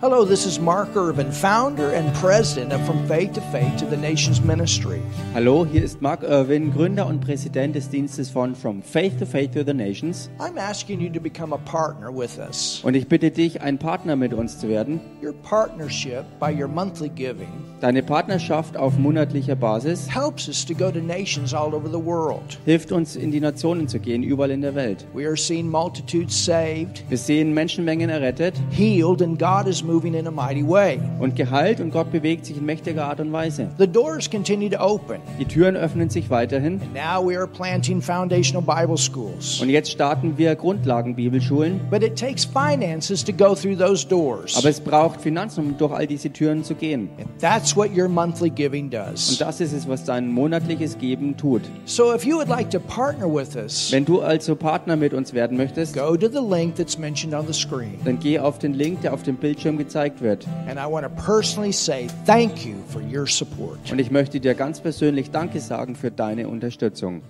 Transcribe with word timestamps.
Hello, 0.00 0.24
this 0.24 0.46
is 0.46 0.58
Mark 0.58 0.96
Irvin, 0.96 1.30
founder 1.30 1.90
and 1.90 2.14
president 2.14 2.72
of 2.72 2.80
From 2.86 3.06
Faith 3.06 3.34
to 3.34 3.42
Faith 3.52 3.76
to 3.80 3.84
the 3.84 3.98
Nations 3.98 4.40
Ministry. 4.40 5.02
Hallo, 5.34 5.66
hier 5.66 5.84
ist 5.84 6.00
Mark 6.00 6.22
Irwin, 6.22 6.72
Gründer 6.72 7.06
und 7.06 7.20
Präsident 7.20 7.74
des 7.74 7.90
Dienstes 7.90 8.30
von 8.30 8.54
From 8.54 8.80
Faith 8.80 9.18
to 9.18 9.26
Faith 9.26 9.50
to 9.52 9.62
the 9.62 9.74
Nations. 9.74 10.30
I'm 10.38 10.56
asking 10.56 11.02
you 11.02 11.10
to 11.10 11.20
become 11.20 11.52
a 11.52 11.58
partner 11.58 12.10
with 12.10 12.38
us. 12.38 12.80
Und 12.82 12.94
ich 12.94 13.08
bitte 13.08 13.30
dich, 13.30 13.60
ein 13.60 13.76
Partner 13.76 14.16
mit 14.16 14.32
uns 14.32 14.58
zu 14.58 14.70
werden. 14.70 15.00
Your 15.22 15.34
partnership 15.42 16.24
by 16.40 16.50
your 16.50 16.66
monthly 16.66 17.10
giving 17.10 17.50
Deine 17.82 18.02
Partnerschaft 18.02 18.78
auf 18.78 18.96
monatlicher 18.96 19.54
Basis 19.54 20.08
helps 20.08 20.48
us 20.48 20.64
to 20.64 20.72
go 20.72 20.90
to 20.90 21.00
nations 21.00 21.52
all 21.52 21.74
over 21.74 21.88
the 21.88 22.02
world. 22.02 22.58
hilft 22.64 22.90
uns, 22.90 23.16
in 23.16 23.32
die 23.32 23.40
Nationen 23.40 23.86
zu 23.86 23.98
gehen, 24.00 24.22
überall 24.22 24.50
in 24.50 24.62
der 24.62 24.74
Welt. 24.74 25.06
We 25.12 25.26
are 25.26 25.36
seeing 25.36 25.68
multitudes 25.68 26.42
saved, 26.42 27.04
Wir 27.10 27.18
sehen 27.18 27.52
Menschenmengen 27.52 28.08
errettet 28.08 28.54
healed, 28.70 29.20
and 29.20 29.38
God 29.38 29.66
is 29.66 29.82
moving 29.90 30.14
in 30.14 30.26
a 30.26 30.30
mighty 30.30 30.62
way. 30.66 30.98
und 31.18 31.34
geheilt 31.36 31.80
und 31.80 31.90
Gott 31.90 32.12
bewegt 32.12 32.46
sich 32.46 32.56
in 32.56 32.64
mächtiger 32.64 33.06
Art 33.06 33.20
und 33.20 33.32
Weise. 33.32 33.68
The 33.78 33.86
doors 33.86 34.30
continue 34.30 34.70
to 34.70 34.78
open. 34.78 35.16
Die 35.38 35.44
Türen 35.44 35.76
öffnen 35.76 36.08
sich 36.10 36.30
weiterhin. 36.30 36.80
And 36.80 36.94
now 36.94 37.26
we 37.26 37.36
are 37.36 37.46
planting 37.46 38.00
foundational 38.00 38.62
Bible 38.62 38.96
schools. 38.96 39.60
Und 39.60 39.68
jetzt 39.70 39.90
starten 39.90 40.36
wir 40.38 40.54
Grundlagenbibelschulen. 40.54 41.80
But 41.90 42.02
it 42.02 42.16
takes 42.18 42.44
finances 42.44 43.24
to 43.24 43.32
go 43.32 43.54
through 43.54 43.76
those 43.76 44.06
doors. 44.06 44.56
Aber 44.56 44.68
es 44.68 44.80
braucht 44.80 45.20
Finanzen, 45.20 45.64
um 45.66 45.78
durch 45.78 45.92
all 45.92 46.06
diese 46.06 46.30
Türen 46.30 46.62
zu 46.64 46.74
gehen. 46.74 47.08
And 47.18 47.26
that's 47.40 47.76
what 47.76 47.90
your 47.96 48.08
monthly 48.08 48.50
giving 48.50 48.84
Und 48.84 48.94
does. 48.94 49.38
das 49.38 49.60
ist 49.60 49.72
es, 49.72 49.88
was 49.88 50.04
dein 50.04 50.28
monatliches 50.28 50.98
Geben 50.98 51.36
tut. 51.36 51.62
So 51.84 52.14
if 52.14 52.24
you 52.24 52.36
would 52.36 52.48
like 52.48 52.70
to 52.70 52.78
partner 52.80 53.26
with 53.32 53.56
us, 53.56 53.90
Wenn 53.92 54.04
du 54.04 54.20
also 54.20 54.54
Partner 54.54 54.96
mit 54.96 55.12
uns 55.14 55.32
werden 55.32 55.56
möchtest, 55.56 55.94
go 55.94 56.16
to 56.16 56.28
the 56.28 56.38
link 56.40 56.76
that's 56.76 56.98
mentioned 56.98 57.34
on 57.34 57.46
the 57.46 57.52
screen. 57.52 57.94
dann 58.04 58.18
geh 58.18 58.38
auf 58.38 58.58
den 58.58 58.74
Link, 58.74 59.00
der 59.02 59.14
auf 59.14 59.22
dem 59.22 59.36
Bildschirm 59.36 59.78
gezeigt 59.80 60.20
wird. 60.20 60.46
And 60.68 60.78
I 60.78 60.90
want 60.90 61.06
to 61.06 61.22
personally 61.24 61.72
say 61.72 62.06
thank 62.26 62.64
you 62.64 62.76
for 62.88 63.00
your 63.00 63.26
support. 63.26 63.90
Und 63.90 63.98
ich 63.98 64.10
möchte 64.10 64.38
dir 64.38 64.54
ganz 64.54 64.80
persönlich 64.80 65.30
Danke 65.30 65.58
sagen 65.60 65.96
für 65.96 66.10
deine 66.10 66.48
Unterstützung. 66.48 67.22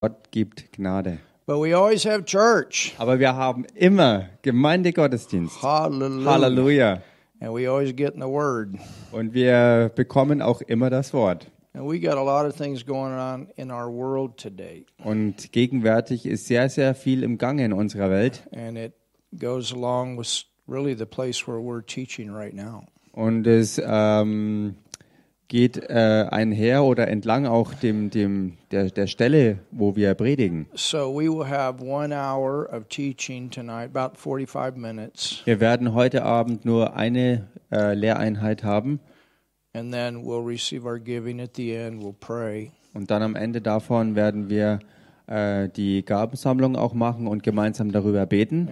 Gott 0.00 0.30
gibt 0.30 0.72
Gnade. 0.72 1.18
But 1.46 1.56
we 1.60 1.76
always 1.76 2.04
have 2.06 2.24
church. 2.24 2.94
Aber 2.98 3.18
wir 3.18 3.34
haben 3.34 3.64
immer 3.74 4.26
Gemeindegottesdienst. 4.42 5.60
Halleluja. 5.62 7.02
And 7.40 7.54
we 7.54 7.68
always 7.68 7.94
get 7.94 8.14
in 8.14 8.20
the 8.20 8.28
Word. 8.28 8.74
Und 9.12 9.32
wir 9.32 9.90
bekommen 9.94 10.40
auch 10.40 10.60
immer 10.62 10.90
das 10.90 11.12
Wort. 11.12 11.46
And 11.72 11.88
we 11.88 11.98
got 12.00 12.16
a 12.16 12.22
lot 12.22 12.46
of 12.46 12.56
things 12.56 12.84
going 12.84 13.12
on 13.12 13.48
in 13.56 13.70
our 13.70 13.90
world 13.90 14.36
today. 14.36 14.86
Und 15.02 15.52
gegenwärtig 15.52 16.26
ist 16.26 16.46
sehr, 16.46 16.68
sehr 16.68 16.94
viel 16.94 17.22
im 17.22 17.38
Gange 17.38 17.64
in 17.64 17.72
unserer 17.72 18.10
Welt. 18.10 18.42
And 18.52 18.76
it 18.76 18.92
goes 19.38 19.72
along 19.72 20.18
with 20.18 20.44
really 20.68 20.94
the 20.94 21.06
place 21.06 21.46
where 21.46 21.60
we're 21.60 21.84
teaching 21.84 22.30
right 22.32 22.54
now. 22.54 22.84
Und 23.12 23.46
es 23.46 23.80
ähm, 23.84 24.76
geht 25.48 25.78
äh, 25.88 26.26
einher 26.30 26.84
oder 26.84 27.08
entlang 27.08 27.46
auch 27.46 27.74
dem, 27.74 28.10
dem, 28.10 28.58
der, 28.70 28.90
der 28.90 29.06
Stelle, 29.06 29.58
wo 29.72 29.96
wir 29.96 30.14
predigen. 30.14 30.66
So 30.74 31.12
we 31.12 31.28
will 31.28 31.48
have 31.48 31.82
one 31.82 32.14
hour 32.14 32.68
of 32.72 32.86
teaching 32.88 33.50
tonight, 33.50 33.90
about 33.94 34.16
45 34.16 34.76
minutes. 34.76 35.42
Wir 35.46 35.58
werden 35.58 35.94
heute 35.94 36.22
Abend 36.22 36.64
nur 36.64 36.94
eine 36.94 37.48
äh, 37.72 37.94
Lehreinheit 37.94 38.62
haben. 38.62 39.00
And 39.74 39.92
then 39.92 40.24
we'll 40.24 40.44
receive 40.44 40.86
our 40.86 40.98
giving 40.98 41.40
at 41.40 41.56
the 41.56 41.74
end. 41.74 42.02
We'll 42.02 42.14
pray. 42.18 42.72
Und 42.94 43.10
dann 43.10 43.22
am 43.22 43.34
Ende 43.34 43.60
davon 43.60 44.14
werden 44.16 44.48
wir 44.48 44.80
äh, 45.28 45.68
die 45.68 46.04
Gabensammlung 46.04 46.76
auch 46.76 46.94
machen 46.94 47.26
und 47.26 47.42
gemeinsam 47.42 47.92
darüber 47.92 48.26
beten. 48.26 48.68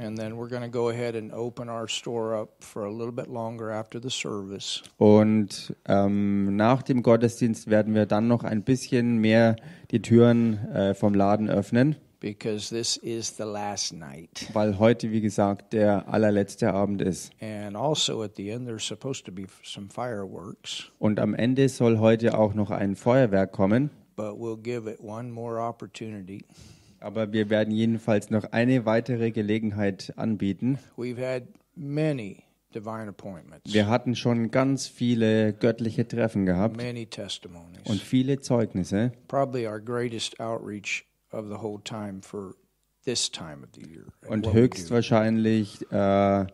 Und 4.97 5.77
ähm, 5.87 6.57
nach 6.57 6.83
dem 6.83 7.03
Gottesdienst 7.03 7.71
werden 7.71 7.95
wir 7.95 8.07
dann 8.07 8.29
noch 8.29 8.45
ein 8.45 8.63
bisschen 8.63 9.19
mehr 9.19 9.57
die 9.91 10.03
Türen 10.03 10.59
äh, 10.69 10.95
vom 10.95 11.15
Laden 11.15 11.49
öffnen, 11.49 11.97
because 12.21 12.71
this 12.71 12.97
is 12.97 13.37
the 13.37 13.45
last 13.45 13.93
night. 13.93 14.49
weil 14.53 14.79
heute, 14.79 15.11
wie 15.13 15.21
gesagt, 15.21 15.73
der 15.73 16.09
allerletzte 16.09 16.73
Abend 16.73 17.03
ist. 17.03 17.31
And 17.41 17.77
also 17.77 18.23
at 18.23 18.37
the 18.37 18.51
end, 18.51 18.67
there's 18.67 18.87
supposed 18.87 19.27
to 19.27 19.33
be 19.33 19.45
some 19.63 19.89
fireworks, 19.91 20.91
Und 20.99 21.21
am 21.21 21.35
Ende 21.35 21.69
soll 21.69 21.99
heute 21.99 22.37
auch 22.39 22.55
noch 22.55 22.71
ein 22.71 22.97
Feuerwerk 22.97 23.53
kommen. 23.53 23.91
But 24.17 24.39
we'll 24.39 24.57
give 24.61 24.91
it 24.91 25.01
one 25.01 25.31
more 25.31 25.61
opportunity. 25.61 26.45
Aber 27.01 27.33
wir 27.33 27.51
werden 27.51 27.73
jedenfalls 27.73 28.31
noch 28.31 28.45
eine 28.53 28.87
weitere 28.87 29.31
Gelegenheit 29.31 30.13
anbieten. 30.17 30.79
We've 30.97 31.19
had 31.23 31.45
many 31.75 32.43
divine 32.75 33.09
appointments, 33.09 33.73
Wir 33.73 33.87
hatten 33.87 34.17
schon 34.17 34.51
ganz 34.51 34.87
viele 34.89 35.53
göttliche 35.53 36.07
Treffen 36.09 36.47
gehabt 36.47 36.77
many 36.77 37.07
testimonies, 37.07 37.83
und 37.85 38.01
viele 38.01 38.41
Zeugnisse. 38.41 39.13
probably 39.29 39.67
our 39.67 39.81
greatest 39.81 40.41
outreach 40.41 41.05
of 41.31 41.47
the 41.49 41.57
whole 41.63 41.81
time 41.85 42.21
for 42.23 42.55
this 43.05 43.31
time 43.31 43.63
of 43.63 43.69
the 43.75 43.83
year. 43.89 44.07
Und 44.27 44.45
what 44.45 44.55
we 44.55 44.59
do. 44.59 44.63
höchstwahrscheinlich 44.65 45.91
äh, 45.93 46.47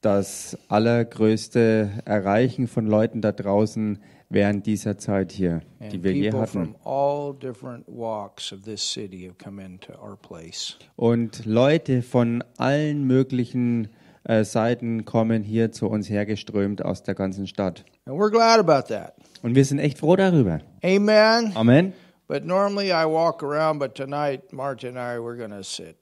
das 0.00 0.58
allergrößte 0.68 2.02
Erreichen 2.04 2.66
von 2.66 2.86
Leuten 2.86 3.20
da 3.22 3.32
draußen 3.32 4.02
während 4.32 4.66
dieser 4.66 4.96
Zeit 4.98 5.32
hier, 5.32 5.60
die 5.92 6.02
wir 6.02 6.12
je 6.12 6.32
hatten. 6.32 6.46
from 6.46 6.76
all 6.84 7.34
different 7.34 7.84
walks 7.86 8.52
of 8.52 8.62
this 8.62 8.80
city 8.80 9.24
have 9.26 9.36
come 9.42 9.62
into 9.62 9.92
our 9.92 10.16
place. 10.16 10.76
Und 10.96 11.44
Leute 11.44 12.02
von 12.02 12.42
allen 12.56 13.06
möglichen 13.06 13.88
äh, 14.24 14.44
Seiten 14.44 15.04
kommen 15.04 15.42
hier 15.42 15.72
zu 15.72 15.88
uns 15.88 16.08
hergeströmt 16.08 16.84
aus 16.84 17.02
der 17.02 17.14
ganzen 17.14 17.46
Stadt. 17.46 17.84
And 18.06 18.18
we're 18.18 18.30
glad 18.30 18.58
about 18.58 18.92
that. 18.92 19.14
Und 19.42 19.54
wir 19.54 19.64
sind 19.64 19.78
echt 19.78 19.98
froh 19.98 20.16
darüber. 20.16 20.60
Amen. 20.82 21.52
Amen. 21.54 21.92
But 22.32 22.46
normally 22.46 22.92
I 22.92 23.04
walk 23.04 23.42
around, 23.42 23.78
but 23.78 23.94
tonight 23.94 24.54
Marta 24.54 24.88
and 24.88 24.98
I 24.98 25.18
we're 25.18 25.36
to 25.50 25.62
sit. 25.62 25.98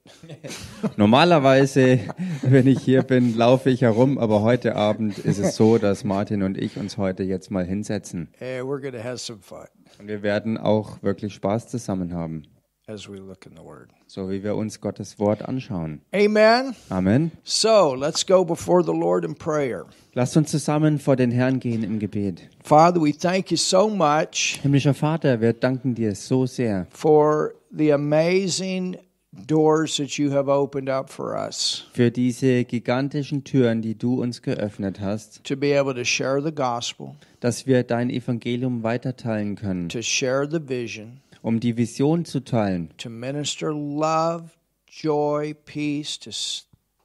Normalerweise, 0.97 1.99
wenn 2.41 2.67
ich 2.67 2.79
hier 2.79 3.03
bin, 3.03 3.35
laufe 3.35 3.69
ich 3.69 3.81
herum, 3.81 4.17
aber 4.17 4.41
heute 4.41 4.77
Abend 4.77 5.17
ist 5.17 5.39
es 5.39 5.57
so, 5.57 5.77
dass 5.77 6.05
Martin 6.05 6.43
und 6.43 6.57
ich 6.57 6.77
uns 6.77 6.97
heute 6.97 7.23
jetzt 7.23 7.51
mal 7.51 7.65
hinsetzen. 7.65 8.29
And 8.39 8.65
we're 8.65 8.79
to 8.93 9.03
have 9.03 9.17
some 9.17 9.39
fun 9.41 9.67
Und 9.99 10.07
wir 10.07 10.23
werden 10.23 10.57
auch 10.57 11.03
wirklich 11.03 11.33
Spaß 11.33 11.67
zusammen 11.67 12.13
haben, 12.13 12.43
as 12.91 13.09
we 13.09 13.17
look 13.17 13.45
in 13.45 13.53
the 13.55 13.63
Word. 13.63 13.89
so 14.07 14.29
wie 14.29 14.43
wir 14.43 14.55
uns 14.55 14.81
Gottes 14.81 15.17
Wort 15.19 15.47
anschauen. 15.47 16.01
Amen. 16.13 16.75
Amen. 16.89 17.31
So 17.43 17.95
let's 17.95 18.25
go 18.25 18.43
before 18.43 18.83
the 18.83 18.91
Lord 18.91 19.23
in 19.23 19.35
prayer. 19.35 19.85
Lasst 20.13 20.35
uns 20.35 20.51
zusammen 20.51 20.99
vor 20.99 21.15
den 21.15 21.31
Herrn 21.31 21.59
gehen 21.59 21.83
im 21.83 21.99
Gebet. 21.99 22.49
Father, 22.63 23.01
we 23.01 23.13
thank 23.13 23.49
you 23.51 23.57
so 23.57 23.89
much 23.89 24.59
Himmlischer 24.61 24.93
Vater, 24.93 25.39
wir 25.39 25.53
danken 25.53 25.95
dir 25.95 26.13
so 26.15 26.45
sehr 26.45 26.87
for 26.89 27.53
the 27.71 27.93
amazing 27.93 28.97
doors 29.47 29.95
that 29.95 30.17
you 30.17 30.31
have 30.31 30.49
opened 30.49 30.89
up 30.89 31.09
for 31.09 31.37
us 31.37 31.85
für 31.93 32.11
diese 32.11 32.65
gigantischen 32.65 33.45
Türen, 33.45 33.81
die 33.81 33.97
du 33.97 34.21
uns 34.21 34.41
geöffnet 34.41 34.99
hast, 34.99 35.45
to 35.45 35.55
be 35.55 35.73
able 35.73 35.95
to 35.95 36.03
share 36.03 36.41
the 36.41 36.51
gospel, 36.51 37.15
dass 37.39 37.65
wir 37.65 37.83
dein 37.83 38.09
Evangelium 38.09 38.83
weiterteilen 38.83 39.55
können, 39.55 39.87
to 39.87 40.01
share 40.01 40.45
the 40.45 40.59
vision, 40.59 41.20
um 41.41 41.59
die 41.59 41.77
Vision 41.77 42.25
zu 42.25 42.41
teilen, 42.41 42.89
to 42.97 43.09
minister 43.09 43.71
love, 43.73 44.51
joy, 44.87 45.53
peace 45.65 46.19
to 46.19 46.31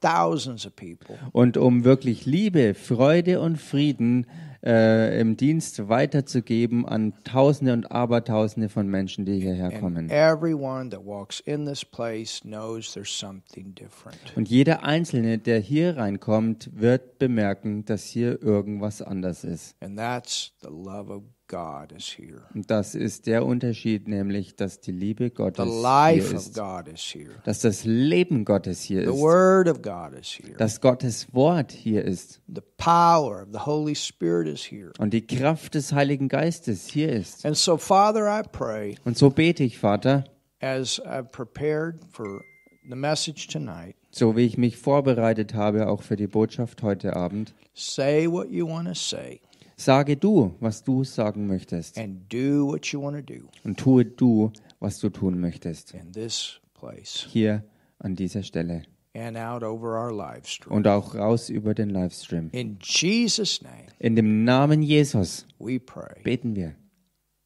thousands 0.00 0.66
of 0.66 0.74
people. 0.76 1.18
und 1.32 1.56
um 1.56 1.84
wirklich 1.84 2.26
Liebe, 2.26 2.74
Freude 2.74 3.40
und 3.40 3.56
Frieden 3.56 4.26
äh, 4.64 5.20
im 5.20 5.36
Dienst 5.36 5.88
weiterzugeben 5.88 6.86
an 6.86 7.14
Tausende 7.24 7.72
und 7.72 7.90
Abertausende 7.92 8.68
von 8.68 8.88
Menschen, 8.88 9.24
die 9.24 9.38
hierher 9.40 9.70
kommen. 9.78 10.10
everyone 10.10 10.90
that 10.90 11.04
walks 11.04 11.40
in 11.40 11.64
this 11.66 11.84
place 11.84 12.40
knows 12.40 12.92
there's 12.92 13.16
something 13.16 13.74
different. 13.74 14.18
Und 14.34 14.48
jeder 14.48 14.82
Einzelne, 14.82 15.38
der 15.38 15.60
hier 15.60 15.96
reinkommt, 15.96 16.70
wird 16.74 17.18
bemerken, 17.18 17.84
dass 17.84 18.04
hier 18.04 18.42
irgendwas 18.42 19.02
anders 19.02 19.44
ist. 19.44 19.76
And 19.80 19.96
that's 19.96 20.52
the 20.62 20.68
love 20.68 21.10
of 21.12 21.22
God 21.48 21.92
is 21.96 22.06
here. 22.06 22.42
Das 22.54 22.94
ist 22.94 23.26
der 23.26 23.46
Unterschied, 23.46 24.08
nämlich, 24.08 24.56
dass 24.56 24.80
die 24.80 24.90
Liebe 24.92 25.24
The 25.28 25.34
Gottes 25.34 25.64
hier 25.64 25.82
life 25.82 26.34
of 26.34 26.40
ist, 26.40 26.54
God 26.54 26.88
is 26.92 27.00
here. 27.02 27.30
dass 27.44 27.60
das 27.60 27.84
Leben 27.84 28.44
Gottes 28.44 28.82
hier 28.82 29.02
The 29.02 29.10
ist, 29.14 29.20
word 29.20 29.68
of 29.68 29.82
God 29.82 30.12
is 30.20 30.28
here. 30.28 30.56
dass 30.58 30.80
Gottes 30.80 31.32
Wort 31.32 31.70
hier 31.72 32.04
ist 32.04 32.40
The 32.48 32.62
power 32.78 33.42
of 33.42 33.48
the 33.52 33.60
Holy 33.60 33.94
Spirit 33.94 34.48
is 34.48 34.62
here. 34.70 34.92
und 34.98 35.12
die 35.12 35.26
Kraft 35.26 35.74
des 35.74 35.92
Heiligen 35.92 36.28
Geistes 36.28 36.88
hier 36.88 37.12
ist. 37.12 37.46
And 37.46 37.56
so, 37.56 37.76
Father, 37.76 38.26
I 38.26 38.42
pray 38.50 38.96
Und 39.04 39.16
so 39.16 39.30
bete 39.30 39.62
ich, 39.62 39.78
Vater, 39.78 40.24
as 40.60 41.00
I've 41.04 41.30
prepared 41.30 42.00
for 42.10 42.42
the 42.88 42.96
message 42.96 43.46
tonight, 43.48 43.94
so 44.10 44.36
wie 44.36 44.46
ich 44.46 44.56
mich 44.58 44.76
vorbereitet 44.78 45.54
habe, 45.54 45.88
auch 45.88 46.02
für 46.02 46.16
die 46.16 46.26
Botschaft 46.26 46.82
heute 46.82 47.14
Abend, 47.14 47.54
say 47.74 48.26
what 48.26 48.48
you 48.50 48.66
want 48.66 48.88
to 48.88 48.94
say 48.94 49.40
sage 49.76 50.16
du, 50.16 50.54
was 50.60 50.82
du 50.84 51.04
sagen 51.04 51.46
möchtest 51.46 51.98
and 51.98 52.32
do 52.32 52.66
what 52.66 52.86
you 52.86 53.00
want 53.02 53.16
to 53.16 53.22
do 53.34 53.48
und 53.64 53.78
tue 53.78 54.04
du, 54.04 54.52
was 54.80 54.98
du 55.00 55.10
tun 55.10 55.40
möchtest. 55.40 55.94
in 55.94 56.12
this 56.12 56.60
place. 56.74 57.26
Hier 57.30 57.62
an 57.98 58.16
dieser 58.16 58.42
Stelle. 58.42 58.82
and 59.14 59.36
out 59.38 59.62
over 59.62 59.98
our 59.98 60.12
live 60.12 60.46
stream. 60.46 60.74
und 60.76 60.86
auch 60.86 61.14
raus 61.14 61.48
über 61.48 61.74
den 61.74 61.90
Livestream. 61.90 62.50
In 62.52 62.78
Jesus' 62.82 63.62
name, 63.62 63.86
In 63.98 64.14
dem 64.16 64.44
Namen 64.44 64.82
Jesus 64.82 65.46
we 65.58 65.78
pray. 65.80 66.22
beten 66.22 66.54
wir. 66.54 66.74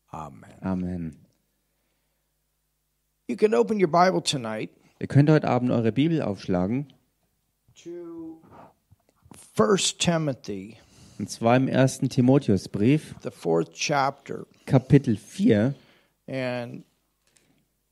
Amen. 0.09 0.50
Amen. 0.61 1.17
You 3.29 3.37
can 3.37 3.55
open 3.55 3.81
your 3.81 3.91
Bible 3.91 4.23
tonight 4.23 4.71
Ihr 4.99 5.06
könnt 5.06 5.31
heute 5.31 5.49
Abend 5.49 5.71
eure 5.71 5.93
Bibel 5.93 6.21
aufschlagen, 6.21 6.93
to 7.75 8.43
1 9.56 9.97
Timothy, 9.99 10.76
und 11.20 11.28
zwar 11.28 11.55
im 11.56 11.69
ersten 11.69 12.08
Timotheusbrief, 12.08 13.14
the 13.22 13.31
fourth 13.31 13.75
chapter. 13.75 14.46
Kapitel 14.64 15.19
4. 15.19 15.75
And 16.26 16.82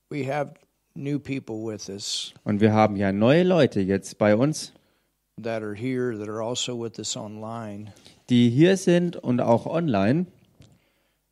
we 0.09 0.25
have 0.33 0.55
new 0.95 1.19
people 1.19 1.57
with 1.57 1.91
us 1.91 2.33
Und 2.45 2.63
wir 2.63 2.73
haben 2.73 2.97
ja 2.97 3.13
neue 3.13 3.43
Leute 3.43 3.81
jetzt 3.81 4.17
bei 4.17 4.35
uns, 4.35 4.73
that 5.43 5.63
are 5.63 5.75
here 5.75 6.19
that 6.19 6.27
are 6.27 6.43
also 6.43 6.83
with 6.83 6.99
us 6.99 7.19
online. 7.19 7.93
die 8.31 8.49
hier 8.49 8.79
sind 8.79 9.17
und 9.17 9.43
auch 9.43 9.67
online. 9.67 10.25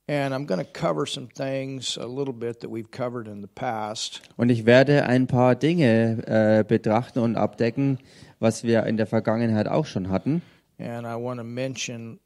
And 0.06 0.34
I'm 0.34 0.46
going 0.46 0.60
to 0.60 0.70
cover 0.70 1.06
some 1.06 1.28
things 1.28 1.96
a 1.96 2.06
little 2.06 2.34
bit 2.34 2.60
that 2.60 2.70
we've 2.70 2.90
covered 2.90 3.26
in 3.26 3.40
the 3.40 3.48
past. 3.48 4.20
Und 4.36 4.50
ich 4.50 4.66
werde 4.66 5.06
ein 5.06 5.26
paar 5.26 5.54
Dinge 5.54 6.22
äh, 6.26 6.62
betrachten 6.62 7.20
und 7.20 7.36
abdecken, 7.36 7.98
was 8.38 8.64
wir 8.64 8.84
in 8.84 8.98
der 8.98 9.06
Vergangenheit 9.06 9.66
auch 9.66 9.86
schon 9.86 10.10
hatten. 10.10 10.42
And 10.78 11.06
I 11.06 11.16
want 11.16 11.38
to 11.38 11.44
mention 11.44 12.20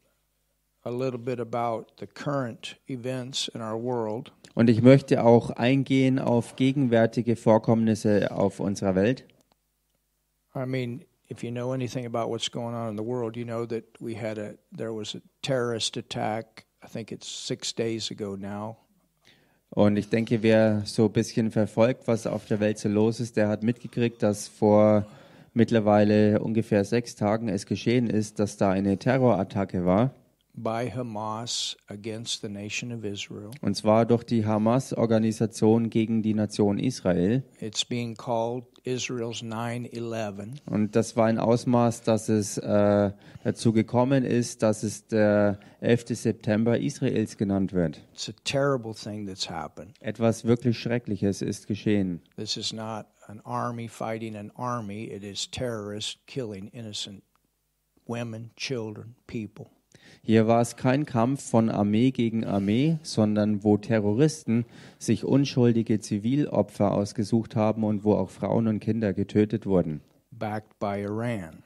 a 0.84 0.90
little 0.90 1.18
bit 1.18 1.38
about 1.38 1.92
the 1.98 2.06
current 2.06 2.76
events 2.88 3.48
in 3.54 3.60
our 3.60 3.76
world. 3.76 4.32
Und 4.54 4.68
ich 4.68 4.82
möchte 4.82 5.22
auch 5.22 5.50
eingehen 5.50 6.18
auf 6.18 6.56
gegenwärtige 6.56 7.36
Vorkommnisse 7.36 8.30
auf 8.32 8.58
unserer 8.58 8.94
Welt. 8.94 9.24
I 10.54 10.66
mean, 10.66 11.04
if 11.28 11.44
you 11.44 11.50
know 11.50 11.72
anything 11.72 12.06
about 12.06 12.28
what's 12.28 12.50
going 12.50 12.74
on 12.74 12.90
in 12.90 12.96
the 12.96 13.04
world, 13.04 13.36
you 13.36 13.44
know 13.44 13.64
that 13.66 13.84
we 14.00 14.16
had 14.16 14.38
a 14.38 14.54
there 14.76 14.92
was 14.92 15.14
a 15.14 15.20
terrorist 15.42 15.96
attack. 15.96 16.66
I 16.82 16.88
think 16.88 17.12
it's 17.12 17.28
6 17.28 17.74
days 17.74 18.10
ago 18.10 18.34
now. 18.36 18.78
Und 19.72 19.96
ich 19.96 20.08
denke, 20.08 20.42
wer 20.42 20.82
so 20.84 21.04
ein 21.04 21.12
bisschen 21.12 21.52
verfolgt, 21.52 22.08
was 22.08 22.26
auf 22.26 22.46
der 22.46 22.58
Welt 22.58 22.78
so 22.78 22.88
los 22.88 23.20
ist, 23.20 23.36
der 23.36 23.46
hat 23.46 23.62
mitgekriegt, 23.62 24.20
dass 24.20 24.48
vor 24.48 25.06
mittlerweile 25.52 26.40
ungefähr 26.40 26.84
sechs 26.84 27.16
Tagen 27.16 27.48
es 27.48 27.66
geschehen 27.66 28.08
ist, 28.08 28.38
dass 28.38 28.56
da 28.56 28.70
eine 28.70 28.98
Terrorattacke 28.98 29.84
war. 29.84 30.14
Und 33.62 33.76
zwar 33.76 34.06
durch 34.06 34.24
die 34.24 34.46
Hamas-Organisation 34.46 35.90
gegen 35.90 36.22
die 36.22 36.34
Nation 36.34 36.78
Israel. 36.78 37.42
It's 37.60 37.84
being 37.84 38.16
called 38.16 38.64
Israel's 38.82 39.42
9/11. 39.42 40.58
Und 40.66 40.96
das 40.96 41.16
war 41.16 41.26
ein 41.26 41.38
Ausmaß, 41.38 42.02
dass 42.02 42.28
es 42.28 42.58
äh, 42.58 43.12
dazu 43.44 43.72
gekommen 43.72 44.24
ist, 44.24 44.62
dass 44.62 44.82
es 44.82 45.06
der 45.06 45.58
11. 45.80 46.16
September 46.16 46.78
Israels 46.78 47.36
genannt 47.36 47.72
wird. 47.72 48.00
It's 48.12 48.28
a 48.28 48.32
terrible 48.44 48.94
thing 48.94 49.26
that's 49.26 49.48
happened. 49.48 49.94
Etwas 50.00 50.44
wirklich 50.44 50.78
Schreckliches 50.78 51.42
ist 51.42 51.66
geschehen. 51.68 52.20
This 52.36 52.56
is 52.56 52.72
not 52.72 53.06
an 53.30 53.40
army 53.44 53.88
fighting 53.88 54.36
an 54.36 54.50
army. 54.56 55.04
It 55.04 55.22
is 55.22 55.48
terrorists 55.50 56.16
killing 56.26 56.68
innocent 56.72 57.22
women, 58.06 58.50
children, 58.56 59.14
people. 59.26 59.66
Hier 60.22 60.46
war 60.46 60.60
es 60.60 60.76
kein 60.76 61.06
Kampf 61.06 61.48
von 61.50 61.70
Armee 61.70 62.10
gegen 62.10 62.44
Armee, 62.44 62.98
sondern 63.02 63.64
wo 63.64 63.76
Terroristen 63.76 64.64
sich 64.98 65.24
unschuldige 65.24 66.00
Zivilopfer 66.00 66.92
ausgesucht 66.92 67.56
haben 67.56 67.84
und 67.84 68.04
wo 68.04 68.14
auch 68.14 68.30
Frauen 68.30 68.66
und 68.66 68.80
Kinder 68.80 69.12
getötet 69.12 69.66
wurden. 69.66 70.00
backed 70.32 70.78
by 70.80 71.02
Iran. 71.02 71.62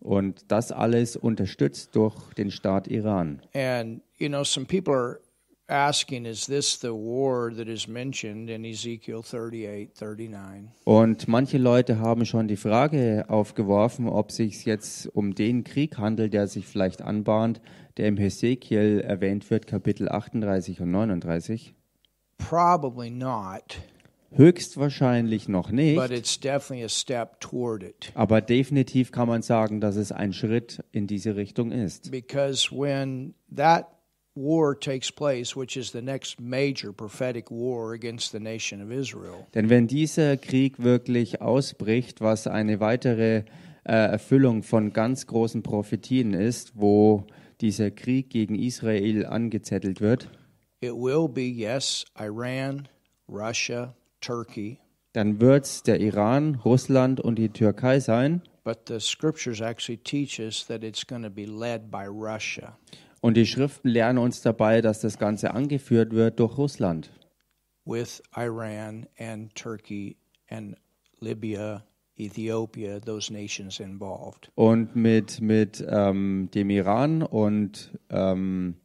Und 0.00 0.44
das 0.48 0.72
alles 0.72 1.16
unterstützt 1.16 1.94
durch 1.94 2.14
den 2.34 2.50
Staat 2.50 2.88
Iran. 2.88 3.40
And, 3.54 4.02
you 4.18 4.28
know, 4.28 4.44
some 4.44 4.66
people 4.66 4.94
are 4.94 5.20
asking, 5.68 6.24
is 6.26 6.46
this 6.46 6.80
the 6.80 6.92
war 6.92 7.52
that 7.54 7.68
is 7.68 7.88
mentioned 7.88 8.50
in 8.50 8.64
Ezekiel 8.64 9.22
38, 9.22 9.90
39? 9.94 10.70
Und 10.84 11.28
manche 11.28 11.58
Leute 11.58 11.98
haben 11.98 12.24
schon 12.24 12.48
die 12.48 12.56
Frage 12.56 13.24
aufgeworfen, 13.28 14.08
ob 14.08 14.30
sich 14.32 14.64
jetzt 14.64 15.06
um 15.14 15.34
den 15.34 15.64
Krieg 15.64 15.98
handelt, 15.98 16.32
der 16.32 16.46
sich 16.46 16.66
vielleicht 16.66 17.02
anbahnt, 17.02 17.60
der 17.96 18.08
im 18.08 18.16
Hesekiel 18.16 19.00
erwähnt 19.00 19.50
wird, 19.50 19.66
Kapitel 19.66 20.08
38 20.08 20.80
und 20.80 20.90
39. 20.90 21.74
Probably 22.38 23.10
not, 23.10 23.78
Höchstwahrscheinlich 24.32 25.48
noch 25.48 25.68
but 25.68 25.74
nicht, 25.74 26.10
it's 26.10 26.38
definitely 26.38 26.84
a 26.84 26.88
step 26.88 27.40
toward 27.40 27.82
it. 27.82 28.12
aber 28.14 28.42
definitiv 28.42 29.10
kann 29.10 29.28
man 29.28 29.40
sagen, 29.40 29.80
dass 29.80 29.96
es 29.96 30.12
ein 30.12 30.32
Schritt 30.34 30.84
in 30.92 31.06
diese 31.06 31.36
Richtung 31.36 31.72
ist. 31.72 32.10
Because 32.10 32.70
when 32.70 33.34
that 33.54 33.86
war 34.36 34.78
takes 34.78 35.10
place, 35.10 35.56
which 35.56 35.76
is 35.76 35.90
the 35.92 36.02
next 36.02 36.40
major 36.40 36.92
prophetic 36.92 37.50
war 37.50 37.92
against 37.94 38.32
the 38.32 38.38
nation 38.40 38.82
of 38.82 38.90
Israel, 38.90 39.46
Denn 39.54 39.70
wenn 39.70 39.86
dieser 39.86 40.36
Krieg 40.36 40.82
wirklich 40.82 41.40
ausbricht, 41.40 42.20
was 42.20 42.46
eine 42.46 42.80
weitere 42.80 43.44
äh, 43.84 43.92
Erfüllung 43.92 44.62
von 44.62 44.92
ganz 44.92 45.26
großen 45.26 45.62
Prophetien 45.62 46.34
ist, 46.34 46.72
wo 46.74 47.26
dieser 47.60 47.90
Krieg 47.90 48.30
gegen 48.30 48.54
Israel 48.54 49.24
angezettelt 49.26 50.00
wird, 50.00 50.28
it 50.80 50.92
will 50.92 51.28
be, 51.28 51.42
yes, 51.42 52.04
Iran, 52.18 52.88
Russia, 53.28 53.94
Turkey, 54.20 54.78
dann 55.14 55.40
wird 55.40 55.64
es 55.64 55.82
der 55.82 55.98
Iran, 56.00 56.56
Russland 56.64 57.20
und 57.20 57.36
die 57.38 57.48
Türkei 57.48 58.00
sein. 58.00 58.42
but 58.64 58.86
the 58.88 58.98
scriptures 58.98 59.60
actually 59.60 59.96
teach 59.96 60.40
us 60.40 60.64
that 60.66 60.82
it's 60.82 61.04
going 61.04 61.22
to 61.22 61.30
be 61.30 61.46
led 61.46 61.88
by 61.88 62.04
Russia. 62.04 62.76
Und 63.26 63.36
die 63.36 63.44
Schriften 63.44 63.88
lernen 63.88 64.20
uns 64.20 64.40
dabei, 64.40 64.80
dass 64.80 65.00
das 65.00 65.18
Ganze 65.18 65.52
angeführt 65.52 66.12
wird 66.12 66.38
durch 66.38 66.56
Russland. 66.56 67.10
with 67.84 68.22
Iran 68.36 69.08
and 69.18 69.52
Turkey 69.56 70.16
and 70.48 70.76
Libya, 71.18 71.82
Ethiopia, 72.16 73.00
those 73.00 73.32
nations 73.32 73.80
involved. 73.80 74.52
Und 74.54 74.94
mit, 74.94 75.40
mit 75.40 75.84
ähm, 75.88 76.50
dem 76.54 76.70
Iran 76.70 77.24
und 77.24 77.98
ähm, 78.10 78.76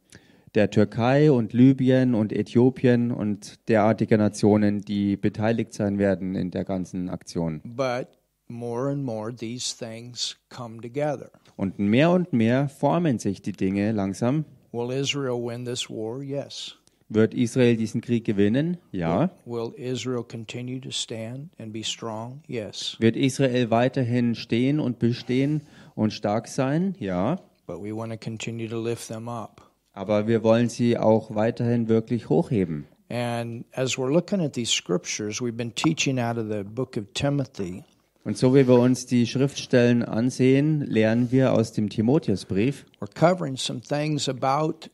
der 0.56 0.70
Türkei 0.70 1.30
und 1.30 1.52
Libyen 1.52 2.16
und 2.16 2.32
Äthiopien 2.32 3.12
und 3.12 3.68
derartige 3.68 4.18
Nationen, 4.18 4.80
die 4.80 5.16
beteiligt 5.16 5.72
sein 5.72 5.98
werden 5.98 6.34
in 6.34 6.50
der 6.50 6.64
ganzen 6.64 7.08
Aktion. 7.10 7.60
But 7.62 8.08
more 8.48 8.90
and 8.90 9.04
more, 9.04 9.32
these 9.32 9.72
things 9.76 10.36
come 10.48 10.80
together. 10.80 11.30
Und 11.62 11.78
mehr 11.78 12.10
und 12.10 12.32
mehr 12.32 12.68
formen 12.68 13.20
sich 13.20 13.40
die 13.40 13.52
Dinge 13.52 13.92
langsam. 13.92 14.46
Will 14.72 14.90
Israel 14.90 15.40
win 15.40 15.64
this 15.64 15.88
war? 15.88 16.20
Yes. 16.20 16.74
Wird 17.08 17.34
Israel 17.34 17.76
diesen 17.76 18.00
Krieg 18.00 18.24
gewinnen? 18.24 18.78
Ja. 18.90 19.30
Will 19.44 19.72
Israel 19.76 20.24
continue 20.24 20.80
to 20.80 20.90
stand 20.90 21.52
and 21.60 21.72
be 21.72 21.84
strong? 21.84 22.42
Yes. 22.48 22.96
Wird 22.98 23.14
Israel 23.14 23.70
weiterhin 23.70 24.34
stehen 24.34 24.80
und 24.80 24.98
bestehen 24.98 25.62
und 25.94 26.12
stark 26.12 26.48
sein? 26.48 26.96
Ja. 26.98 27.38
But 27.68 27.80
we 27.80 27.94
want 27.94 28.10
to 28.10 28.18
continue 28.18 28.68
to 28.68 28.82
lift 28.82 29.06
them 29.06 29.28
up. 29.28 29.62
Aber 29.92 30.26
wir 30.26 30.42
wollen 30.42 30.68
sie 30.68 30.98
auch 30.98 31.32
weiterhin 31.32 31.88
wirklich 31.88 32.28
hochheben. 32.28 32.88
And 33.08 33.66
as 33.70 33.96
we're 33.96 34.10
looking 34.10 34.40
at 34.40 34.54
these 34.54 34.72
scriptures, 34.72 35.40
we've 35.40 35.56
been 35.56 35.72
teaching 35.72 36.18
out 36.18 36.38
of 36.38 36.48
the 36.48 36.64
book 36.64 36.96
of 36.96 37.04
Timothy. 37.14 37.84
Und 38.24 38.38
so 38.38 38.54
wie 38.54 38.68
wir 38.68 38.78
uns 38.78 39.06
die 39.06 39.26
Schriftstellen 39.26 40.04
ansehen, 40.04 40.82
lernen 40.82 41.32
wir 41.32 41.52
aus 41.52 41.72
dem 41.72 41.88
Timotheusbrief. 41.88 42.86
We're 43.00 43.12
covering 43.12 43.56
some 43.56 43.80
things 43.80 44.28
about 44.28 44.90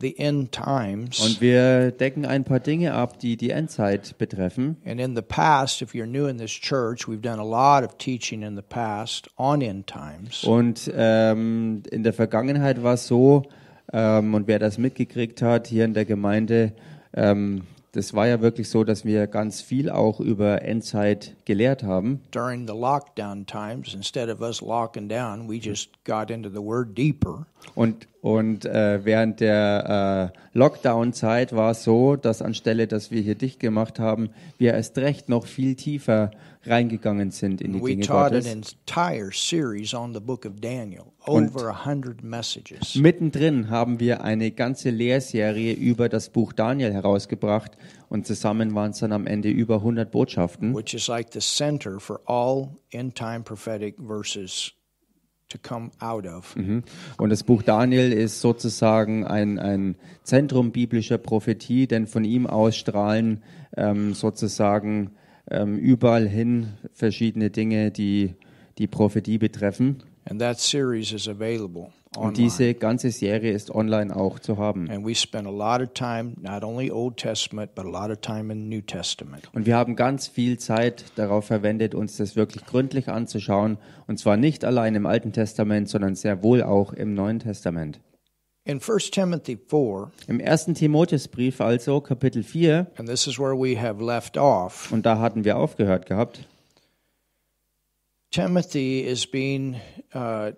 the 0.00 0.18
end 0.18 0.52
times. 0.52 1.20
Und 1.20 1.42
wir 1.42 1.90
decken 1.90 2.24
ein 2.24 2.44
paar 2.44 2.60
Dinge 2.60 2.94
ab, 2.94 3.18
die 3.18 3.36
die 3.36 3.50
Endzeit 3.50 4.16
betreffen. 4.16 4.78
And 4.86 4.98
in 4.98 5.14
the 5.14 5.22
past, 5.22 5.82
if 5.82 5.92
you're 5.92 6.06
new 6.06 6.26
in 6.26 6.38
this 6.38 6.52
church, 6.52 7.06
we've 7.06 7.20
done 7.20 7.38
a 7.38 7.44
lot 7.44 7.84
of 7.84 7.98
teaching 7.98 8.42
in 8.42 8.56
the 8.56 8.62
past 8.62 9.28
on 9.36 9.60
end 9.60 9.86
times. 9.86 10.44
Und 10.44 10.90
ähm, 10.94 11.82
in 11.90 12.02
der 12.02 12.14
Vergangenheit 12.14 12.82
war 12.82 12.94
es 12.94 13.06
so, 13.06 13.42
ähm, 13.92 14.34
und 14.34 14.46
wer 14.46 14.58
das 14.58 14.78
mitgekriegt 14.78 15.42
hat 15.42 15.66
hier 15.66 15.84
in 15.84 15.92
der 15.92 16.06
Gemeinde, 16.06 16.72
ähm, 17.12 17.62
das 17.92 18.14
war 18.14 18.28
ja 18.28 18.40
wirklich 18.40 18.68
so, 18.68 18.84
dass 18.84 19.04
wir 19.04 19.26
ganz 19.26 19.60
viel 19.60 19.90
auch 19.90 20.20
über 20.20 20.62
Endzeit 20.62 21.36
gelehrt 21.44 21.82
haben. 21.82 22.20
During 22.30 22.66
the 22.66 22.74
lockdown 22.74 23.46
times, 23.46 23.94
instead 23.94 24.28
of 24.28 24.40
us 24.40 24.60
locking 24.60 25.08
down, 25.08 25.48
we 25.48 25.56
just 25.56 25.90
got 26.04 26.30
into 26.30 26.48
the 26.48 26.62
word 26.62 26.96
deeper. 26.96 27.46
Und, 27.74 28.06
und 28.22 28.64
äh, 28.64 29.04
während 29.04 29.40
der 29.40 30.32
äh, 30.34 30.38
Lockdown-Zeit 30.58 31.54
war 31.54 31.72
es 31.72 31.82
so, 31.82 32.16
dass 32.16 32.42
anstelle, 32.42 32.86
dass 32.86 33.10
wir 33.10 33.22
hier 33.22 33.34
dicht 33.34 33.60
gemacht 33.60 33.98
haben, 33.98 34.30
wir 34.58 34.74
erst 34.74 34.96
recht 34.98 35.28
noch 35.28 35.46
viel 35.46 35.74
tiefer 35.74 36.30
reingegangen 36.64 37.30
sind 37.30 37.60
in 37.60 37.72
die 37.72 37.80
Dinge 37.80 38.06
Gottes. 38.06 38.46
messages. 42.22 42.96
Mittendrin 42.96 43.70
haben 43.70 43.98
wir 43.98 44.22
eine 44.22 44.50
ganze 44.50 44.90
Lehrserie 44.90 45.72
über 45.72 46.08
das 46.08 46.28
Buch 46.30 46.52
Daniel 46.52 46.92
herausgebracht 46.92 47.72
und 48.08 48.26
zusammen 48.26 48.74
waren 48.74 48.90
es 48.90 48.98
dann 48.98 49.12
am 49.12 49.26
Ende 49.26 49.48
über 49.48 49.76
100 49.76 50.10
Botschaften. 50.10 50.74
which 50.74 50.94
is 50.94 51.08
like 51.08 51.32
the 51.32 51.40
center 51.40 51.98
for 51.98 52.20
all 52.26 52.76
end 52.90 53.14
time 53.14 53.40
prophetic 53.40 53.96
verses 53.98 54.72
to 55.48 55.58
come 55.58 55.90
out 55.98 56.26
of. 56.26 56.54
Und 57.18 57.30
das 57.30 57.42
Buch 57.42 57.62
Daniel 57.62 58.12
ist 58.12 58.40
sozusagen 58.40 59.26
ein, 59.26 59.58
ein 59.58 59.96
Zentrum 60.22 60.72
biblischer 60.72 61.18
Prophetie, 61.18 61.86
denn 61.86 62.06
von 62.06 62.24
ihm 62.24 62.46
aus 62.46 62.76
strahlen 62.76 63.42
ähm, 63.76 64.14
sozusagen 64.14 65.10
ähm, 65.50 65.76
überall 65.78 66.28
hin 66.28 66.68
verschiedene 66.92 67.50
Dinge, 67.50 67.90
die 67.90 68.34
die 68.78 68.86
Prophetie 68.86 69.38
betreffen. 69.38 70.02
And 70.24 70.40
that 70.40 70.58
series 70.58 71.12
is 71.12 71.28
available 71.28 71.90
Und 72.16 72.38
diese 72.38 72.74
ganze 72.74 73.12
Serie 73.12 73.52
ist 73.52 73.72
online 73.72 74.14
auch 74.14 74.40
zu 74.40 74.58
haben. 74.58 74.90
And 74.90 75.06
we 75.06 75.14
spent 75.14 75.46
a 75.46 75.50
lot 75.50 75.80
of 75.80 75.94
time, 75.94 76.32
not 76.40 76.64
only 76.64 76.90
Old 76.90 77.16
Testament, 77.16 77.74
but 77.76 77.84
a 77.84 77.88
lot 77.88 78.10
of 78.10 78.20
time 78.20 78.52
in 78.52 78.68
New 78.68 78.80
Testament. 78.80 79.48
Und 79.52 79.64
wir 79.64 79.76
haben 79.76 79.94
ganz 79.94 80.26
viel 80.26 80.58
Zeit 80.58 81.04
darauf 81.14 81.44
verwendet, 81.44 81.94
uns 81.94 82.16
das 82.16 82.34
wirklich 82.34 82.66
gründlich 82.66 83.08
anzuschauen. 83.08 83.78
Und 84.08 84.18
zwar 84.18 84.36
nicht 84.36 84.64
allein 84.64 84.96
im 84.96 85.06
Alten 85.06 85.32
Testament, 85.32 85.88
sondern 85.88 86.16
sehr 86.16 86.42
wohl 86.42 86.64
auch 86.64 86.92
im 86.92 87.14
Neuen 87.14 87.38
Testament. 87.38 88.00
In 88.66 88.78
1 88.78 89.10
Timothy 89.10 89.56
4, 89.56 90.12
Im 90.28 90.38
ersten 90.38 90.74
Timotheusbrief 90.74 91.60
also, 91.60 92.00
Kapitel 92.00 92.42
4, 92.42 92.88
and 92.98 93.08
this 93.08 93.26
is 93.26 93.38
where 93.38 93.56
we 93.56 93.76
have 93.76 94.02
left 94.02 94.36
off, 94.36 94.92
und 94.92 95.06
da 95.06 95.18
hatten 95.18 95.44
wir 95.44 95.56
aufgehört 95.56 96.06
gehabt, 96.06 96.46
Timothy 98.30 99.00
is 99.00 99.26
being 99.26 99.80
uh, 100.14 100.52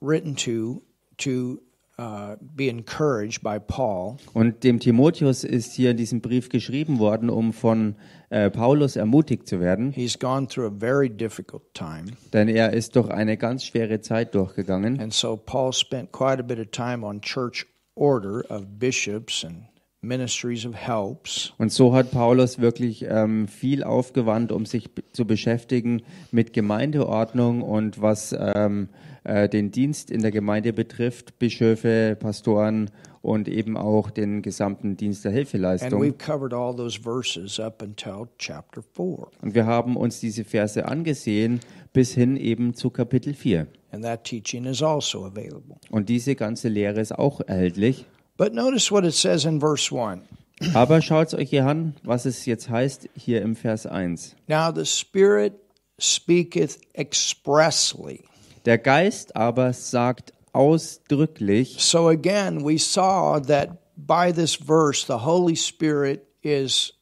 written 0.00 0.34
to 0.36 0.82
to 1.18 1.60
uh, 1.98 2.36
be 2.40 2.68
encouraged 2.68 3.42
by 3.42 3.58
Paul 3.58 4.16
Und 4.32 4.64
dem 4.64 4.80
Timotheus 4.80 5.44
ist 5.44 5.72
hier 5.74 5.90
in 5.92 5.96
diesem 5.96 6.20
Brief 6.20 6.48
geschrieben 6.48 6.98
worden, 6.98 7.30
um 7.30 7.52
von 7.52 7.96
äh, 8.30 8.50
Paulus 8.50 8.96
ermutigt 8.96 9.46
zu 9.46 9.60
werden, 9.60 9.92
He's 9.92 10.18
gone 10.18 10.46
through 10.48 10.66
a 10.66 10.74
very 10.78 11.08
difficult 11.08 11.62
time. 11.74 12.04
denn 12.32 12.48
er 12.48 12.72
ist 12.72 12.96
durch 12.96 13.10
eine 13.10 13.36
ganz 13.36 13.64
schwere 13.64 14.00
Zeit 14.00 14.34
durchgegangen. 14.34 14.98
And 15.00 15.12
so 15.12 15.36
Paul 15.36 15.72
spent 15.72 16.12
quite 16.12 16.40
a 16.40 16.42
bit 16.42 16.58
of 16.58 16.66
time 16.70 17.04
on 17.06 17.20
church 17.20 17.66
order 17.94 18.44
of 18.50 18.64
bishops 18.78 19.44
and 19.44 19.66
ministries 20.00 20.66
of 20.66 20.74
helps. 20.74 21.52
Und 21.58 21.72
so 21.72 21.94
hat 21.94 22.10
Paulus 22.10 22.58
wirklich 22.58 23.06
ähm, 23.08 23.48
viel 23.48 23.82
aufgewandt, 23.82 24.52
um 24.52 24.66
sich 24.66 24.90
zu 25.12 25.26
beschäftigen 25.26 26.02
mit 26.30 26.52
Gemeindeordnung 26.52 27.62
und 27.62 28.02
was 28.02 28.36
ähm, 28.38 28.88
äh, 29.24 29.48
den 29.48 29.70
Dienst 29.70 30.10
in 30.10 30.22
der 30.22 30.30
Gemeinde 30.30 30.72
betrifft, 30.72 31.38
Bischöfe, 31.38 32.16
Pastoren 32.18 32.90
und 33.22 33.48
eben 33.48 33.76
auch 33.76 34.10
den 34.10 34.42
gesamten 34.42 34.96
Dienst 34.96 35.24
der 35.24 35.32
Hilfeleistung. 35.32 36.00
we've 36.00 36.18
covered 36.18 36.52
all 36.52 36.76
those 36.76 37.00
verses 37.00 37.58
up 37.58 37.82
until 37.82 38.28
chapter 38.38 38.82
4. 38.94 39.28
Und 39.40 39.54
wir 39.54 39.64
haben 39.64 39.96
uns 39.96 40.20
diese 40.20 40.44
Verse 40.44 40.84
angesehen 40.86 41.60
bis 41.94 42.12
hin 42.12 42.36
eben 42.36 42.74
zu 42.74 42.90
Kapitel 42.90 43.32
4. 43.32 43.66
And 43.92 44.04
that 44.04 44.24
teaching 44.24 44.66
is 44.66 44.82
also 44.82 45.24
available. 45.24 45.76
Und 45.90 46.08
diese 46.08 46.34
ganze 46.34 46.68
Lehre 46.68 47.00
ist 47.00 47.12
auch 47.12 47.40
erhältlich. 47.40 48.04
But 48.36 48.52
notice 48.52 48.90
what 48.90 49.04
it 49.04 49.14
says 49.14 49.44
in 49.44 49.60
verse 49.60 49.94
1. 49.94 50.22
Aber 50.74 51.00
schaut 51.00 51.32
euch 51.34 51.50
hier 51.50 51.66
an, 51.66 51.94
was 52.02 52.26
es 52.26 52.44
jetzt 52.44 52.68
heißt 52.68 53.08
hier 53.16 53.42
im 53.42 53.56
Vers 53.56 53.86
1. 53.86 54.36
Now 54.48 54.70
the 54.74 54.84
Spirit 54.84 55.54
speaketh 55.98 56.78
expressly. 56.92 58.24
Der 58.64 58.78
Geist 58.78 59.36
aber 59.36 59.72
sagt 59.72 60.32
ausdrücklich, 60.52 61.76
So 61.78 62.08
again, 62.08 62.64
we 62.64 62.78
saw 62.78 63.40
that 63.40 63.78
by 63.96 64.32
this 64.32 64.54
verse, 64.54 65.04
the 65.06 65.24
Holy 65.24 65.56
Spirit 65.56 66.22
is 66.42 66.92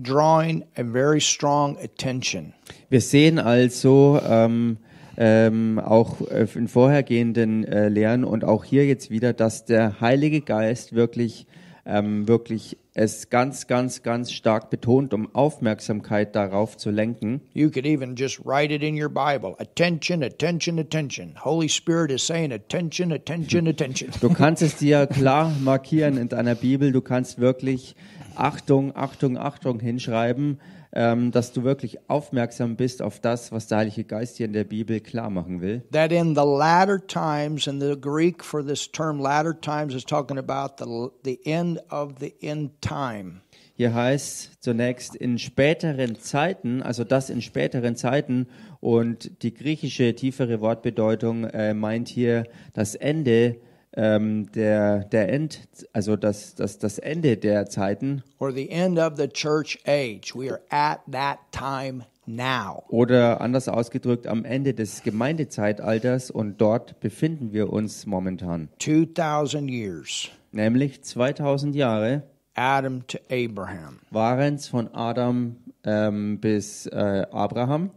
drawing 0.00 0.64
a 0.76 0.82
very 0.84 1.20
strong 1.20 1.76
attention. 1.78 2.54
wir 2.88 3.00
sehen 3.00 3.38
also 3.38 4.20
ähm, 4.26 4.78
ähm, 5.18 5.78
auch 5.78 6.22
äh, 6.30 6.46
in 6.54 6.68
vorhergehenden 6.68 7.64
äh, 7.64 7.88
Lehren 7.88 8.24
und 8.24 8.44
auch 8.44 8.64
hier 8.64 8.86
jetzt 8.86 9.10
wieder, 9.10 9.34
dass 9.34 9.66
der 9.66 10.00
Heilige 10.00 10.40
Geist 10.40 10.94
wirklich, 10.94 11.46
ähm, 11.90 12.28
wirklich 12.28 12.76
es 12.94 13.30
ganz, 13.30 13.66
ganz, 13.66 14.02
ganz 14.02 14.32
stark 14.32 14.70
betont, 14.70 15.14
um 15.14 15.34
Aufmerksamkeit 15.34 16.34
darauf 16.34 16.76
zu 16.76 16.90
lenken. 16.90 17.40
You 17.52 17.70
could 17.70 17.86
even 17.86 18.14
just 18.16 18.40
write 18.44 18.72
it 18.72 18.82
in 18.82 19.00
your 19.00 19.08
Bible. 19.08 19.54
Attention, 19.58 20.22
attention, 20.22 20.78
attention. 20.78 21.34
Holy 21.44 21.68
Spirit 21.68 22.10
is 22.10 22.26
saying 22.26 22.52
attention, 22.52 23.12
attention, 23.12 23.66
attention. 23.68 24.10
Du 24.20 24.28
kannst 24.30 24.62
es 24.62 24.76
dir 24.76 25.06
klar 25.06 25.52
markieren 25.62 26.16
in 26.16 26.28
deiner 26.28 26.54
Bibel. 26.54 26.92
Du 26.92 27.00
kannst 27.00 27.38
wirklich 27.40 27.94
Achtung, 28.36 28.94
Achtung, 28.94 29.36
Achtung 29.36 29.80
hinschreiben, 29.80 30.60
ähm, 30.92 31.30
dass 31.30 31.52
du 31.52 31.62
wirklich 31.62 31.98
aufmerksam 32.08 32.76
bist 32.76 33.02
auf 33.02 33.20
das, 33.20 33.52
was 33.52 33.68
der 33.68 33.78
Heilige 33.78 34.04
Geist 34.04 34.36
hier 34.36 34.46
in 34.46 34.52
der 34.52 34.64
Bibel 34.64 35.00
klar 35.00 35.30
machen 35.30 35.60
will. 35.60 35.82
that 35.92 36.12
in 36.12 36.34
the 36.34 36.42
latter 36.44 36.98
times, 37.04 37.68
and 37.68 37.80
the 37.80 37.96
Greek 38.00 38.44
for 38.44 38.64
this 38.64 38.90
term 38.90 39.20
latter 39.20 39.58
times 39.58 39.94
is 39.94 40.04
talking 40.04 40.38
about 40.38 40.82
the, 40.82 41.10
the 41.24 41.40
end 41.44 41.80
of 41.90 42.14
the 42.20 42.34
end 42.40 42.70
time. 42.80 43.40
Hier 43.76 43.94
heißt 43.94 44.62
zunächst 44.62 45.16
in 45.16 45.38
späteren 45.38 46.16
Zeiten, 46.18 46.82
also 46.82 47.02
das 47.02 47.30
in 47.30 47.40
späteren 47.40 47.96
Zeiten 47.96 48.46
und 48.80 49.42
die 49.42 49.54
griechische 49.54 50.14
tiefere 50.14 50.60
Wortbedeutung 50.60 51.44
äh, 51.44 51.72
meint 51.72 52.08
hier 52.08 52.44
das 52.74 52.94
Ende 52.94 53.56
ähm, 53.96 54.50
der, 54.52 55.04
der 55.04 55.32
End, 55.32 55.68
also 55.92 56.16
das, 56.16 56.54
das, 56.54 56.78
das 56.78 56.98
Ende 56.98 57.36
der 57.36 57.66
Zeiten 57.66 58.22
or 58.38 58.52
the 58.52 58.68
end 58.70 58.98
of 58.98 59.14
the 59.16 59.28
church 59.28 59.78
age. 59.86 60.34
We 60.34 60.50
are 60.50 60.60
at 60.70 61.00
that 61.10 61.38
time 61.50 62.04
now. 62.26 62.84
Oder 62.88 63.40
anders 63.40 63.68
ausgedrückt, 63.68 64.26
am 64.26 64.44
Ende 64.44 64.74
des 64.74 65.02
Gemeindezeitalters 65.02 66.30
und 66.30 66.60
dort 66.60 67.00
befinden 67.00 67.52
wir 67.52 67.72
uns 67.72 68.06
momentan. 68.06 68.68
2,000 68.78 69.68
years. 69.68 70.30
Nämlich 70.52 71.02
2000 71.02 71.74
Jahre 71.74 72.22
Adam 72.54 73.06
to 73.06 73.18
Abraham. 73.30 74.00
waren 74.10 74.54
es 74.54 74.68
von 74.68 74.88
Adam 74.94 75.56
ähm, 75.84 76.40
bis 76.40 76.86
äh, 76.86 77.26
Abraham. 77.30 77.90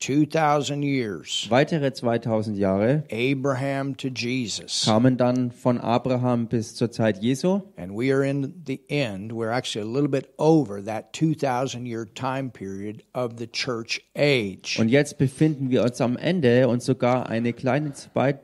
2,000 0.00 0.82
years. 0.82 1.46
Weitere 1.48 1.92
2000 1.92 2.56
Jahre 2.58 3.04
Abraham 3.10 3.96
to 3.96 4.08
Jesus. 4.08 4.84
kamen 4.84 5.16
dann 5.16 5.50
von 5.50 5.78
Abraham 5.78 6.46
bis 6.48 6.74
zur 6.74 6.90
Zeit 6.90 7.22
Jesu. 7.22 7.62
And 7.76 7.92
we 7.96 8.12
are 8.12 8.22
in 8.26 8.62
the 8.66 8.80
end. 8.88 9.32
We're 9.32 9.50
actually 9.52 9.88
a 9.88 9.90
little 9.92 10.10
bit 10.10 10.28
over 10.36 10.84
that 10.84 11.12
2,000 11.14 11.86
year 11.86 12.06
time 12.12 12.50
period 12.50 13.02
of 13.14 13.32
the 13.38 13.46
church 13.46 14.02
age. 14.16 14.78
Und 14.78 14.88
jetzt 14.88 15.16
befinden 15.16 15.70
wir 15.70 15.82
uns 15.82 16.00
am 16.00 16.16
Ende 16.16 16.68
und 16.68 16.82
sogar 16.82 17.28
eine 17.30 17.52
kleine 17.52 17.92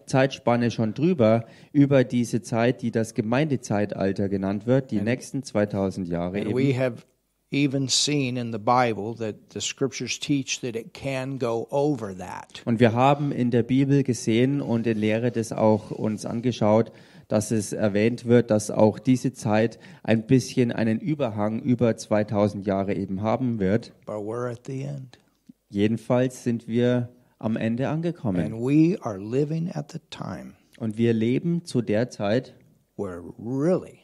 Zeitspanne 0.06 0.70
schon 0.70 0.94
drüber, 0.94 1.44
über 1.72 2.04
diese 2.04 2.42
Zeit, 2.42 2.80
die 2.82 2.90
das 2.90 3.14
Gemeindezeitalter 3.14 4.28
genannt 4.28 4.66
wird, 4.66 4.90
die 4.90 5.00
nächsten 5.00 5.42
2000 5.42 6.08
Jahre 6.08 6.38
And 6.38 6.48
eben. 6.48 6.56
we 6.56 6.78
have 6.78 7.04
even 7.50 7.88
seen 7.88 8.36
in 8.36 8.52
the 8.52 8.58
Bible 8.58 9.14
that 9.16 9.50
the 9.50 9.60
scriptures 9.60 10.18
teach 10.18 10.60
that 10.60 10.76
it 10.76 10.94
can 10.94 11.38
go 11.38 11.66
over 11.70 12.16
that. 12.16 12.62
Und 12.64 12.80
wir 12.80 12.92
haben 12.92 13.32
in 13.32 13.50
der 13.50 13.62
Bibel 13.62 14.02
gesehen 14.02 14.60
und 14.60 14.86
in 14.86 14.98
Lehre 14.98 15.32
das 15.32 15.52
auch 15.52 15.90
uns 15.90 16.24
angeschaut, 16.24 16.92
dass 17.28 17.50
es 17.50 17.72
erwähnt 17.72 18.24
wird, 18.24 18.50
dass 18.50 18.70
auch 18.70 18.98
diese 18.98 19.32
Zeit 19.32 19.78
ein 20.02 20.26
bisschen 20.26 20.72
einen 20.72 21.00
Überhang 21.00 21.60
über 21.60 21.96
2000 21.96 22.66
Jahre 22.66 22.94
eben 22.94 23.22
haben 23.22 23.58
wird. 23.58 23.92
But 24.06 24.16
we're 24.16 24.50
at 24.50 24.66
the 24.66 24.82
end. 24.82 25.18
Jedenfalls 25.68 26.42
sind 26.42 26.66
wir 26.66 27.10
am 27.38 27.56
Ende 27.56 27.88
angekommen. 27.88 28.44
And 28.44 28.54
we 28.54 28.98
are 29.00 29.18
living 29.18 29.70
at 29.72 29.92
the 29.92 30.00
time 30.10 30.54
Und 30.78 30.96
wir 30.96 31.12
leben 31.12 31.64
zu 31.64 31.82
der 31.82 32.10
Zeit, 32.10 32.54
where 32.96 33.22
really 33.38 34.00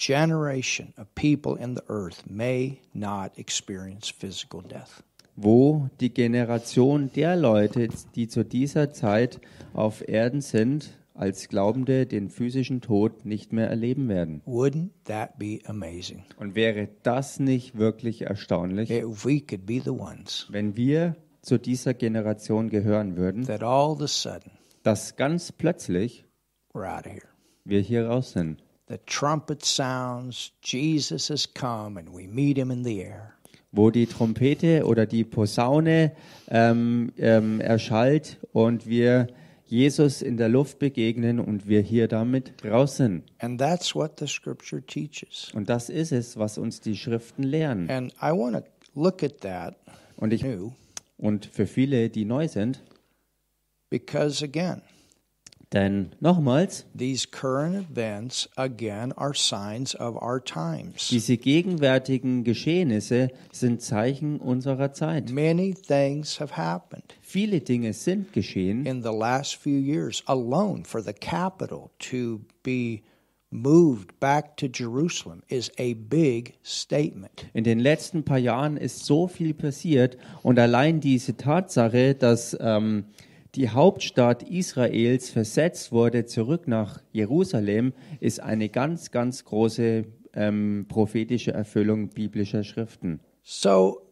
generation 0.00 0.94
of 0.96 1.06
people 1.14 1.56
in 1.62 1.76
the 1.76 1.82
earth 1.88 2.24
may 2.26 2.80
not 2.94 3.36
experience 3.36 4.08
physical 4.10 4.62
death. 4.62 5.02
wo 5.36 5.88
die 6.00 6.12
Generation 6.12 7.10
der 7.14 7.36
Leute, 7.36 7.88
die 8.14 8.28
zu 8.28 8.44
dieser 8.44 8.92
Zeit 8.92 9.40
auf 9.72 10.06
Erden 10.06 10.40
sind, 10.40 10.90
als 11.14 11.48
Glaubende 11.48 12.06
den 12.06 12.30
physischen 12.30 12.80
Tod 12.80 13.24
nicht 13.26 13.52
mehr 13.52 13.68
erleben 13.68 14.08
werden. 14.08 14.42
Wouldn't 14.46 14.90
that 15.04 15.38
be 15.38 15.58
amazing? 15.66 16.24
Und 16.38 16.54
wäre 16.54 16.88
das 17.02 17.38
nicht 17.40 17.76
wirklich 17.78 18.22
erstaunlich? 18.22 18.90
If 18.90 19.24
we 19.24 19.40
could 19.40 19.66
be 19.66 19.80
the 19.82 19.90
ones 19.90 20.46
wenn 20.50 20.76
wir 20.76 21.16
zu 21.42 21.58
dieser 21.58 21.94
Generation 21.94 22.68
gehören 22.70 23.16
würden, 23.16 23.44
that 23.46 23.62
all 23.62 23.92
of 23.92 24.00
a 24.02 24.06
sudden 24.08 24.50
dass 24.82 25.16
ganz 25.16 25.52
plötzlich 25.52 26.24
we're 26.74 26.86
out 26.90 27.06
of 27.06 27.12
here. 27.12 27.28
wir 27.64 27.80
hier 27.80 28.06
raus 28.08 28.32
sind 28.32 28.62
The 28.90 28.98
trumpet 29.06 29.64
sounds, 29.64 30.50
Jesus 30.62 31.28
has 31.28 31.46
come, 31.46 31.96
and 31.96 32.08
we 32.12 32.26
meet 32.26 32.58
him 32.58 32.72
in 32.72 32.82
the 32.82 33.00
air. 33.00 33.36
wo 33.72 33.92
die 33.92 34.06
Trompete 34.06 34.84
oder 34.84 35.06
die 35.06 35.22
Posaune 35.22 36.10
ähm, 36.48 37.12
ähm, 37.16 37.60
erschallt 37.60 38.38
und 38.52 38.88
wir 38.88 39.28
Jesus 39.66 40.22
in 40.22 40.36
der 40.36 40.48
Luft 40.48 40.80
begegnen 40.80 41.38
und 41.38 41.68
wir 41.68 41.80
hier 41.80 42.08
damit 42.08 42.54
sind. 42.86 43.22
And 43.38 43.60
that's 43.60 43.94
what 43.94 44.18
the 44.18 44.26
scripture 44.26 44.84
teaches. 44.84 45.52
Und 45.54 45.68
das 45.70 45.88
ist 45.88 46.10
es, 46.10 46.36
was 46.36 46.58
uns 46.58 46.80
die 46.80 46.96
Schriften 46.96 47.44
lehren. 47.44 47.88
And 47.88 48.12
I 48.20 48.32
want 48.32 48.56
to 48.56 48.64
look 49.00 49.22
at 49.22 49.40
that 49.42 49.76
Und, 50.16 50.32
ich, 50.32 50.42
new 50.42 50.72
und 51.16 51.46
für 51.46 51.68
viele, 51.68 52.10
die 52.10 52.24
neu 52.24 52.48
sind, 52.48 52.82
because, 53.88 54.44
again, 54.44 54.82
denn 55.72 56.10
nochmals, 56.20 56.84
these 56.96 57.26
current 57.30 57.76
events, 57.90 58.48
again, 58.56 59.12
are 59.16 59.34
signs 59.34 59.94
of 59.94 60.16
our 60.20 60.42
times. 60.42 61.08
diese 61.10 61.36
gegenwärtigen 61.36 62.42
Geschehnisse 62.44 63.28
sind 63.52 63.80
Zeichen 63.80 64.38
unserer 64.40 64.92
Zeit. 64.92 65.30
Many 65.30 65.74
things 65.74 66.40
have 66.40 66.56
happened 66.56 67.14
Viele 67.22 67.60
Dinge 67.60 67.92
sind 67.92 68.32
geschehen. 68.32 68.84
in 68.84 69.02
the 69.02 69.12
last 69.12 69.56
few 69.56 69.78
years 69.78 70.22
alone 70.26 70.84
for 70.84 71.02
the 71.02 71.12
capital 71.12 71.90
to 71.98 72.40
be 72.64 73.02
moved 73.52 74.18
back 74.20 74.56
to 74.56 74.66
Jerusalem 74.66 75.42
is 75.48 75.70
a 75.78 75.94
big 75.94 76.54
statement. 76.64 77.46
In 77.52 77.64
den 77.64 77.80
letzten 77.80 78.24
paar 78.24 78.38
Jahren 78.38 78.76
ist 78.76 79.04
so 79.06 79.26
viel 79.28 79.54
passiert 79.54 80.16
und 80.42 80.58
allein 80.58 81.00
diese 81.00 81.36
Tatsache, 81.36 82.14
dass 82.14 82.56
ähm, 82.60 83.06
die 83.54 83.70
Hauptstadt 83.70 84.42
Israels 84.44 85.30
versetzt 85.30 85.92
wurde 85.92 86.24
zurück 86.26 86.68
nach 86.68 87.00
Jerusalem, 87.12 87.92
ist 88.20 88.40
eine 88.40 88.68
ganz, 88.68 89.10
ganz 89.10 89.44
große 89.44 90.04
ähm, 90.34 90.86
prophetische 90.88 91.52
Erfüllung 91.52 92.08
biblischer 92.10 92.62
Schriften. 92.62 93.20
So, 93.42 94.02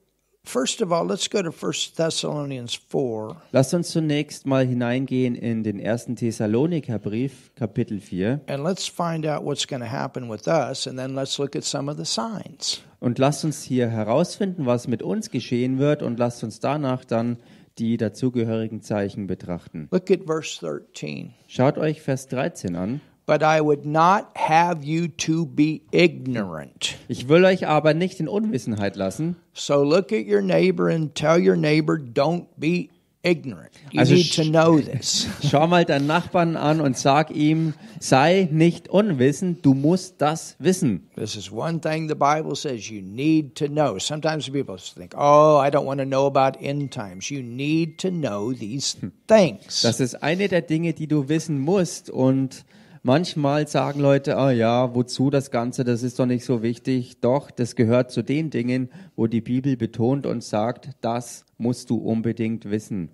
first 0.42 0.83
of 0.83 0.90
all, 0.90 1.07
let's 1.07 1.30
go 1.30 1.42
to 1.42 1.50
1 1.50 1.95
Thessalonians 1.95 2.75
4 2.75 3.37
Lasst 3.52 3.75
uns 3.75 3.90
zunächst 3.90 4.47
mal 4.47 4.66
hineingehen 4.66 5.35
in 5.37 5.62
den 5.62 5.78
ersten 5.78 6.16
Thessalonikerbrief, 6.16 7.54
Kapitel 7.54 8.00
4. 8.00 8.40
and 8.49 8.64
let's 8.64 8.88
find 8.88 9.26
out 9.26 9.45
what's 9.45 9.66
going 9.66 9.83
to 9.83 9.88
happen 9.90 10.28
with 10.28 10.49
us 10.49 10.88
and 10.88 10.99
then 10.99 11.14
let's 11.14 11.38
look 11.38 11.54
at 11.54 11.62
some 11.64 11.90
of 11.90 11.97
the 11.97 12.04
signs. 12.04 12.83
Und 13.00 13.18
lasst 13.21 13.45
uns 13.45 13.62
hier 13.62 13.88
herausfinden, 13.88 14.66
was 14.66 14.88
mit 14.88 15.04
uns 15.04 15.30
geschehen 15.30 15.78
wird 15.78 16.02
und 16.02 16.18
lasst 16.18 16.42
uns 16.42 16.59
danach 16.59 17.04
dann 17.04 17.37
die 17.78 17.97
dazugehörigen 17.97 18.82
Zeichen 18.82 19.26
betrachten. 19.26 19.88
Look 19.90 20.11
at 20.11 20.25
verse 20.26 20.58
13. 20.61 21.35
Schaut 21.47 21.78
euch 21.78 22.02
Vers 22.02 22.28
13 22.28 22.76
an. 22.76 23.00
But 23.26 23.42
I 23.42 23.61
would 23.61 23.85
not 23.85 24.28
have 24.37 24.82
you 24.82 25.08
to 25.18 25.44
be 25.44 25.82
ignorant. 25.90 26.97
Ich 27.08 27.28
will 27.28 27.44
euch 27.44 27.66
aber 27.66 27.92
nicht 27.92 28.20
in 28.20 28.28
Unwissenheit 28.28 28.97
lassen. 28.97 29.37
So 29.52 29.82
look 29.82 30.12
at 30.12 30.26
your 30.26 30.40
neighbor 30.40 30.88
and 30.88 31.14
tell 31.14 31.38
your 31.38 31.56
neighbor, 31.56 31.99
don't 31.99 32.47
be 32.56 32.88
ignorant. 33.22 33.70
You 33.90 34.00
Also 34.00 34.14
need 34.14 34.32
to 34.34 34.44
know 34.44 34.78
this. 34.80 35.26
Schau 35.50 35.66
mal 35.66 35.84
deinen 35.84 36.06
Nachbarn 36.06 36.56
an 36.56 36.80
und 36.80 36.96
sag 36.96 37.30
ihm, 37.30 37.75
sei 38.00 38.48
nicht 38.50 38.88
unwissend, 38.88 39.64
du 39.64 39.75
musst 39.75 40.20
das 40.20 40.56
wissen. 40.58 41.08
This 41.16 41.37
is 41.37 41.50
one 41.50 41.80
thing 41.80 42.08
the 42.08 42.14
Bible 42.14 42.54
says 42.54 42.88
you 42.88 43.02
need 43.02 43.54
to 43.56 43.66
know. 43.66 43.98
Sometimes 43.98 44.48
people 44.48 44.76
think, 44.76 45.14
oh, 45.16 45.60
I 45.60 45.70
don't 45.70 45.84
want 45.84 46.00
to 46.00 46.06
know 46.06 46.26
about 46.26 46.58
end 46.60 46.92
times. 46.92 47.28
You 47.30 47.42
need 47.42 47.98
to 47.98 48.10
know 48.10 48.52
these 48.52 48.96
things. 49.26 49.82
Das 49.82 50.00
ist 50.00 50.22
eine 50.22 50.48
der 50.48 50.62
Dinge, 50.62 50.92
die 50.92 51.06
du 51.06 51.28
wissen 51.28 51.58
musst. 51.58 52.10
Und 52.10 52.64
manchmal 53.02 53.68
sagen 53.68 54.00
Leute, 54.00 54.36
ah 54.36 54.50
ja, 54.50 54.94
wozu 54.94 55.30
das 55.30 55.50
Ganze, 55.50 55.84
das 55.84 56.02
ist 56.02 56.18
doch 56.18 56.26
nicht 56.26 56.44
so 56.44 56.62
wichtig. 56.62 57.20
Doch, 57.20 57.50
das 57.50 57.76
gehört 57.76 58.10
zu 58.10 58.22
den 58.22 58.50
Dingen, 58.50 58.90
wo 59.16 59.26
die 59.26 59.40
Bibel 59.40 59.76
betont 59.76 60.26
und 60.26 60.42
sagt, 60.42 60.90
das 61.00 61.44
musst 61.56 61.90
du 61.90 61.96
unbedingt 61.96 62.70
wissen. 62.70 63.10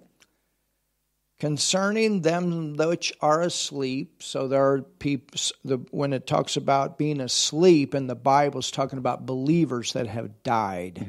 Concerning 1.40 2.22
them 2.22 2.78
which 2.78 3.12
are 3.20 3.42
asleep, 3.42 4.22
so 4.22 4.48
there 4.48 4.62
are 4.62 4.82
people, 5.00 5.36
the, 5.64 5.78
when 5.90 6.12
it 6.12 6.26
talks 6.26 6.56
about 6.56 6.96
being 6.96 7.20
asleep, 7.20 7.92
and 7.92 8.08
the 8.08 8.14
Bible's 8.14 8.70
talking 8.70 8.98
about 8.98 9.26
believers 9.26 9.92
that 9.92 10.06
have 10.06 10.30
died. 10.44 11.00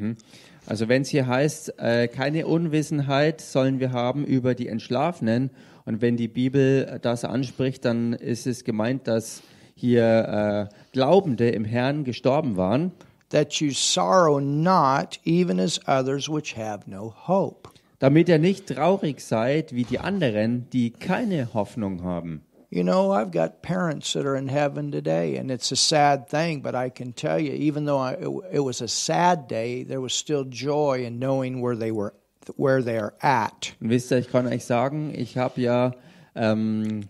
Also 0.66 0.90
wenn 0.90 1.04
es 1.04 1.10
hier 1.10 1.28
heißt, 1.28 1.78
äh, 1.78 2.08
keine 2.08 2.48
Unwissenheit 2.48 3.40
sollen 3.40 3.80
wir 3.80 3.92
haben 3.92 4.26
über 4.26 4.56
die 4.56 4.68
Entschlafenen 4.68 5.52
und 5.86 6.02
wenn 6.02 6.18
die 6.18 6.28
Bibel 6.28 7.00
das 7.02 7.24
anspricht, 7.24 7.86
dann 7.86 8.14
ist 8.14 8.48
es 8.48 8.64
gemeint, 8.64 9.08
dass 9.08 9.44
hier 9.76 10.70
äh, 10.72 10.76
Glaubende 10.94 11.50
im 11.50 11.66
Herrn 11.66 12.04
gestorben 12.04 12.58
waren, 12.58 12.92
that 13.30 13.54
you 13.56 13.72
sorrow 13.72 14.40
not, 14.40 15.20
even 15.26 15.60
as 15.60 15.80
others 15.88 16.30
which 16.30 16.56
have 16.58 16.90
no 16.90 17.14
hope. 17.28 17.70
damit 18.00 18.30
ihr 18.30 18.40
nicht 18.40 18.68
traurig 18.68 19.22
seid 19.22 19.74
wie 19.74 19.84
die 19.84 20.00
anderen, 20.00 20.70
die 20.72 20.92
keine 20.92 21.54
Hoffnung 21.54 22.04
haben. 22.04 22.42
You 22.70 22.84
know, 22.84 23.14
I've 23.14 23.32
got 23.32 23.62
parents 23.62 24.14
that 24.14 24.26
are 24.26 24.36
in 24.36 24.50
heaven 24.50 24.92
today, 24.92 25.38
and 25.38 25.50
it's 25.50 25.72
a 25.72 25.78
sad 25.78 26.28
thing, 26.28 26.62
but 26.62 26.76
I 26.76 26.90
can 26.90 27.14
tell 27.14 27.40
you, 27.40 27.54
even 27.54 27.86
though 27.86 28.00
I, 28.00 28.14
it, 28.14 28.58
it 28.58 28.60
was 28.60 28.82
a 28.82 28.88
sad 28.88 29.48
day, 29.48 29.84
there 29.84 30.02
was 30.02 30.14
still 30.14 30.44
joy 30.44 31.06
in 31.06 31.18
knowing 31.18 31.62
where 31.62 31.76
they 31.76 31.92
were, 31.92 32.14
where 32.58 32.84
they 32.84 32.98
are 32.98 33.14
at. 33.20 33.76
Wisst 33.80 34.12
ihr, 34.12 34.18
ich 34.18 34.30
kann 34.30 34.48
euch 34.48 34.66
sagen, 34.66 35.14
ich 35.16 35.38
habe 35.38 35.62
ja 35.62 35.94
ähm, 36.36 37.02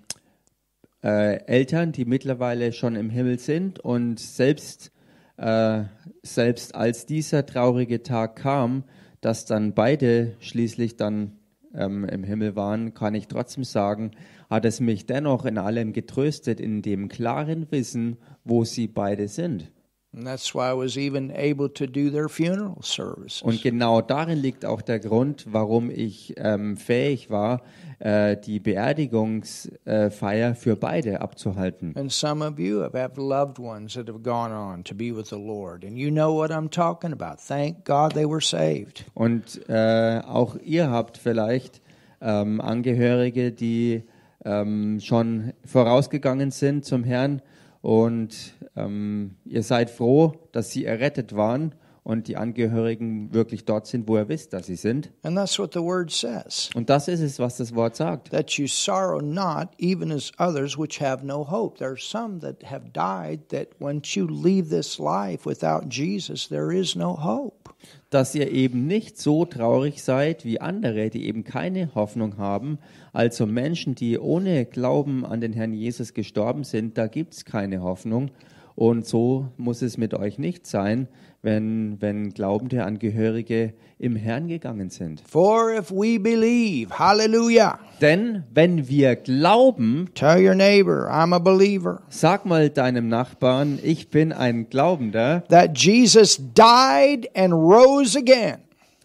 äh, 1.04 1.44
Eltern, 1.46 1.92
die 1.92 2.06
mittlerweile 2.06 2.74
schon 2.74 2.96
im 2.96 3.10
Himmel 3.10 3.40
sind 3.40 3.80
und 3.80 4.20
selbst, 4.20 4.92
äh, 5.38 5.84
selbst 6.24 6.76
als 6.76 7.06
dieser 7.06 7.46
traurige 7.46 8.04
Tag 8.04 8.38
kam, 8.38 8.84
dass 9.22 9.46
dann 9.46 9.74
beide 9.74 10.36
schließlich 10.40 10.98
dann 10.98 11.34
ähm, 11.76 12.06
im 12.06 12.24
Himmel 12.24 12.56
waren, 12.56 12.94
kann 12.94 13.16
ich 13.16 13.28
trotzdem 13.28 13.64
sagen, 13.64 14.12
hat 14.50 14.66
es 14.66 14.80
mich 14.80 15.06
dennoch 15.06 15.46
in 15.46 15.58
allem 15.58 15.94
getröstet, 15.94 16.60
in 16.60 16.82
dem 16.82 17.10
klaren 17.10 17.72
Wissen, 17.72 18.18
wo 18.44 18.64
sie 18.64 18.88
beide 18.88 19.28
sind. 19.28 19.72
And 20.16 20.26
that's 20.26 20.56
why 20.56 20.70
I 20.70 20.74
was 20.74 20.98
even 20.98 21.32
able 21.36 21.68
to 21.70 21.86
do 21.86 22.10
their 22.10 22.30
funeral 22.30 22.82
services. 22.82 23.42
Und 23.42 23.62
genau 23.62 24.02
darin 24.02 24.40
liegt 24.40 24.64
auch 24.64 24.82
der 24.82 25.00
Grund, 25.00 25.46
warum 25.52 25.90
ich 25.90 26.34
ähm, 26.38 26.78
fähig 26.78 27.30
war, 27.30 27.62
äh, 28.00 28.38
die 28.38 28.60
Beerdigungsfeier 28.60 30.56
für 30.56 30.76
beide 30.78 31.20
abzuhalten. 31.22 31.94
And 31.98 32.12
some 32.12 32.46
of 32.46 32.60
you 32.60 32.82
have, 32.82 32.98
have 32.98 33.20
loved 33.20 33.60
ones 33.60 33.96
that 33.96 34.08
have 34.08 34.22
gone 34.22 34.54
on 34.54 34.84
to 34.86 34.96
be 34.96 35.14
with 35.16 35.30
the 35.30 35.36
Lord, 35.36 35.84
and 35.84 35.98
you 35.98 36.10
know 36.10 36.34
what 36.34 36.52
I'm 36.52 36.70
talking 36.70 37.12
about. 37.12 37.42
Thank 37.46 37.84
God 37.84 38.14
they 38.14 38.26
were 38.26 38.42
saved. 38.42 39.06
Und 39.14 39.68
äh, 39.68 40.22
auch 40.26 40.56
ihr 40.64 40.90
habt 40.90 41.18
vielleicht 41.18 41.82
ähm, 42.22 42.62
Angehörige, 42.62 43.52
die 43.52 44.04
ähm, 44.46 45.00
schon 45.02 45.54
vorausgegangen 45.66 46.52
sind 46.52 46.86
zum 46.86 47.04
Herrn 47.04 47.42
und 47.86 48.56
ähm, 48.76 49.36
ihr 49.46 49.62
seid 49.62 49.92
froh, 49.92 50.34
dass 50.54 50.72
sie 50.72 50.86
errettet 50.86 51.36
waren 51.36 51.76
und 52.02 52.28
die 52.28 52.36
Angehörigen 52.36 53.32
wirklich 53.32 53.64
dort 53.66 53.86
sind, 53.86 54.08
wo 54.08 54.18
ihr 54.18 54.28
wisst, 54.28 54.54
dass 54.54 54.66
sie 54.66 54.76
sind. 54.76 55.12
And 55.22 55.38
that's 55.38 55.60
what 55.60 55.74
the 55.74 55.82
word 55.82 56.10
says. 56.10 56.72
Und 56.74 56.90
das 56.90 57.08
ist 57.08 57.20
es, 57.20 57.38
was 57.38 57.58
das 57.58 57.76
Wort 57.76 57.96
sagt. 57.96 58.32
that 58.32 58.54
you 58.54 58.66
sorrow 58.66 59.22
not, 59.22 59.70
even 59.78 60.12
as 60.12 60.32
others 60.40 60.80
which 60.80 61.00
have 61.00 61.24
no 61.24 61.44
hope. 61.48 61.78
There 61.78 61.92
are 61.92 62.00
some 62.00 62.40
that 62.40 62.64
have 62.64 62.92
died 62.92 63.50
that 63.50 63.80
once 63.80 64.16
you 64.16 64.26
leave 64.26 64.72
this 64.72 64.98
life 64.98 65.46
without 65.46 65.88
Jesus, 65.88 66.48
there 66.48 66.76
is 66.76 66.96
no 66.96 67.14
hope. 67.14 67.65
Dass 68.10 68.36
ihr 68.36 68.52
eben 68.52 68.88
nicht 68.88 69.18
so 69.18 69.46
traurig 69.46 70.04
seid 70.04 70.46
wie 70.46 70.62
andere, 70.62 71.10
die 71.10 71.26
eben 71.26 71.44
keine 71.44 71.94
Hoffnung 71.96 72.38
haben. 72.38 72.80
Also 73.14 73.46
Menschen, 73.46 73.96
die 73.96 74.18
ohne 74.18 74.66
Glauben 74.66 75.26
an 75.26 75.42
den 75.42 75.54
Herrn 75.54 75.74
Jesus 75.74 76.14
gestorben 76.14 76.64
sind, 76.64 76.98
da 76.98 77.08
gibt 77.08 77.34
es 77.34 77.46
keine 77.46 77.82
Hoffnung. 77.82 78.32
Und 78.76 79.08
so 79.08 79.48
muss 79.56 79.82
es 79.82 79.98
mit 79.98 80.14
euch 80.14 80.38
nicht 80.38 80.68
sein, 80.68 81.08
wenn, 81.42 82.02
wenn 82.02 82.32
glaubende 82.32 82.84
Angehörige 82.84 83.74
im 84.00 84.18
Herrn 84.18 84.48
gegangen 84.50 84.90
sind. 84.90 85.22
For 85.26 85.72
if 85.72 85.92
we 85.92 86.20
believe, 86.20 87.00
hallelujah, 87.00 87.80
Denn 88.02 88.44
wenn 88.54 88.90
wir 88.90 89.16
glauben, 89.16 90.10
tell 90.14 90.46
your 90.46 90.56
neighbor, 90.56 91.10
I'm 91.10 91.34
a 91.34 91.40
believer, 91.40 92.02
sag 92.10 92.46
mal 92.46 92.70
deinem 92.70 93.08
Nachbarn, 93.08 93.80
ich 93.82 94.10
bin 94.10 94.34
ein 94.34 94.70
Glaubender. 94.70 95.44
that 95.50 95.78
Jesus 95.78 96.38
died 96.54 97.30
and 97.34 97.54
rose 97.54 98.18
again, 98.18 98.58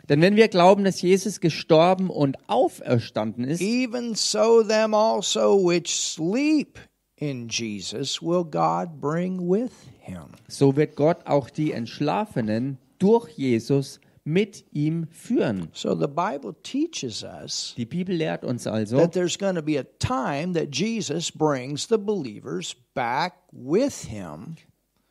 Denn 0.09 0.21
wenn 0.23 0.35
wir 0.35 0.49
glauben, 0.49 0.83
dass 0.83 1.01
Jesus 1.03 1.41
gestorben 1.41 2.11
und 2.11 2.37
auferstanden 2.49 3.45
ist, 3.45 3.61
even 3.61 4.17
so 4.17 4.65
them 4.65 4.95
also 4.95 5.57
which 5.65 5.95
sleep 5.95 6.81
in 7.21 7.49
Jesus 7.49 8.21
will 8.21 8.45
God 8.45 9.01
bring 9.01 9.49
with 9.49 9.71
him. 10.01 10.25
so 10.49 10.75
wird 10.75 10.97
Gott 10.97 11.27
auch 11.27 11.49
die 11.51 11.73
Entschlafenen 11.73 12.79
durch 12.99 13.29
Jesus 13.37 14.01
mit 14.25 14.65
ihm 14.73 15.07
führen. 15.11 15.69
So 15.73 15.95
the 15.95 16.07
Bible 16.07 16.55
teaches 16.63 17.23
us 17.23 17.75
Die 17.77 17.87
Bibel 17.87 18.15
lehrt 18.15 18.45
uns 18.45 18.67
also, 18.67 18.99
that 18.99 19.13
there's 19.13 19.39
going 19.39 19.55
to 19.57 19.63
be 19.63 19.79
a 19.79 19.85
time 19.99 20.53
that 20.55 20.75
Jesus 20.75 21.31
brings 21.31 21.87
the 21.89 21.97
believers 21.99 22.75
back 22.95 23.35
with 23.53 24.05
him 24.05 24.57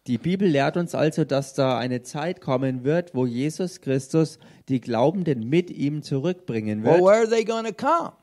Die 0.08 0.18
Bibel 0.18 0.48
lehrt 0.48 0.76
uns 0.78 0.96
also, 0.96 1.24
dass 1.24 1.54
da 1.54 1.78
eine 1.78 2.02
Zeit 2.02 2.42
kommen 2.42 2.84
wird, 2.84 3.14
wo 3.14 3.28
Jesus 3.28 3.80
Christus 3.82 4.40
die 4.68 4.82
Glaubenden 4.82 5.48
mit 5.48 5.70
ihm 5.70 6.02
zurückbringen 6.02 6.84
Well, 6.84 6.94
wird. 6.96 7.04
where 7.04 7.18
are 7.20 7.28
they 7.30 7.44
going 7.44 7.66
to 7.66 7.74
come? 7.74 8.14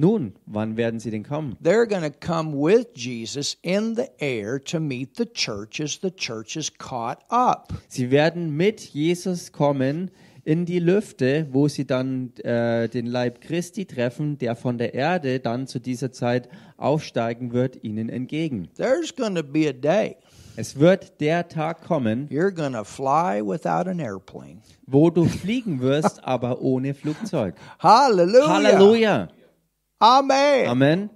Nun, 0.00 0.34
wann 0.46 0.76
werden 0.76 1.00
sie 1.00 1.10
denn 1.10 1.24
kommen? 1.24 1.56
They're 1.60 1.84
going 1.88 2.04
to 2.04 2.16
come 2.20 2.52
with 2.52 2.86
Jesus 2.94 3.58
in 3.62 3.96
the 3.96 4.06
air 4.18 4.62
to 4.62 4.78
meet 4.78 5.16
the 5.16 5.26
church 5.26 5.80
as 5.80 5.98
the 6.00 6.12
church 6.12 6.54
is 6.54 6.72
caught 6.78 7.18
up. 7.30 7.72
Sie 7.88 8.12
werden 8.12 8.56
mit 8.56 8.80
Jesus 8.80 9.50
kommen 9.50 10.12
in 10.44 10.66
die 10.66 10.78
Lüfte, 10.78 11.48
wo 11.50 11.66
sie 11.66 11.84
dann 11.84 12.32
äh, 12.44 12.88
den 12.88 13.06
Leib 13.06 13.40
Christi 13.40 13.86
treffen, 13.86 14.38
der 14.38 14.54
von 14.54 14.78
der 14.78 14.94
Erde 14.94 15.40
dann 15.40 15.66
zu 15.66 15.80
dieser 15.80 16.12
Zeit 16.12 16.48
aufsteigen 16.76 17.52
wird, 17.52 17.82
ihnen 17.82 18.08
entgegen. 18.08 18.68
There's 18.76 19.12
going 19.16 19.34
to 19.34 19.42
be 19.42 19.68
a 19.68 19.72
day 19.72 20.16
Es 20.54 20.78
wird 20.78 21.20
der 21.20 21.48
Tag 21.48 21.84
kommen, 21.84 22.28
you're 22.28 22.52
to 22.54 22.84
fly 22.84 23.42
without 23.44 23.90
an 23.90 23.98
airplane. 23.98 24.58
wo 24.86 25.10
du 25.10 25.24
fliegen 25.24 25.80
wirst, 25.80 26.22
aber 26.24 26.60
ohne 26.62 26.94
Flugzeug. 26.94 27.56
Hallelujah. 27.80 28.48
Halleluja! 28.48 29.28
Amen. 30.00 30.68
Amen. 30.68 31.10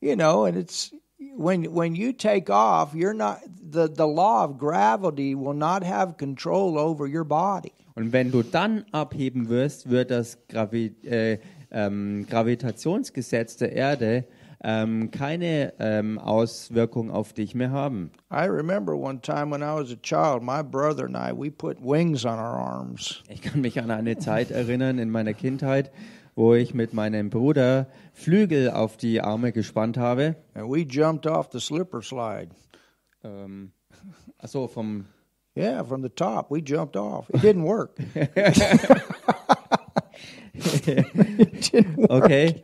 You 0.00 0.16
know, 0.16 0.44
and 0.44 0.56
it's 0.56 0.92
when 1.36 1.64
when 1.72 1.94
you 1.94 2.12
take 2.12 2.50
off, 2.50 2.94
you're 2.94 3.14
not 3.14 3.40
the 3.70 3.88
the 3.88 4.06
law 4.06 4.44
of 4.44 4.58
gravity 4.58 5.34
will 5.34 5.54
not 5.54 5.82
have 5.82 6.16
control 6.16 6.78
over 6.78 7.06
your 7.06 7.24
body. 7.24 7.72
Und 7.94 8.12
wenn 8.12 8.30
du 8.30 8.42
dann 8.42 8.84
abheben 8.92 9.48
wirst, 9.48 9.90
wird 9.90 10.10
das 10.10 10.38
Gravi 10.48 10.94
äh, 11.04 11.38
ähm, 11.70 12.26
Gravitationsgesetz 12.28 13.56
der 13.56 13.72
Erde 13.72 14.24
ähm, 14.62 15.10
keine 15.10 15.74
ähm, 15.78 16.18
Auswirkung 16.18 17.10
auf 17.10 17.32
dich 17.32 17.54
mehr 17.54 17.70
haben. 17.70 18.10
I 18.32 18.46
remember 18.46 18.96
one 18.96 19.20
time 19.20 19.50
when 19.50 19.62
I 19.62 19.74
was 19.74 19.92
a 19.92 19.96
child, 20.02 20.42
my 20.42 20.62
brother 20.62 21.04
and 21.06 21.16
I 21.16 21.32
we 21.32 21.50
put 21.50 21.78
wings 21.80 22.24
on 22.24 22.38
our 22.38 22.58
arms. 22.58 23.22
Ich 23.28 23.42
kann 23.42 23.60
mich 23.60 23.80
an 23.80 23.90
eine 23.90 24.18
Zeit 24.18 24.50
erinnern 24.50 24.98
in 24.98 25.10
meiner 25.10 25.34
Kindheit, 25.34 25.90
wo 26.38 26.54
ich 26.54 26.72
mit 26.72 26.94
meinem 26.94 27.28
Bruder 27.30 27.88
Flügel 28.12 28.70
auf 28.70 28.96
die 28.96 29.20
Arme 29.20 29.50
gespannt 29.50 29.98
habe. 29.98 30.36
And 30.54 30.70
we 30.70 30.86
jumped 30.88 31.26
off 31.26 31.48
the 31.52 31.58
slipper 31.58 32.00
slide. 32.00 32.50
Ähm, 33.24 33.72
achso, 34.38 34.68
vom 34.68 35.06
Yeah, 35.56 35.82
from 35.82 36.02
the 36.02 36.08
top. 36.08 36.52
We 36.52 36.62
jumped 36.64 36.96
off. 36.96 37.28
It 37.30 37.42
didn't 37.42 37.64
work. 37.64 37.98
it 38.14 38.32
didn't 41.72 41.96
work. 41.96 42.10
Okay. 42.10 42.62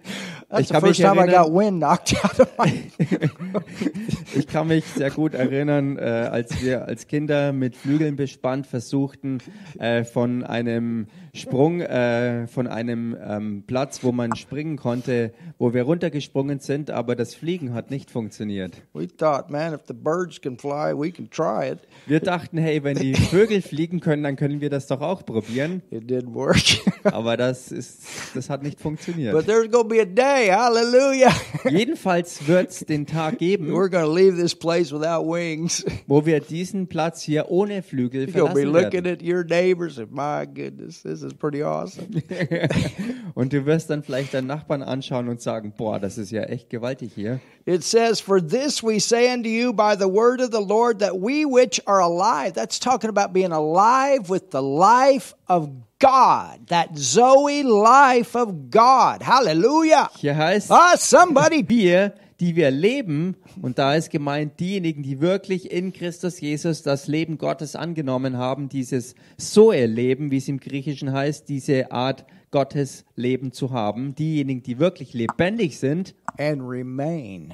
That's 0.49 0.61
Ich 0.61 0.69
the 0.69 0.75
kann 0.75 0.83
mich 0.85 0.99
first 0.99 1.01
time 1.01 1.19
I 1.19 1.27
got 1.27 1.49
erinnern, 1.49 1.55
wind 1.55 1.81
knocked 1.81 2.25
out 2.25 2.39
of 2.39 2.57
my. 2.57 2.85
ich 4.37 4.47
kann 4.47 4.69
mich 4.69 4.85
sehr 4.85 5.11
gut 5.11 5.35
erinnern, 5.35 5.99
äh, 5.99 6.03
als 6.03 6.63
wir 6.63 6.87
als 6.87 7.09
Kinder 7.09 7.53
mit 7.53 7.75
Flügeln 7.75 8.15
bespannt 8.15 8.69
versuchten, 8.69 9.39
äh, 9.81 10.05
von 10.05 10.45
einem 10.45 11.09
Sprung, 11.35 11.81
äh, 11.81 12.47
von 12.47 12.69
einem 12.69 13.17
ähm, 13.21 13.65
Platz, 13.67 14.05
wo 14.05 14.13
man 14.13 14.37
springen 14.37 14.77
konnte, 14.77 15.33
wo 15.59 15.75
wir 15.75 15.83
runtergesprungen 15.83 16.61
sind, 16.61 16.93
aber 16.93 17.17
das 17.17 17.35
Fliegen 17.35 17.75
hat 17.75 17.91
nicht 17.91 18.09
funktioniert. 18.11 18.81
We 18.93 19.09
thought, 19.09 19.51
man, 19.51 19.75
if 19.75 19.81
the 19.89 19.95
birds 19.95 20.41
can 20.41 20.57
fly, 20.57 20.95
we 20.97 21.11
can 21.11 21.29
try 21.29 21.73
it. 21.73 21.81
Wir 22.07 22.21
dachten, 22.21 22.57
hey, 22.59 22.85
wenn 22.85 22.97
die 22.97 23.15
Vögel 23.31 23.63
fliegen 23.63 23.99
können, 23.99 24.23
dann 24.23 24.37
können 24.37 24.61
wir 24.61 24.71
das 24.71 24.87
doch 24.87 25.01
auch 25.01 25.25
probieren. 25.27 25.83
It 25.91 26.05
didn't 26.09 26.33
work. 26.35 26.55
Aber 27.03 27.37
das 27.37 27.73
ist, 27.73 28.03
das 28.37 28.49
hat 28.49 28.63
nicht 28.63 28.81
funktioniert. 28.81 29.33
but 29.33 29.45
there's 29.45 29.69
going 29.69 29.89
to 29.89 29.89
be 29.89 30.01
a 30.01 30.05
day, 30.05 30.51
hallelujah. 30.51 31.33
Jedenfalls 31.69 32.47
wird 32.47 32.71
es 32.71 32.81
den 32.87 33.07
Tag 33.07 33.39
geben, 33.39 33.73
We're 33.73 33.91
going 33.91 34.05
to 34.05 34.13
leave 34.15 34.37
this 34.41 34.55
place 34.55 34.93
without 34.93 35.27
wings. 35.27 35.85
wo 36.07 36.25
wir 36.27 36.39
diesen 36.39 36.87
Platz 36.87 37.23
hier 37.23 37.51
ohne 37.51 37.83
Flügel 37.83 38.27
You're 38.29 38.33
going 38.33 38.49
to 38.51 38.55
be 38.55 38.61
verlassen 38.61 38.85
looking 38.85 39.05
werden. 39.05 39.13
at 39.15 39.23
your 39.23 39.43
neighbors 39.45 39.99
and 39.99 40.13
my 40.13 40.47
goodness, 40.47 41.03
this 41.03 41.24
is 41.25 41.35
pretty 41.35 41.63
awesome. 41.63 42.07
Und 43.35 43.53
du 43.53 43.67
wirst 43.67 43.91
dann 43.91 44.03
vielleicht 44.03 44.35
deinen 44.35 44.47
Nachbarn 44.47 44.83
anschauen 44.83 45.29
und 45.29 45.41
sagen, 45.41 45.73
boah, 45.77 45.99
das 45.99 46.19
ist 46.19 46.31
ja 46.31 46.43
echt 46.43 46.71
gewaltig 46.71 47.13
hier. 47.15 47.41
It 47.67 47.83
says, 47.83 48.21
For 48.21 48.41
this 48.41 48.83
we 48.83 49.01
say 49.01 49.33
unto 49.33 49.49
you 49.49 49.73
by 49.73 49.97
the 49.99 50.07
word 50.07 50.41
of 50.41 50.51
the 50.53 50.65
Lord, 50.65 51.01
that 51.01 51.15
we 51.15 51.45
which 51.45 51.81
are 51.87 52.01
alive, 52.01 52.53
that's 52.55 52.79
talking 52.79 53.11
about 53.11 53.33
being 53.33 53.53
alive 53.53 54.29
with 54.31 54.51
the 54.53 54.63
life 54.63 55.35
of 55.49 55.71
God, 55.99 56.69
that 56.69 56.97
Zoe 56.97 57.63
life 57.63 58.37
of 58.37 58.71
God. 58.71 59.23
Hallelujah. 59.23 60.11
Hier 60.17 60.37
heißt, 60.37 60.71
Ah, 60.71 60.97
somebody. 60.97 61.65
wir, 61.69 62.13
die 62.41 62.57
wir 62.57 62.71
leben, 62.71 63.37
und 63.63 63.79
da 63.79 63.95
ist 63.95 64.11
gemeint 64.11 64.59
diejenigen, 64.61 65.03
die 65.03 65.21
wirklich 65.21 65.71
in 65.71 65.93
Christus 65.93 66.41
Jesus 66.41 66.83
das 66.83 67.07
Leben 67.07 67.39
Gottes 67.39 67.77
angenommen 67.77 68.37
haben, 68.37 68.69
dieses 68.69 69.15
Zoe-Leben, 69.37 70.31
wie 70.31 70.39
es 70.39 70.49
im 70.49 70.59
Griechischen 70.59 71.13
heißt, 71.13 71.49
diese 71.49 71.93
Art 71.93 72.25
Gottes 72.51 73.05
Leben 73.17 73.53
zu 73.53 73.71
haben, 73.71 74.15
diejenigen, 74.15 74.63
die 74.63 74.79
wirklich 74.79 75.13
lebendig 75.15 75.79
sind 75.79 76.15
And 76.39 76.63
remain. 76.63 77.53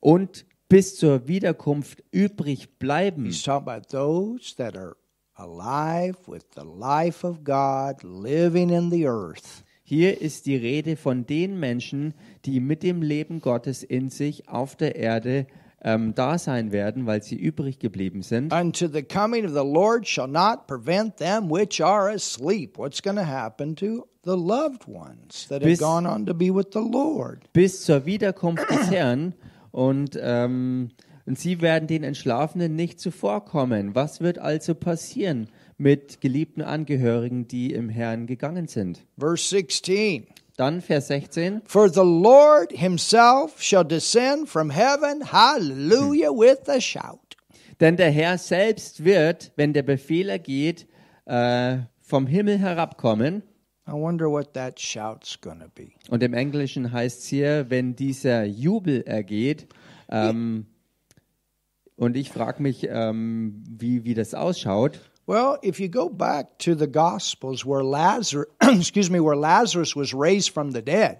und 0.00 0.46
bis 0.68 0.96
zur 0.96 1.26
Wiederkunft 1.26 2.04
übrig 2.12 2.78
bleiben. 2.78 3.24
He's 3.24 3.42
talking 3.42 3.68
about 3.68 3.88
those 3.90 4.54
that 4.56 4.76
are 4.76 4.96
alive 5.34 6.16
with 6.26 6.44
the 6.54 6.62
life 6.64 7.26
of 7.26 7.42
God, 7.44 8.02
living 8.04 8.70
in 8.70 8.90
the 8.90 9.06
earth. 9.06 9.64
Hier 9.90 10.20
ist 10.20 10.46
die 10.46 10.54
Rede 10.54 10.94
von 10.94 11.26
den 11.26 11.58
Menschen, 11.58 12.14
die 12.44 12.60
mit 12.60 12.84
dem 12.84 13.02
Leben 13.02 13.40
Gottes 13.40 13.82
in 13.82 14.08
sich 14.08 14.48
auf 14.48 14.76
der 14.76 14.94
Erde 14.94 15.48
ähm, 15.82 16.14
da 16.14 16.38
sein 16.38 16.70
werden, 16.70 17.06
weil 17.06 17.24
sie 17.24 17.34
übrig 17.34 17.80
geblieben 17.80 18.22
sind. 18.22 18.52
Unto 18.54 18.86
the 18.86 19.02
coming 19.02 19.44
of 19.44 19.50
the 19.50 19.68
Lord 19.68 20.06
shall 20.06 20.28
not 20.28 20.68
prevent 20.68 21.16
them 21.16 21.50
which 21.50 21.82
are 21.82 22.08
asleep. 22.08 22.78
What's 22.78 23.02
going 23.02 23.16
to 23.16 23.26
happen 23.26 23.74
to 23.74 24.06
the 24.22 24.36
loved 24.36 24.86
ones 24.86 25.48
that 25.48 25.60
have 25.60 25.68
Bis- 25.68 25.80
gone 25.80 26.08
on 26.08 26.24
to 26.24 26.34
be 26.34 26.54
with 26.54 26.68
the 26.72 26.88
Lord? 26.88 27.52
bis 27.52 27.82
zur 27.82 28.06
Wiederkunft 28.06 28.70
des 28.70 28.90
Herrn 28.92 29.34
und, 29.72 30.16
ähm, 30.22 30.90
und 31.26 31.36
sie 31.36 31.60
werden 31.62 31.88
den 31.88 32.04
Entschlafenen 32.04 32.76
nicht 32.76 33.00
zuvorkommen. 33.00 33.96
Was 33.96 34.20
wird 34.20 34.38
also 34.38 34.76
passieren 34.76 35.48
mit 35.80 36.20
geliebten 36.20 36.60
Angehörigen, 36.60 37.48
die 37.48 37.72
im 37.72 37.88
Herrn 37.88 38.26
gegangen 38.26 38.68
sind? 38.68 39.06
Verse 39.18 39.48
16 39.48 40.26
Dann 40.56 40.82
Vers 40.82 41.06
16. 41.08 41.62
For 41.64 41.88
the 41.88 42.00
Lord 42.00 42.70
himself 42.70 43.62
shall 43.62 43.84
descend 43.84 44.48
from 44.48 44.70
heaven, 44.70 45.32
hallelujah, 45.32 46.30
with 46.30 46.68
a 46.68 46.80
shout. 46.80 47.36
Denn 47.80 47.96
der 47.96 48.10
Herr 48.10 48.36
selbst 48.36 49.04
wird, 49.04 49.52
wenn 49.56 49.72
der 49.72 49.82
Befehl 49.82 50.28
ergeht, 50.28 50.86
äh, 51.24 51.78
vom 52.02 52.26
Himmel 52.26 52.58
herabkommen. 52.58 53.42
I 53.88 53.92
wonder 53.92 54.30
what 54.30 54.52
that 54.52 54.78
shout's 54.78 55.40
to 55.40 55.54
be. 55.74 55.92
Und 56.10 56.22
im 56.22 56.34
Englischen 56.34 56.92
heißt 56.92 57.20
es 57.20 57.26
hier, 57.26 57.70
wenn 57.70 57.96
dieser 57.96 58.44
Jubel 58.44 59.00
ergeht. 59.02 59.66
Ähm, 60.10 60.66
und 61.96 62.16
ich 62.16 62.30
frage 62.30 62.62
mich, 62.62 62.86
ähm, 62.88 63.62
wie, 63.66 64.04
wie 64.04 64.14
das 64.14 64.34
ausschaut. 64.34 65.09
Well, 65.30 65.58
if 65.62 65.78
you 65.78 65.86
go 65.86 66.08
back 66.08 66.58
to 66.58 66.74
the 66.74 66.88
Gospels 66.88 67.64
where 67.64 67.84
Lazarus, 67.84 68.48
excuse 68.60 69.08
me, 69.08 69.20
where 69.20 69.36
Lazarus 69.36 69.94
was 69.94 70.12
raised 70.12 70.52
from 70.52 70.72
the 70.72 70.82
dead, 70.82 71.18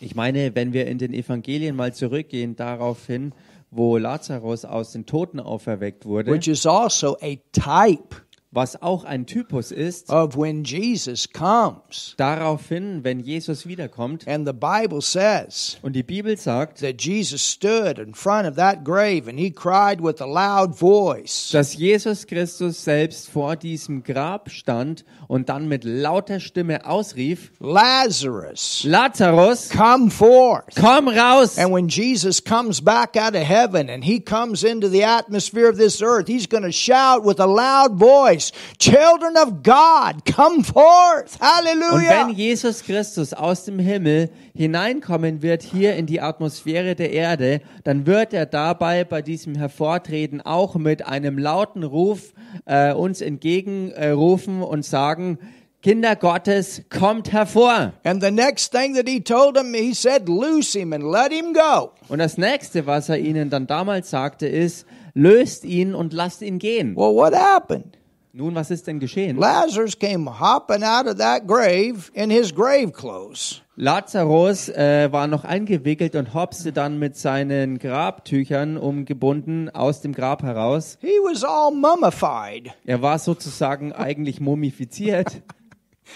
Ich 0.00 0.14
meine, 0.14 0.54
wenn 0.54 0.72
wir 0.72 0.86
in 0.86 0.96
den 0.96 1.12
Evangelien 1.12 1.76
mal 1.76 1.92
zurückgehen, 1.92 2.56
darauf 2.56 3.04
hin, 3.04 3.34
wo 3.70 3.98
Lazarus 3.98 4.64
aus 4.64 4.92
den 4.92 5.04
Toten 5.04 5.40
auferweckt 5.40 6.06
wurde, 6.06 6.30
which 6.32 6.48
is 6.48 6.64
also 6.64 7.18
a 7.20 7.36
type 7.52 8.16
was 8.54 8.80
auch 8.80 9.04
ein 9.04 9.26
Typus 9.26 9.72
ist, 9.72 10.10
of 10.10 10.36
when 10.36 10.64
Jesus 10.64 11.28
comes. 11.32 12.14
daraufhin, 12.16 13.02
wenn 13.02 13.20
Jesus 13.20 13.66
wiederkommt. 13.66 14.26
And 14.28 14.46
the 14.46 14.52
Bible 14.52 15.00
says 15.02 15.76
Und 15.82 15.94
die 15.94 16.02
Bibel 16.02 16.36
sagt, 16.36 16.80
that 16.80 17.00
Jesus 17.02 17.42
stood 17.42 17.98
in 17.98 18.14
front 18.14 18.46
of 18.48 18.56
that 18.56 18.84
grave 18.84 19.28
and 19.28 19.38
he 19.38 19.50
cried 19.50 20.00
with 20.00 20.20
a 20.20 20.26
loud 20.26 20.78
voice, 20.78 21.50
dass 21.52 21.74
Jesus 21.74 22.26
Christus 22.26 22.84
selbst 22.84 23.28
vor 23.28 23.56
diesem 23.56 24.02
Grab 24.02 24.50
stand 24.50 25.04
und 25.26 25.48
dann 25.48 25.66
mit 25.68 25.84
lauter 25.84 26.38
Stimme 26.40 26.84
ausrief, 26.86 27.50
Lazarus, 27.60 28.84
Lazarus, 28.84 29.68
come 29.70 30.10
forth. 30.10 30.74
komm 30.76 31.08
raus! 31.08 31.58
And 31.58 31.72
when 31.72 31.88
Jesus 31.88 32.42
comes 32.42 32.80
back 32.80 33.16
out 33.16 33.34
of 33.34 33.42
heaven 33.42 33.88
and 33.88 34.04
he 34.04 34.20
comes 34.20 34.62
into 34.62 34.88
the 34.88 35.02
atmosphere 35.04 35.68
of 35.68 35.76
this 35.76 36.00
earth, 36.02 36.26
he's 36.28 36.46
going 36.48 36.62
to 36.62 36.72
shout 36.72 37.24
with 37.24 37.40
a 37.40 37.46
loud 37.46 37.98
voice, 37.98 38.43
Children 38.78 39.36
of 39.36 39.62
God, 39.62 40.24
come 40.24 40.64
forth. 40.64 41.38
Und 41.40 41.40
wenn 41.40 41.80
Hallelujah. 41.80 42.30
Jesus 42.30 42.82
Christus 42.82 43.32
aus 43.32 43.64
dem 43.64 43.78
Himmel 43.78 44.30
hineinkommen 44.54 45.42
wird 45.42 45.62
hier 45.62 45.96
in 45.96 46.06
die 46.06 46.20
Atmosphäre 46.20 46.94
der 46.94 47.10
Erde, 47.10 47.60
dann 47.84 48.06
wird 48.06 48.32
er 48.32 48.46
dabei 48.46 49.04
bei 49.04 49.22
diesem 49.22 49.54
Hervortreten 49.54 50.40
auch 50.40 50.74
mit 50.76 51.06
einem 51.06 51.38
lauten 51.38 51.82
Ruf 51.82 52.32
äh, 52.66 52.92
uns 52.92 53.20
entgegenrufen 53.20 54.62
und 54.62 54.84
sagen, 54.84 55.38
Kinder 55.84 56.16
Gottes, 56.16 56.80
kommt 56.88 57.30
hervor. 57.30 57.92
And 58.04 58.22
the 58.22 58.30
next 58.30 58.72
thing 58.72 58.94
that 58.94 59.06
he 59.06 59.20
told 59.20 59.54
them, 59.54 59.74
he 59.74 59.92
said, 59.92 60.30
Loose 60.30 60.72
him 60.72 60.94
and 60.94 61.04
let 61.04 61.30
him 61.30 61.52
go. 61.52 61.90
Und 62.08 62.20
das 62.20 62.38
nächste, 62.38 62.86
was 62.86 63.10
er 63.10 63.18
ihnen 63.18 63.50
dann 63.50 63.66
damals 63.66 64.08
sagte, 64.08 64.46
ist, 64.46 64.86
löst 65.12 65.62
ihn 65.64 65.94
und 65.94 66.14
lasst 66.14 66.40
ihn 66.40 66.58
gehen. 66.58 66.96
Well, 66.96 67.14
what 67.14 67.34
happened? 67.34 67.98
Nun, 68.36 68.56
was 68.56 68.72
ist 68.72 68.88
denn 68.88 68.98
geschehen? 68.98 69.36
Lazarus 69.36 69.96
came 69.96 70.40
hopping 70.40 70.82
out 70.82 71.06
of 71.06 71.18
that 71.18 71.46
grave 71.46 72.10
in 72.14 72.30
his 72.30 72.52
grave 72.52 72.90
clothes. 72.90 73.62
Lazarus 73.76 74.68
äh, 74.70 75.12
war 75.12 75.28
noch 75.28 75.44
eingewickelt 75.44 76.16
und 76.16 76.34
hopste 76.34 76.72
dann 76.72 76.98
mit 76.98 77.16
seinen 77.16 77.78
Grabtüchern 77.78 78.76
umgebunden 78.76 79.70
aus 79.70 80.00
dem 80.00 80.12
Grab 80.12 80.42
heraus. 80.42 80.98
He 81.00 81.16
was 81.22 81.44
all 81.44 81.70
mummified. 81.70 82.72
Er 82.84 83.02
war 83.02 83.20
sozusagen 83.20 83.92
eigentlich 83.92 84.40
mumifiziert 84.40 85.42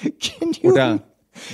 Can 0.02 0.54
you, 0.60 0.72
oder 0.72 0.98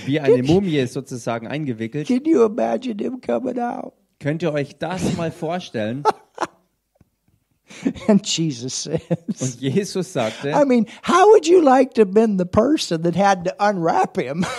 wie 0.07 0.19
eine 0.19 0.43
Mumie 0.43 0.87
sozusagen 0.87 1.47
eingewickelt. 1.47 2.07
can 2.07 2.25
you 2.25 2.43
imagine 2.43 2.97
him 3.03 3.21
coming 3.21 3.59
out? 3.59 3.93
Könnt 4.19 4.43
ihr 4.43 4.55
euch 4.55 4.79
das 4.79 5.15
mal 5.19 5.31
vorstellen? 5.31 6.05
And 8.09 8.23
Jesus 8.25 8.75
says, 8.75 9.01
Und 9.41 9.61
Jesus 9.61 10.13
sagte, 10.13 10.53
I 10.55 10.65
mean, 10.65 10.87
how 11.03 11.31
would 11.31 11.47
you 11.47 11.63
like 11.63 11.95
to 11.95 12.03
have 12.03 12.13
been 12.13 12.37
the 12.37 12.47
person 12.47 13.03
that 13.03 13.15
had 13.15 13.45
to 13.45 13.55
unwrap 13.59 14.17
him? 14.17 14.45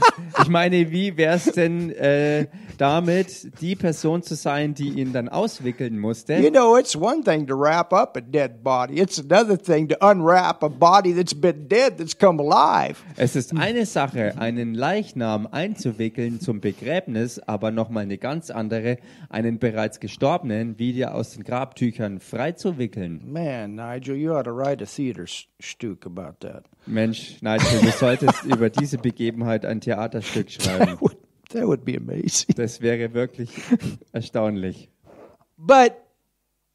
ich 0.42 0.48
meine, 0.48 0.90
wie 0.90 1.16
wär's 1.16 1.44
denn 1.44 1.90
äh, 1.90 2.46
damit, 2.78 3.60
die 3.60 3.76
Person 3.76 4.22
zu 4.22 4.34
sein, 4.34 4.74
die 4.74 5.00
ihn 5.00 5.12
dann 5.12 5.28
auswickeln 5.28 5.94
you 5.94 6.00
musste? 6.00 6.50
know, 6.50 6.76
it's 6.76 6.96
one 6.96 7.22
thing 7.22 7.46
to 7.46 7.54
wrap 7.54 7.92
up 7.92 8.16
a 8.16 8.20
dead 8.20 8.62
body, 8.62 9.00
it's 9.00 9.18
another 9.18 9.56
thing 9.56 9.88
to 9.88 9.96
unwrap 10.00 10.62
a 10.62 10.68
body 10.68 11.14
that's 11.14 11.34
been 11.34 11.68
dead 11.68 11.98
that's 11.98 12.16
come 12.16 12.40
alive. 12.42 12.96
Es 13.16 13.36
ist 13.36 13.56
eine 13.56 13.86
Sache, 13.86 14.34
einen 14.38 14.74
Leichnam 14.74 15.46
einzuwickeln 15.50 16.40
zum 16.40 16.60
Begräbnis, 16.60 17.38
aber 17.38 17.70
nochmal 17.70 18.04
eine 18.04 18.18
ganz 18.18 18.50
andere, 18.50 18.98
einen 19.28 19.58
bereits 19.58 20.00
Gestorbenen 20.00 20.78
wieder 20.78 21.14
aus 21.14 21.30
den 21.30 21.44
Grabtüchern 21.44 22.20
freizuwickeln. 22.20 23.20
Man, 23.30 23.74
Nigel, 23.74 24.16
you 24.16 24.32
ought 24.32 24.44
to 24.44 24.50
write 24.56 24.82
a 24.82 24.86
theater 24.86 25.22
s- 25.24 25.44
stuk 25.60 26.06
about 26.06 26.36
that. 26.40 26.64
Mensch, 26.86 27.36
Nigel, 27.42 27.80
du 27.80 27.90
solltest 27.90 28.42
über 28.44 28.70
diese 28.70 28.98
Begebenheit 28.98 29.64
ein 29.64 29.80
Theaterstück 29.80 30.50
schreiben. 30.50 30.98
That 31.52 31.66
would 31.66 31.84
be 31.84 31.96
amazing. 31.96 32.54
Das 32.56 32.80
wäre 32.80 33.12
wirklich 33.14 33.50
erstaunlich. 34.12 34.88
But 35.58 35.92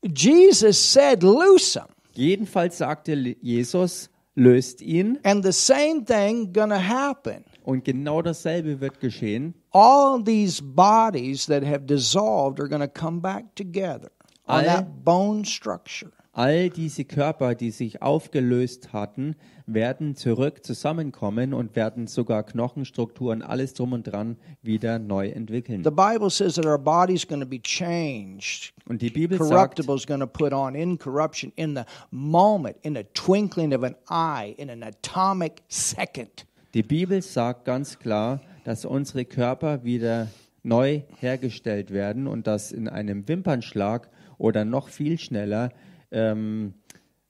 Jesus 0.04 0.78
said, 0.78 1.24
Loose 1.24 1.76
him. 1.80 1.88
Jedenfalls 2.14 2.78
sagte 2.80 3.14
Jesus, 3.42 4.10
löst 4.36 4.82
ihn 4.82 5.20
And 5.24 5.44
the 5.44 5.52
same 5.52 6.04
thing 6.06 6.52
gonna 6.54 6.80
happen. 6.80 7.44
und 7.64 7.84
genau 7.84 8.22
dasselbe 8.22 8.80
wird 8.80 9.00
geschehen. 9.00 9.54
All 9.72 10.24
these 10.24 10.62
bodies 10.64 11.46
that 11.48 11.64
have 11.64 11.86
dissolved 11.86 12.60
are 12.60 12.70
gonna 12.70 12.88
come 12.88 13.20
back 13.22 13.54
together 13.56 14.10
on 14.48 14.60
All- 14.60 14.66
that 14.66 15.04
bone 15.04 15.44
structure. 15.46 16.12
All 16.38 16.70
diese 16.70 17.04
Körper, 17.04 17.56
die 17.56 17.72
sich 17.72 18.04
aufgelöst 18.04 18.94
hatten, 18.94 19.36
werden 19.66 20.16
zurück 20.16 20.64
zusammenkommen 20.64 21.52
und 21.52 21.76
werden 21.76 22.06
sogar 22.06 22.44
Knochenstrukturen, 22.44 23.42
alles 23.42 23.74
drum 23.74 23.94
und 23.94 24.04
dran 24.04 24.38
wieder 24.62 25.00
neu 25.00 25.30
entwickeln. 25.30 25.84
The 25.84 25.90
Bible 25.90 26.30
says 26.30 26.54
that 26.54 26.68
our 26.68 26.78
body's 26.78 27.28
going 27.28 27.42
to 27.42 27.48
be 27.48 27.60
changed. 27.60 28.72
Und 28.88 29.02
die 29.02 29.10
Bibel 29.10 29.40
sagt, 29.40 29.50
Corruptible 29.50 29.96
is 29.96 30.06
going 30.06 30.20
to 30.20 30.28
put 30.28 30.54
on 30.54 30.76
incorruption 30.76 31.52
in 31.56 31.76
the 31.76 31.82
moment, 32.12 32.78
in 32.84 32.96
a 32.98 33.04
twinkling 33.16 33.74
of 33.74 33.82
an 33.82 33.96
eye, 34.08 34.54
in 34.60 34.70
an 34.70 34.84
atomic 34.84 35.64
second. 35.70 36.46
die 36.76 36.84
Bibel 36.84 37.24
sagt 37.24 37.66
ganz 37.66 37.98
klar, 37.98 38.42
dass 38.64 38.86
unsere 38.86 39.26
Körper 39.26 39.84
wieder 39.84 40.28
neu 40.62 41.02
hergestellt 41.20 41.90
werden 41.90 42.28
und 42.28 42.46
dass 42.46 42.72
in 42.72 42.88
einem 42.88 43.28
Wimpernschlag 43.28 44.08
oder 44.38 44.66
noch 44.66 44.90
viel 44.90 45.18
schneller 45.18 45.72
ähm, 46.12 46.74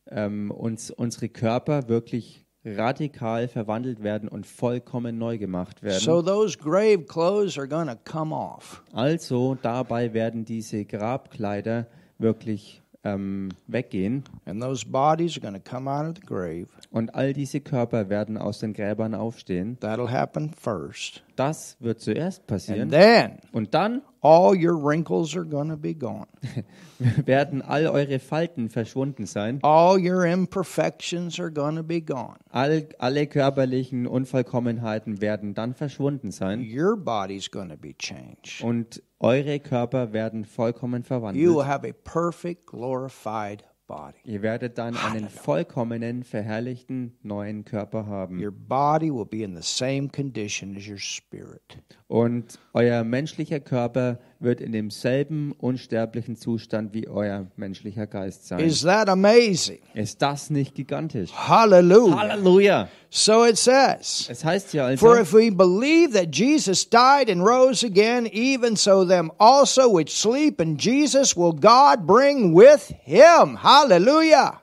ähm, 0.09 0.51
uns 0.51 0.91
unsere 0.91 1.29
Körper 1.29 1.87
wirklich 1.87 2.45
radikal 2.75 3.47
verwandelt 3.47 4.03
werden 4.03 4.27
und 4.27 4.45
vollkommen 4.45 5.17
neu 5.17 5.37
gemacht 5.37 5.83
werden. 5.83 5.99
So 5.99 6.21
those 6.21 6.57
grave 6.57 7.05
clothes 7.05 7.57
are 7.57 7.67
to 7.67 7.95
come 8.03 8.35
off. 8.35 8.83
Also 8.93 9.55
dabei 9.61 10.13
werden 10.13 10.43
diese 10.43 10.83
Grabkleider 10.85 11.87
wirklich 12.17 12.81
ähm, 13.03 13.49
weggehen 13.67 14.23
And 14.45 14.61
those 14.61 14.85
bodies 14.85 15.41
are 15.41 15.53
to 15.53 15.59
come 15.59 15.89
out 15.89 16.07
of 16.07 16.15
the 16.15 16.25
grave. 16.25 16.67
und 16.89 17.15
all 17.15 17.31
diese 17.31 17.61
Körper 17.61 18.09
werden 18.09 18.37
aus 18.37 18.59
den 18.59 18.73
Gräbern 18.73 19.13
aufstehen. 19.13 19.77
That'll 19.79 20.09
happen 20.09 20.51
first. 20.51 21.23
Das 21.35 21.77
wird 21.79 22.01
zuerst 22.01 22.39
And 22.41 22.47
passieren 22.47 22.89
then 22.89 23.37
und 23.51 23.73
dann 23.73 24.01
all 24.21 24.55
your 24.55 24.75
wrinkles 24.75 25.35
are 25.35 25.45
going 25.45 25.69
to 25.69 25.77
be 25.77 25.93
gone. 25.93 26.27
werden 27.25 27.61
all 27.61 27.87
eure 27.87 28.19
Falten 28.19 28.69
verschwunden 28.69 29.25
sein. 29.25 29.59
All 29.61 29.99
your 29.99 30.25
imperfections 30.25 31.39
are 31.39 31.51
going 31.51 31.75
to 31.75 31.83
be 31.83 32.01
gone. 32.01 32.37
All, 32.51 32.87
alle 32.97 33.27
körperlichen 33.27 34.07
Unvollkommenheiten 34.07 35.21
werden 35.21 35.53
dann 35.53 35.73
verschwunden 35.73 36.31
sein 36.31 36.61
Your 36.61 36.95
body's 36.97 37.49
going 37.51 37.69
to 37.69 37.77
be 37.77 37.93
changed. 37.97 38.63
und 38.63 39.01
eure 39.19 39.59
Körper 39.59 40.13
werden 40.13 40.45
vollkommen 40.45 41.03
You 41.03 41.55
will 41.55 41.63
verwandelt. 41.63 41.65
have 41.67 41.87
a 41.87 41.93
perfect, 41.93 42.65
glorified 42.65 43.63
body. 43.87 44.17
Ihr 44.25 44.41
werdet 44.41 44.77
dann 44.77 44.95
einen 44.97 45.29
vollkommenen, 45.29 46.23
verherrlichten 46.23 47.17
neuen 47.23 47.65
Körper 47.65 48.05
haben. 48.05 48.43
Your 48.43 48.51
body 48.51 49.11
will 49.11 49.25
be 49.25 49.43
in 49.43 49.55
the 49.55 49.61
same 49.61 50.09
condition 50.09 50.75
as 50.75 50.87
your 50.87 50.97
spirit. 50.97 51.79
Und 52.07 52.59
euer 52.73 53.03
menschlicher 53.03 53.59
Körper 53.59 54.19
wird 54.39 54.61
in 54.61 54.71
demselben 54.71 55.51
unsterblichen 55.51 56.35
Zustand 56.35 56.93
wie 56.93 57.07
euer 57.07 57.47
menschlicher 57.55 58.07
Geist 58.07 58.47
sein. 58.47 58.59
Is 58.59 58.81
that 58.81 59.09
amazing? 59.09 59.79
Ist 59.93 60.21
das 60.21 60.49
nicht 60.49 60.75
gigantisch? 60.75 61.31
Hallelujah. 61.33 62.17
Halleluja! 62.17 62.89
So 63.09 63.45
it 63.45 63.57
says. 63.57 64.27
Es 64.29 64.43
heißt 64.43 64.73
ja 64.73 64.95
For 64.97 65.17
also, 65.17 65.21
if 65.21 65.33
we 65.33 65.49
believe 65.49 66.13
that 66.13 66.35
Jesus 66.35 66.87
died 66.87 67.29
and 67.29 67.41
rose 67.41 67.85
again, 67.85 68.27
even 68.31 68.75
so 68.75 69.05
them 69.05 69.31
also 69.39 69.89
which 69.89 70.11
sleep 70.15 70.61
in 70.61 70.77
Jesus 70.77 71.35
will 71.35 71.53
God 71.53 72.05
bring 72.05 72.53
with 72.53 72.93
him. 73.03 73.57
Hallelujah. 73.63 74.61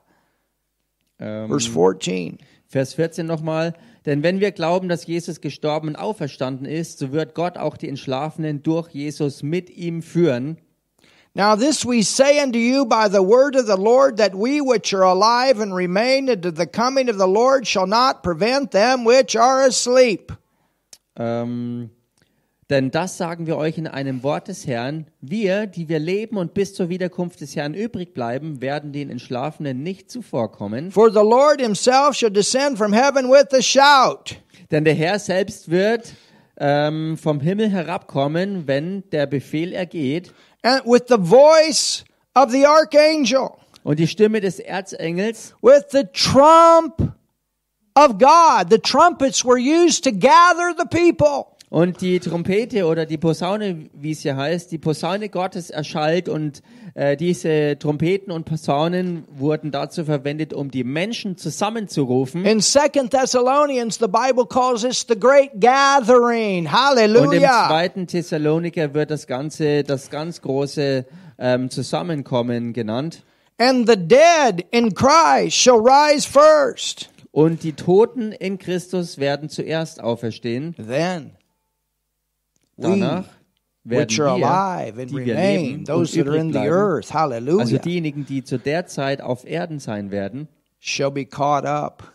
ähm, 1.18 1.48
Verse 1.48 1.68
14. 1.68 2.38
Vers 2.66 2.94
14 2.94 3.26
nochmal, 3.26 3.74
denn 4.06 4.22
wenn 4.22 4.40
wir 4.40 4.52
glauben, 4.52 4.88
dass 4.88 5.06
Jesus 5.06 5.40
gestorben 5.40 5.88
und 5.88 5.96
auferstanden 5.96 6.66
ist, 6.66 6.98
so 6.98 7.12
wird 7.12 7.34
Gott 7.34 7.56
auch 7.56 7.76
die 7.76 7.88
Entschlafenen 7.88 8.62
durch 8.62 8.90
Jesus 8.90 9.42
mit 9.42 9.70
ihm 9.70 10.02
führen. 10.02 10.58
Now 11.36 11.56
this 11.56 11.84
we 11.84 12.02
say 12.04 12.40
unto 12.40 12.58
you 12.58 12.84
by 12.84 13.08
the 13.10 13.22
word 13.22 13.56
of 13.56 13.66
the 13.66 13.76
Lord, 13.76 14.18
that 14.18 14.34
we 14.34 14.60
which 14.60 14.94
are 14.94 15.02
alive 15.02 15.60
and 15.60 15.74
remain 15.74 16.30
unto 16.30 16.52
the 16.52 16.66
coming 16.66 17.08
of 17.10 17.16
the 17.18 17.26
Lord 17.26 17.66
shall 17.66 17.88
not 17.88 18.22
prevent 18.22 18.70
them 18.70 19.04
which 19.04 19.36
are 19.36 19.66
asleep. 19.66 20.32
Ähm, 21.16 21.90
denn 22.70 22.90
das 22.90 23.18
sagen 23.18 23.46
wir 23.46 23.56
euch 23.56 23.76
in 23.76 23.86
einem 23.86 24.22
Wort 24.22 24.48
des 24.48 24.66
Herrn. 24.66 25.06
Wir, 25.20 25.66
die 25.66 25.88
wir 25.88 25.98
leben 25.98 26.36
und 26.38 26.54
bis 26.54 26.74
zur 26.74 26.88
Wiederkunft 26.88 27.40
des 27.40 27.54
Herrn 27.56 27.74
übrig 27.74 28.14
bleiben, 28.14 28.62
werden 28.62 28.92
den 28.92 29.10
Entschlafenen 29.10 29.82
nicht 29.82 30.10
zuvorkommen. 30.10 30.90
For 30.90 31.10
the 31.10 31.18
Lord 31.18 31.60
himself 31.60 32.14
shall 32.14 32.30
descend 32.30 32.78
from 32.78 32.92
heaven 32.92 33.28
with 33.30 33.52
a 33.52 33.60
shout. 33.60 34.36
Denn 34.70 34.84
der 34.84 34.94
Herr 34.94 35.18
selbst 35.18 35.70
wird 35.70 36.14
ähm, 36.56 37.18
vom 37.18 37.40
Himmel 37.40 37.68
herabkommen, 37.68 38.66
wenn 38.66 39.02
der 39.10 39.26
Befehl 39.26 39.72
ergeht. 39.72 40.32
and 40.62 40.84
with 40.86 41.02
the 41.08 41.18
voice 41.18 42.04
of 42.34 42.50
the 42.50 42.64
archangel, 42.64 43.50
Und 43.82 43.98
die 43.98 44.06
Stimme 44.06 44.40
des 44.40 44.58
Erzengels 44.60 45.54
with 45.60 45.84
the 45.90 46.04
trump 46.12 47.12
of 47.94 48.18
God. 48.18 48.70
The 48.70 48.78
trumpets 48.78 49.44
were 49.44 49.58
used 49.58 50.04
to 50.04 50.10
gather 50.10 50.74
the 50.76 50.86
people. 50.86 51.53
Und 51.74 52.02
die 52.02 52.20
Trompete 52.20 52.86
oder 52.86 53.04
die 53.04 53.18
Posaune, 53.18 53.90
wie 53.94 54.12
es 54.12 54.20
hier 54.20 54.36
heißt, 54.36 54.70
die 54.70 54.78
Posaune 54.78 55.28
Gottes 55.28 55.70
erschallt 55.70 56.28
und 56.28 56.62
äh, 56.94 57.16
diese 57.16 57.76
Trompeten 57.80 58.30
und 58.30 58.44
Posaunen 58.44 59.24
wurden 59.28 59.72
dazu 59.72 60.04
verwendet, 60.04 60.54
um 60.54 60.70
die 60.70 60.84
Menschen 60.84 61.36
zusammenzurufen. 61.36 62.44
In 62.44 62.60
Second 62.60 63.10
Thessalonians, 63.10 63.98
the 63.98 64.06
Bible 64.06 64.46
calls 64.46 64.82
this 64.82 65.04
the 65.08 65.18
great 65.18 65.50
gathering. 65.58 66.58
Und 66.58 66.66
im 66.66 66.72
Hallelujah. 66.72 67.66
zweiten 67.66 68.06
Thessaloniker 68.06 68.94
wird 68.94 69.10
das 69.10 69.26
Ganze, 69.26 69.82
das 69.82 70.10
ganz 70.10 70.42
große 70.42 71.04
ähm, 71.40 71.70
Zusammenkommen 71.70 72.72
genannt. 72.72 73.24
And 73.58 73.88
the 73.88 73.96
dead 73.96 74.64
in 74.70 74.94
Christ 74.94 75.56
shall 75.56 75.80
rise 75.80 76.28
first. 76.28 77.10
Und 77.32 77.64
die 77.64 77.72
Toten 77.72 78.30
in 78.30 78.58
Christus 78.58 79.18
werden 79.18 79.48
zuerst 79.48 80.00
auferstehen. 80.00 80.76
Then 80.76 81.32
Danach 82.76 83.26
werden 83.84 84.08
which 84.08 84.20
are 84.20 84.38
wir, 84.38 84.46
alive 84.46 85.00
and 85.00 85.10
die 85.10 85.16
wir 85.16 85.34
remain, 85.34 85.60
leben 85.60 85.84
those 85.84 86.12
that 86.12 86.26
are 86.26 86.36
übrig 86.36 86.40
in 86.40 86.46
the 86.48 86.52
bleiben, 86.52 86.72
earth, 86.72 87.14
also 87.14 87.18
hallelujah, 87.18 87.78
diejenigen, 87.78 88.24
die 88.26 88.42
zu 88.44 88.58
der 88.58 88.86
Zeit 88.86 89.20
auf 89.20 89.44
Erden 89.46 89.78
sein 89.78 90.10
werden, 90.10 90.48
shall 90.80 91.10
be 91.10 91.24
caught 91.24 91.64
up 91.64 92.10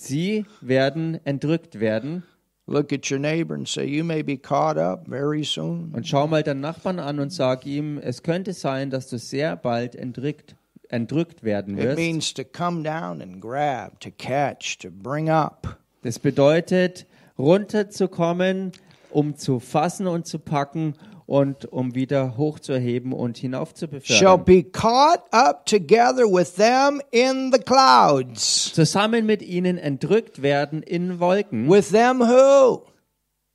Sie 0.00 0.46
werden 0.60 1.18
entrückt 1.24 1.80
werden. 1.80 2.22
Look 2.68 2.92
at 2.92 3.10
your 3.10 3.18
neighbor 3.18 3.54
and 3.54 3.66
say, 3.66 3.84
You 3.84 4.04
may 4.04 4.22
be 4.22 4.36
caught 4.36 4.76
up 4.78 5.08
very 5.08 5.42
soon. 5.42 5.90
Und 5.92 6.06
schau 6.06 6.26
mal 6.28 6.42
deinen 6.42 6.60
Nachbarn 6.60 7.00
an 7.00 7.18
und 7.18 7.32
sag 7.32 7.66
ihm, 7.66 7.98
es 7.98 8.22
könnte 8.22 8.52
sein, 8.52 8.90
dass 8.90 9.08
du 9.08 9.18
sehr 9.18 9.56
bald 9.56 9.96
entrückt, 9.96 10.54
entrückt 10.88 11.42
werden 11.42 11.76
It 11.78 11.84
wirst. 11.84 11.96
means 11.98 12.34
to 12.34 12.44
come 12.44 12.82
down 12.84 13.20
and 13.20 13.40
grab, 13.40 13.98
to 14.00 14.10
catch, 14.10 14.78
to 14.78 14.88
bring 14.90 15.28
up. 15.28 15.78
Das 16.02 16.18
bedeutet, 16.20 17.06
runterzukommen, 17.36 18.72
um 19.10 19.36
zu 19.36 19.60
fassen 19.60 20.06
und 20.06 20.26
zu 20.26 20.38
packen 20.38 20.94
und 21.26 21.66
um 21.66 21.94
wieder 21.94 22.36
hochzuheben 22.38 23.12
und 23.12 23.36
Shall 23.36 23.42
hinaufzubefördern. 23.42 24.44
be 24.44 24.64
caught 24.64 25.22
up 25.30 25.66
together 25.66 26.24
with 26.24 26.54
them 26.54 27.02
in 27.10 27.52
the 27.52 27.58
clouds. 27.58 28.72
Zusammen 28.72 29.26
mit 29.26 29.42
ihnen 29.42 29.76
entrückt 29.76 30.40
werden 30.40 30.82
in 30.82 31.20
Wolken. 31.20 31.68
With 31.68 31.90
them 31.90 32.20
who? 32.20 32.82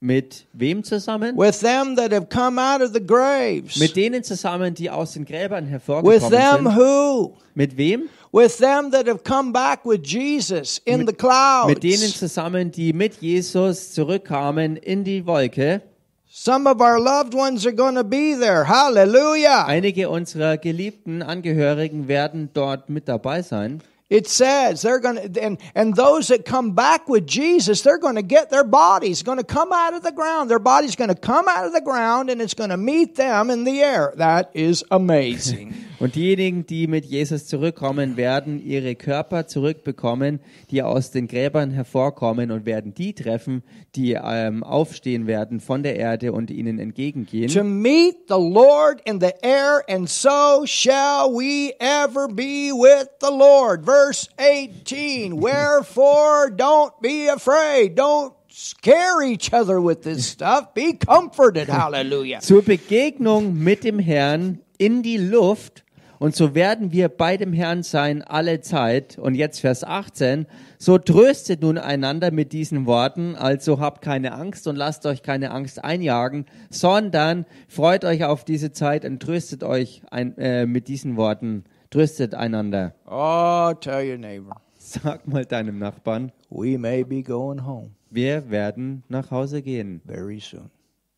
Mit 0.06 0.48
wem 0.52 0.84
zusammen? 0.84 1.38
With 1.38 1.62
them 1.62 1.96
that 1.96 2.12
have 2.12 2.28
come 2.28 2.60
out 2.60 2.82
of 2.82 2.92
the 2.94 3.00
graves. 3.00 3.78
Mit 3.78 3.96
denen 3.96 4.22
zusammen, 4.22 4.74
die 4.74 4.90
aus 4.90 5.14
den 5.14 5.24
Gräbern 5.24 5.64
With 5.64 5.72
hervorgekommen 5.72 6.30
them 6.30 6.66
sind. 6.66 6.76
who? 6.76 7.38
Mit 7.56 7.78
wem? 7.78 8.10
With 8.34 8.58
them 8.58 8.92
that 8.92 9.08
have 9.08 9.24
come 9.24 9.54
back 9.54 9.86
with 9.86 10.02
Jesus 10.04 10.82
in 10.84 11.08
the 11.08 11.14
clouds. 11.14 11.70
Mit 11.70 11.84
denen 11.84 12.14
zusammen, 12.14 12.70
die 12.70 12.92
mit 12.92 13.22
Jesus 13.22 13.94
zurückkamen 13.94 14.76
in 14.76 15.06
die 15.06 15.26
Wolke. 15.26 15.82
Some 16.28 16.70
of 16.70 16.82
our 16.82 17.00
loved 17.00 17.34
ones 17.34 17.66
are 17.66 17.74
going 17.74 17.96
to 17.96 18.04
be 18.04 18.36
there. 18.38 18.68
Hallelujah. 18.68 19.68
Einige 19.68 20.10
unserer 20.10 20.58
geliebten 20.58 21.22
Angehörigen 21.22 22.10
werden 22.10 22.50
dort 22.54 22.90
mit 22.90 23.08
dabei 23.08 23.42
sein. 23.42 23.82
It 24.14 24.28
says 24.28 24.84
they're 24.84 25.00
going 25.00 25.34
to, 25.34 25.44
and, 25.44 25.58
and 25.74 25.96
those 25.96 26.28
that 26.28 26.46
come 26.46 26.74
back 26.74 27.10
with 27.10 27.26
Jesus, 27.26 27.82
they're 27.82 27.98
going 27.98 28.14
to 28.14 28.22
get 28.22 28.52
their 28.52 28.64
bodies 28.64 29.24
going 29.24 29.40
to 29.40 29.44
come 29.44 29.74
out 29.74 29.96
of 29.96 30.04
the 30.04 30.12
ground. 30.12 30.52
Their 30.52 30.60
body's 30.60 30.96
going 30.96 31.08
to 31.08 31.16
come 31.16 31.48
out 31.48 31.66
of 31.66 31.74
the 31.74 31.82
ground 31.82 32.30
and 32.30 32.40
it's 32.40 32.54
going 32.54 32.70
to 32.70 32.78
meet 32.78 33.16
them 33.16 33.50
in 33.50 33.64
the 33.64 33.82
air. 33.82 34.14
That 34.18 34.52
is 34.54 34.84
amazing. 34.92 35.74
Und 36.04 36.16
diejenigen, 36.16 36.66
die 36.66 36.88
mit 36.88 37.06
Jesus 37.06 37.46
zurückkommen, 37.46 38.18
werden 38.18 38.62
ihre 38.62 38.94
Körper 38.94 39.48
zurückbekommen, 39.48 40.42
die 40.70 40.84
aus 40.84 41.12
den 41.12 41.30
Gräbern 41.30 41.72
hervorkommen 41.72 42.52
und 42.52 42.66
werden 42.66 42.94
die 42.94 43.14
treffen, 43.14 43.64
die 43.96 44.20
ähm, 44.22 44.66
aufstehen 44.66 45.28
werden 45.28 45.62
von 45.62 45.82
der 45.82 45.96
Erde 45.96 46.34
und 46.34 46.52
ihnen 46.52 46.78
entgegengehen. 46.78 47.48
to 47.48 47.64
meet 47.64 48.18
the 48.28 48.34
Lord 48.34 49.00
in 49.06 49.22
the 49.22 49.32
air, 49.44 49.82
and 49.88 50.10
so 50.10 50.66
shall 50.66 51.32
we 51.32 51.74
ever 51.80 52.28
be 52.28 52.74
with 52.74 53.08
the 53.22 53.32
Lord. 53.32 53.86
Verse 53.86 54.28
18 54.38 55.32
Wherefore 55.42 56.50
don't 56.54 56.92
be 57.02 57.30
afraid. 57.30 57.98
Don't 57.98 58.34
scare 58.50 59.22
each 59.26 59.54
other 59.54 59.82
with 59.82 60.02
this 60.02 60.26
stuff. 60.34 60.74
Be 60.74 60.98
comforted. 60.98 61.70
Hallelujah. 61.70 62.42
Zur 62.42 62.62
Begegnung 62.62 63.58
mit 63.58 63.86
dem 63.86 64.00
Herrn 64.00 64.60
in 64.78 65.02
die 65.02 65.16
Luft. 65.16 65.84
Und 66.20 66.36
so 66.36 66.56
werden 66.56 66.92
wir 66.92 67.10
bei 67.10 67.38
dem 67.38 67.54
Herrn 67.54 67.84
sein 67.84 68.22
alle 68.22 68.62
Zeit. 68.62 69.18
Und 69.18 69.36
jetzt 69.36 69.60
Vers 69.60 69.84
18. 69.84 70.46
So 70.78 70.98
tröstet 70.98 71.62
nun 71.62 71.78
einander 71.78 72.32
mit 72.32 72.54
diesen 72.54 72.86
Worten. 72.86 73.36
Also 73.36 73.80
habt 73.80 74.02
keine 74.02 74.34
Angst 74.34 74.68
und 74.68 74.76
lasst 74.76 75.06
euch 75.06 75.24
keine 75.24 75.52
Angst 75.52 75.84
einjagen, 75.84 76.46
sondern 76.70 77.46
freut 77.68 78.06
euch 78.06 78.24
auf 78.26 78.46
diese 78.46 78.72
Zeit 78.72 79.06
und 79.06 79.22
tröstet 79.22 79.64
euch 79.64 80.02
ein, 80.12 80.38
äh, 80.38 80.66
mit 80.66 80.88
diesen 80.88 81.18
Worten. 81.18 81.64
Tröstet 81.90 82.34
einander. 82.36 82.96
Oh, 83.06 83.74
tell 83.80 84.10
your 84.10 84.18
neighbor, 84.18 84.62
Sag 84.78 85.28
mal 85.28 85.46
deinem 85.46 85.78
Nachbarn, 85.80 86.32
we 86.50 86.78
may 86.78 87.04
be 87.04 87.22
going 87.22 87.66
home 87.66 87.92
wir 88.14 88.50
werden 88.52 89.04
nach 89.10 89.32
Hause 89.32 89.62
gehen. 89.62 90.02
very 90.06 90.40
soon. 90.40 90.70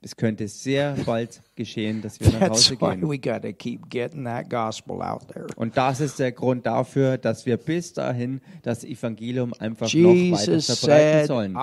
Es 0.06 0.16
könnte 0.16 0.48
sehr 0.48 0.96
bald 1.08 1.42
geschehen, 1.56 2.04
dass 2.04 2.20
wir 2.20 2.32
nach 2.40 2.52
Hause 2.52 2.76
gehen. 2.78 3.10
we 3.10 3.18
got 3.18 3.42
to 3.42 3.52
keep 3.52 3.90
getting 3.90 4.24
that 4.26 4.52
gospel 4.52 5.02
out 5.02 5.28
there. 5.30 5.48
Und 5.56 5.78
das 5.78 6.00
ist 6.00 6.20
der 6.20 6.32
Grund 6.32 6.68
dafür, 6.68 7.18
dass 7.18 7.48
wir 7.48 7.58
bis 7.58 7.94
dahin 7.94 8.40
das 8.62 8.84
Evangelium 8.84 9.56
einfach 9.58 9.92
noch 9.92 10.10
weiter 10.12 10.54
Jesus 10.54 10.80
verbreiten 10.80 11.26
sollen. 11.26 11.58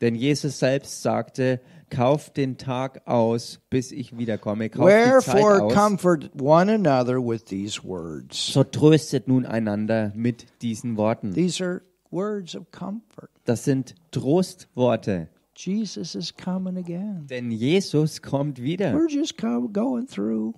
Denn 0.00 0.14
Jesus 0.14 0.58
selbst 0.60 1.02
sagte, 1.02 1.60
kauft 1.90 2.36
den 2.36 2.58
Tag 2.58 3.02
aus, 3.08 3.58
bis 3.68 3.90
ich 3.90 4.16
wiederkomme. 4.16 4.70
Kauft 4.70 4.88
die 4.88 5.24
Zeit 5.24 5.34
Wherefore 5.34 5.62
aus. 5.64 5.74
comfort 5.74 6.30
one 6.40 6.72
another 6.72 7.18
with 7.18 7.44
these 7.44 7.82
words. 7.82 8.52
So 8.52 8.62
tröstet 8.62 9.26
nun 9.26 9.44
einander 9.46 10.12
mit 10.14 10.46
diesen 10.62 10.96
Worten. 10.96 11.34
These 11.34 11.64
are 11.64 11.82
words 12.12 12.54
of 12.54 12.70
comfort. 12.70 13.30
Das 13.44 13.64
sind 13.64 13.96
Trostworte. 14.12 15.28
Jesus 15.56 16.14
is 16.14 16.34
coming 16.34 16.76
again. 16.76 17.26
Denn 17.28 17.50
Jesus 17.50 18.20
kommt 18.20 18.60
wieder. 18.60 18.92
We're 18.94 19.10
just 19.10 19.36
going 19.38 20.06
through. 20.06 20.54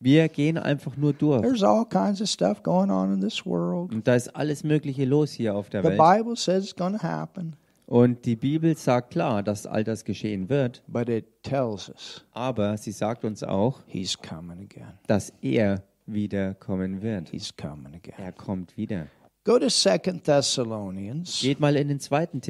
Wir 0.00 0.28
gehen 0.28 0.58
einfach 0.58 0.96
nur 0.96 1.12
durch. 1.12 1.40
There's 1.42 1.62
all 1.62 1.86
kinds 1.86 2.20
of 2.20 2.28
stuff 2.28 2.62
going 2.62 2.90
on 2.90 3.12
in 3.14 3.20
this 3.20 3.46
world. 3.46 3.92
Und 3.92 4.06
da 4.06 4.14
ist 4.14 4.34
alles 4.36 4.62
Mögliche 4.64 5.04
los 5.04 5.32
hier 5.32 5.54
auf 5.54 5.70
der 5.70 5.82
The 5.82 5.88
Welt. 5.90 5.98
Bible 5.98 6.36
says 6.36 6.64
it's 6.64 6.76
going 6.76 6.92
to 6.98 7.02
happen, 7.02 7.56
Und 7.86 8.24
die 8.26 8.36
Bibel 8.36 8.76
sagt 8.76 9.12
klar, 9.12 9.42
dass 9.42 9.66
all 9.66 9.84
das 9.84 10.04
geschehen 10.04 10.48
wird. 10.48 10.82
but 10.88 11.08
it 11.08 11.26
tells 11.42 11.88
us 11.88 12.24
Aber 12.32 12.76
sie 12.76 12.92
sagt 12.92 13.24
uns 13.24 13.42
auch, 13.42 13.80
He's 13.86 14.18
coming 14.18 14.58
again. 14.60 14.98
dass 15.06 15.32
er 15.40 15.82
wiederkommen 16.06 17.00
wird. 17.00 17.30
He's 17.30 17.54
coming 17.56 17.94
again. 17.94 18.14
Er 18.18 18.32
kommt 18.32 18.76
wieder. 18.76 19.06
Go 19.44 19.58
to 19.58 19.68
Second 19.68 20.24
Thessalonians 20.24 21.40
Geht 21.42 21.60
mal 21.60 21.76
in 21.76 21.88
den 21.88 22.00
zweiten 22.00 22.40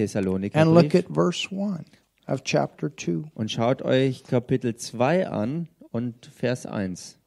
and 0.55 0.75
look 0.75 0.95
at 0.95 1.07
verse 1.09 1.49
1 1.51 1.87
of 2.29 2.45
chapter 2.45 2.89
2. 2.89 3.33
und 3.35 3.51
schaut 3.51 3.83
euch 3.83 4.23
Kapitel 4.23 4.77
2 4.77 5.27
an 5.27 5.69
und 5.91 6.27
Vers 6.27 6.67
1. 6.67 7.19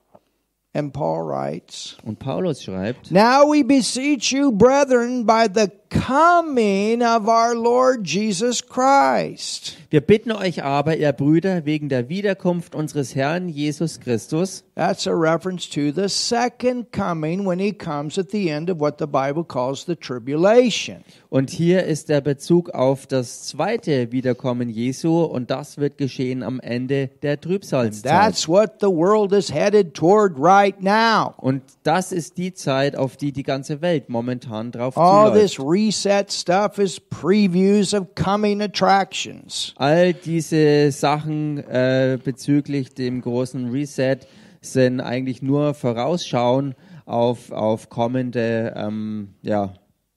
And 0.74 0.94
Paul 0.94 1.28
writes, 1.28 1.98
Und 2.06 2.20
Paulus 2.20 2.64
schreibt, 2.64 3.12
Now 3.12 3.44
we 3.44 3.62
beseech 3.62 4.32
you, 4.32 4.54
brethren, 4.54 5.26
by 5.26 5.48
the 5.54 5.70
coming 5.90 7.02
of 7.02 7.28
our 7.28 7.56
Lord 7.56 8.06
Jesus 8.06 8.62
Christ. 8.62 9.78
wir 9.90 10.02
bitten 10.02 10.32
euch 10.32 10.64
aber, 10.64 10.98
ihr 10.98 11.12
Brüder, 11.14 11.66
wegen 11.66 11.90
der 11.90 12.10
Wiederkunft 12.10 12.76
unseres 12.76 13.16
Herrn 13.16 13.50
Jesus 13.50 14.00
Christus, 14.00 14.64
That's 14.78 15.08
a 15.08 15.14
reference 15.14 15.68
to 15.70 15.92
the 15.92 16.08
second 16.08 16.92
coming 16.92 17.48
when 17.48 17.58
he 17.58 17.72
comes 17.72 18.20
at 18.20 18.30
the 18.30 18.50
end 18.50 18.70
of 18.70 18.80
what 18.80 19.00
the 19.00 19.08
Bible 19.08 19.44
calls 19.44 19.86
the 19.86 19.96
tribulation. 19.96 21.04
Und 21.30 21.50
hier 21.50 21.84
ist 21.86 22.10
der 22.10 22.22
Bezug 22.22 22.70
auf 22.70 23.08
das 23.08 23.48
zweite 23.48 24.12
Wiederkommen 24.12 24.70
Jesu 24.70 25.24
und 25.24 25.50
das 25.50 25.78
wird 25.78 25.98
geschehen 25.98 26.44
am 26.44 26.60
Ende 26.60 27.10
der 27.24 27.42
Trübsalzeit. 27.42 28.04
That's 28.04 28.48
what 28.48 28.76
the 28.82 28.88
world 28.88 29.34
is 29.34 29.52
headed 29.52 29.96
toward 29.96 30.34
right 30.38 30.80
now. 30.82 31.34
Und 31.38 31.64
das 31.82 32.12
ist 32.12 32.38
die 32.38 32.54
Zeit, 32.54 32.96
auf 32.96 33.18
die 33.18 33.32
die 33.32 33.44
ganze 33.44 33.82
Welt 33.82 34.10
momentan 34.10 34.72
drauf 34.72 34.96
All 34.96 35.30
zuläuft. 35.30 35.44
Reset 35.78 36.32
stuff 36.32 36.80
is 36.80 37.00
previews 37.00 37.94
of 37.94 38.16
coming 38.16 38.62
attractions. 38.62 39.74
All 39.78 40.14
diese 40.14 40.92
Sachen 40.92 41.60
äh, 41.60 42.18
bezüglich 42.24 42.96
dem 42.96 43.22
großen 43.22 43.70
Reset 43.70 44.18
sind 44.62 45.02
eigentlich 45.02 45.42
nur 45.44 45.76
Vorausschauen 45.76 46.74
auf, 47.06 47.52
auf 47.52 47.90
kommende 47.90 48.74
ähm, 48.76 49.36
ja, 49.44 49.74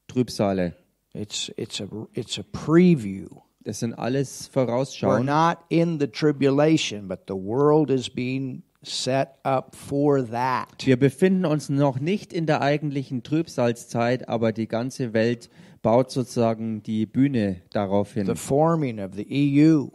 Trübsale. 0.08 0.74
It's 1.12 1.50
it's 1.56 1.80
a 1.80 1.86
it's 2.14 2.38
a 2.38 2.44
preview. 2.52 3.28
Das 3.64 3.80
sind 3.80 3.94
alles 3.94 4.48
We're 4.48 4.64
Vorausschauen. 4.64 5.26
not 5.26 5.58
in 5.68 5.98
the 6.00 6.06
tribulation, 6.06 7.06
but 7.08 7.20
the 7.28 7.34
world 7.34 7.90
is 7.90 8.08
being 8.08 8.62
set 8.82 9.28
up 9.44 9.74
for 9.76 10.26
that. 10.30 10.68
Wir 10.84 10.98
befinden 10.98 11.44
uns 11.44 11.68
noch 11.68 12.00
nicht 12.00 12.32
in 12.32 12.46
der 12.46 12.60
eigentlichen 12.62 13.22
Trübsalzeit, 13.22 14.28
aber 14.28 14.52
die 14.52 14.68
ganze 14.68 15.12
Welt 15.12 15.50
baut 15.82 16.10
sozusagen 16.10 16.82
die 16.82 17.06
Bühne 17.06 17.56
darauf 17.70 18.14
hin. 18.14 18.26
The 18.26 18.34
forming 18.34 19.00
of 19.00 19.14
the 19.14 19.26
EU, 19.30 19.88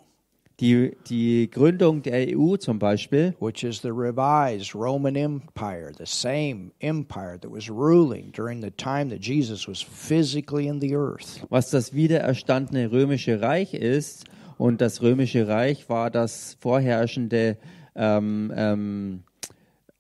Die, 0.62 0.96
die 1.10 1.50
Gründung 1.52 2.02
der 2.02 2.30
EU 2.38 2.56
zum 2.56 2.80
Beispiel, 2.80 3.36
which 3.42 3.64
is 3.66 3.82
the 3.82 3.90
revised 3.90 4.74
Roman 4.74 5.18
Empire, 5.18 5.92
the 5.98 6.06
same 6.06 6.72
empire 6.80 7.38
that 7.38 7.52
was 7.52 7.70
ruling 7.70 8.32
during 8.32 8.62
the 8.62 8.72
time 8.72 9.10
that 9.10 9.20
Jesus 9.22 9.68
was 9.68 9.82
physically 9.82 10.68
in 10.68 10.80
the 10.80 10.96
earth. 10.96 11.46
was 11.50 11.72
das 11.72 11.94
wiedererstandene 11.94 12.90
römische 12.90 13.42
Reich 13.42 13.74
ist. 13.74 14.26
Und 14.58 14.80
das 14.80 15.02
römische 15.02 15.50
Reich 15.50 15.90
war 15.90 16.10
das 16.10 16.56
vorherrschende 16.62 17.58
ähm, 17.58 17.85
ähm, 17.96 19.24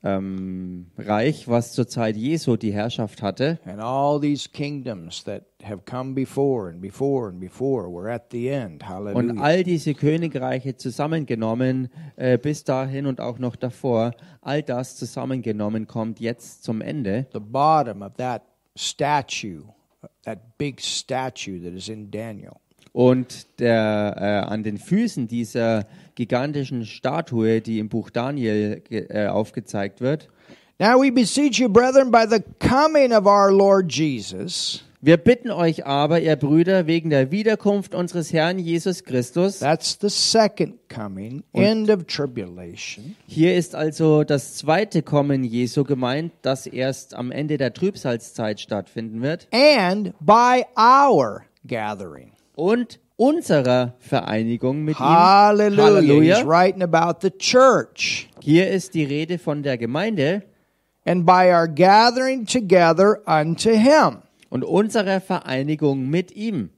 ähm, 0.06 0.86
Reich, 0.98 1.48
was 1.48 1.74
zur 1.74 1.88
Zeit 1.88 2.16
Jesu 2.16 2.58
die 2.58 2.72
Herrschaft 2.72 3.24
hatte. 3.24 3.60
And 3.66 3.82
all 3.82 4.20
these 4.22 4.48
kingdoms 4.48 5.24
that 5.24 5.44
have 5.64 5.80
come 5.86 6.14
before 6.14 6.70
and 6.70 6.80
before 6.80 7.30
and 7.30 7.40
before 7.40 7.92
were 7.92 8.12
at 8.12 8.32
the 8.32 8.50
end. 8.50 8.84
Und 8.84 8.90
Hallelujah. 8.90 9.42
all 9.42 9.64
diese 9.64 9.96
Königreiche 9.96 10.76
zusammengenommen, 10.78 11.90
äh, 12.18 12.38
bis 12.38 12.64
dahin 12.64 13.08
und 13.08 13.20
auch 13.20 13.40
noch 13.40 13.56
davor, 13.56 14.12
all 14.42 14.62
das 14.62 14.96
zusammengenommen 14.96 15.88
kommt 15.88 16.20
jetzt 16.20 16.64
zum 16.64 16.82
Ende. 16.82 17.26
the 17.34 17.40
bottom 17.40 18.04
of 18.04 18.14
that 18.18 18.44
statue 18.78 19.64
that 20.24 20.58
big 20.58 20.82
statue 20.82 21.60
that 21.60 21.74
is 21.74 21.90
in 21.90 22.12
Daniel. 22.12 22.62
Und 22.96 23.60
der, 23.60 24.16
äh, 24.18 24.50
an 24.50 24.64
den 24.64 24.78
Füßen 24.78 25.28
dieser 25.28 25.86
gigantischen 26.16 26.86
Statue, 26.86 27.60
die 27.60 27.80
im 27.80 27.90
Buch 27.90 28.10
Daniel 28.10 28.82
äh, 28.90 29.28
aufgezeigt 29.28 30.00
wird, 30.00 30.30
Now 30.80 31.02
we 31.02 31.12
beseech 31.12 31.60
you, 31.60 31.68
brethren, 31.68 32.10
by 32.10 32.24
the 32.30 32.40
coming 32.66 33.12
of 33.12 33.26
our 33.26 33.52
Lord 33.52 33.92
Jesus. 33.92 34.82
wir 35.02 35.18
bitten 35.18 35.52
euch 35.52 35.86
aber, 35.86 36.22
ihr 36.22 36.38
Brüder, 36.38 36.88
wegen 36.88 37.10
der 37.10 37.32
Wiederkunft 37.32 37.94
unseres 37.94 38.32
Herrn 38.32 38.60
Jesus 38.60 39.04
Christus, 39.04 39.60
That's 39.60 39.98
the 40.00 40.08
second 40.10 40.76
coming, 40.88 41.44
end 41.52 41.90
of 41.90 42.06
tribulation. 42.06 43.18
hier 43.28 43.56
ist 43.56 43.76
also 43.76 44.24
das 44.24 44.56
zweite 44.56 45.02
Kommen 45.02 45.44
Jesu 45.44 45.84
gemeint, 45.84 46.32
das 46.42 46.66
erst 46.66 47.14
am 47.14 47.32
Ende 47.34 47.58
der 47.58 47.74
Trübsalzeit 47.74 48.62
stattfinden 48.62 49.22
wird, 49.22 49.50
And 49.52 50.14
by 50.22 50.64
our 50.78 51.42
gathering. 51.68 52.32
Und 52.56 53.00
unserer 53.18 53.96
Vereinigung 54.00 54.84
mit 54.84 55.00
ihm. 55.00 55.06
Hallelujah. 55.06 55.84
Halleluja. 55.84 56.36
He's 56.38 56.46
writing 56.46 56.82
about 56.84 57.20
the 57.22 57.32
church. 57.32 58.30
Hier 58.42 58.70
ist 58.70 58.94
die 58.94 59.04
Rede 59.04 59.38
von 59.38 59.64
der 59.64 59.78
Gemeinde 59.78 60.44
And 61.06 61.26
by 61.26 61.52
our 61.54 61.68
gathering 61.68 62.46
together 62.46 63.22
unto 63.28 63.70
him. 63.70 64.24
und 64.50 64.64
unserer 64.64 65.22
Vereinigung 65.22 66.10
mit 66.10 66.32
ihm. 66.32 66.70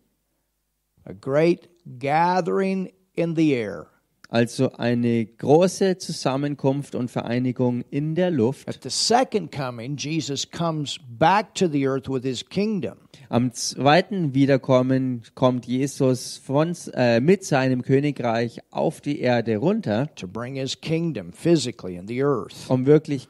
A 1.06 1.14
great 1.14 1.70
gathering 2.00 2.92
in 3.16 3.36
the 3.36 3.54
air. 3.54 3.88
Also 4.30 4.74
eine 4.74 5.26
große 5.26 5.98
Zusammenkunft 6.00 6.96
und 6.96 7.10
Vereinigung 7.10 7.86
in 7.90 8.14
der 8.14 8.30
Luft. 8.30 8.68
At 8.68 8.80
the 8.84 8.90
second 8.90 9.54
coming, 9.54 9.96
Jesus 9.96 10.50
comes 10.50 11.00
back 11.18 11.56
to 11.56 11.68
the 11.68 11.88
earth 11.88 12.10
with 12.10 12.24
his 12.24 12.44
kingdom. 12.48 12.98
Am 13.30 13.54
zweiten 13.54 14.34
Wiederkommen 14.34 15.22
kommt 15.34 15.66
Jesus 15.66 16.38
von, 16.38 16.76
äh, 16.94 17.22
mit 17.22 17.46
seinem 17.46 17.84
Königreich 17.84 18.60
auf 18.70 19.00
die 19.00 19.20
Erde 19.20 19.58
runter, 19.58 20.14
to 20.16 20.28
bring 20.28 20.56
his 20.56 20.80
kingdom 20.82 21.32
physically 21.32 21.96
in 21.96 22.08
the 22.08 22.22
earth. 22.22 22.70
um 22.70 22.86
wirklich, 22.86 23.30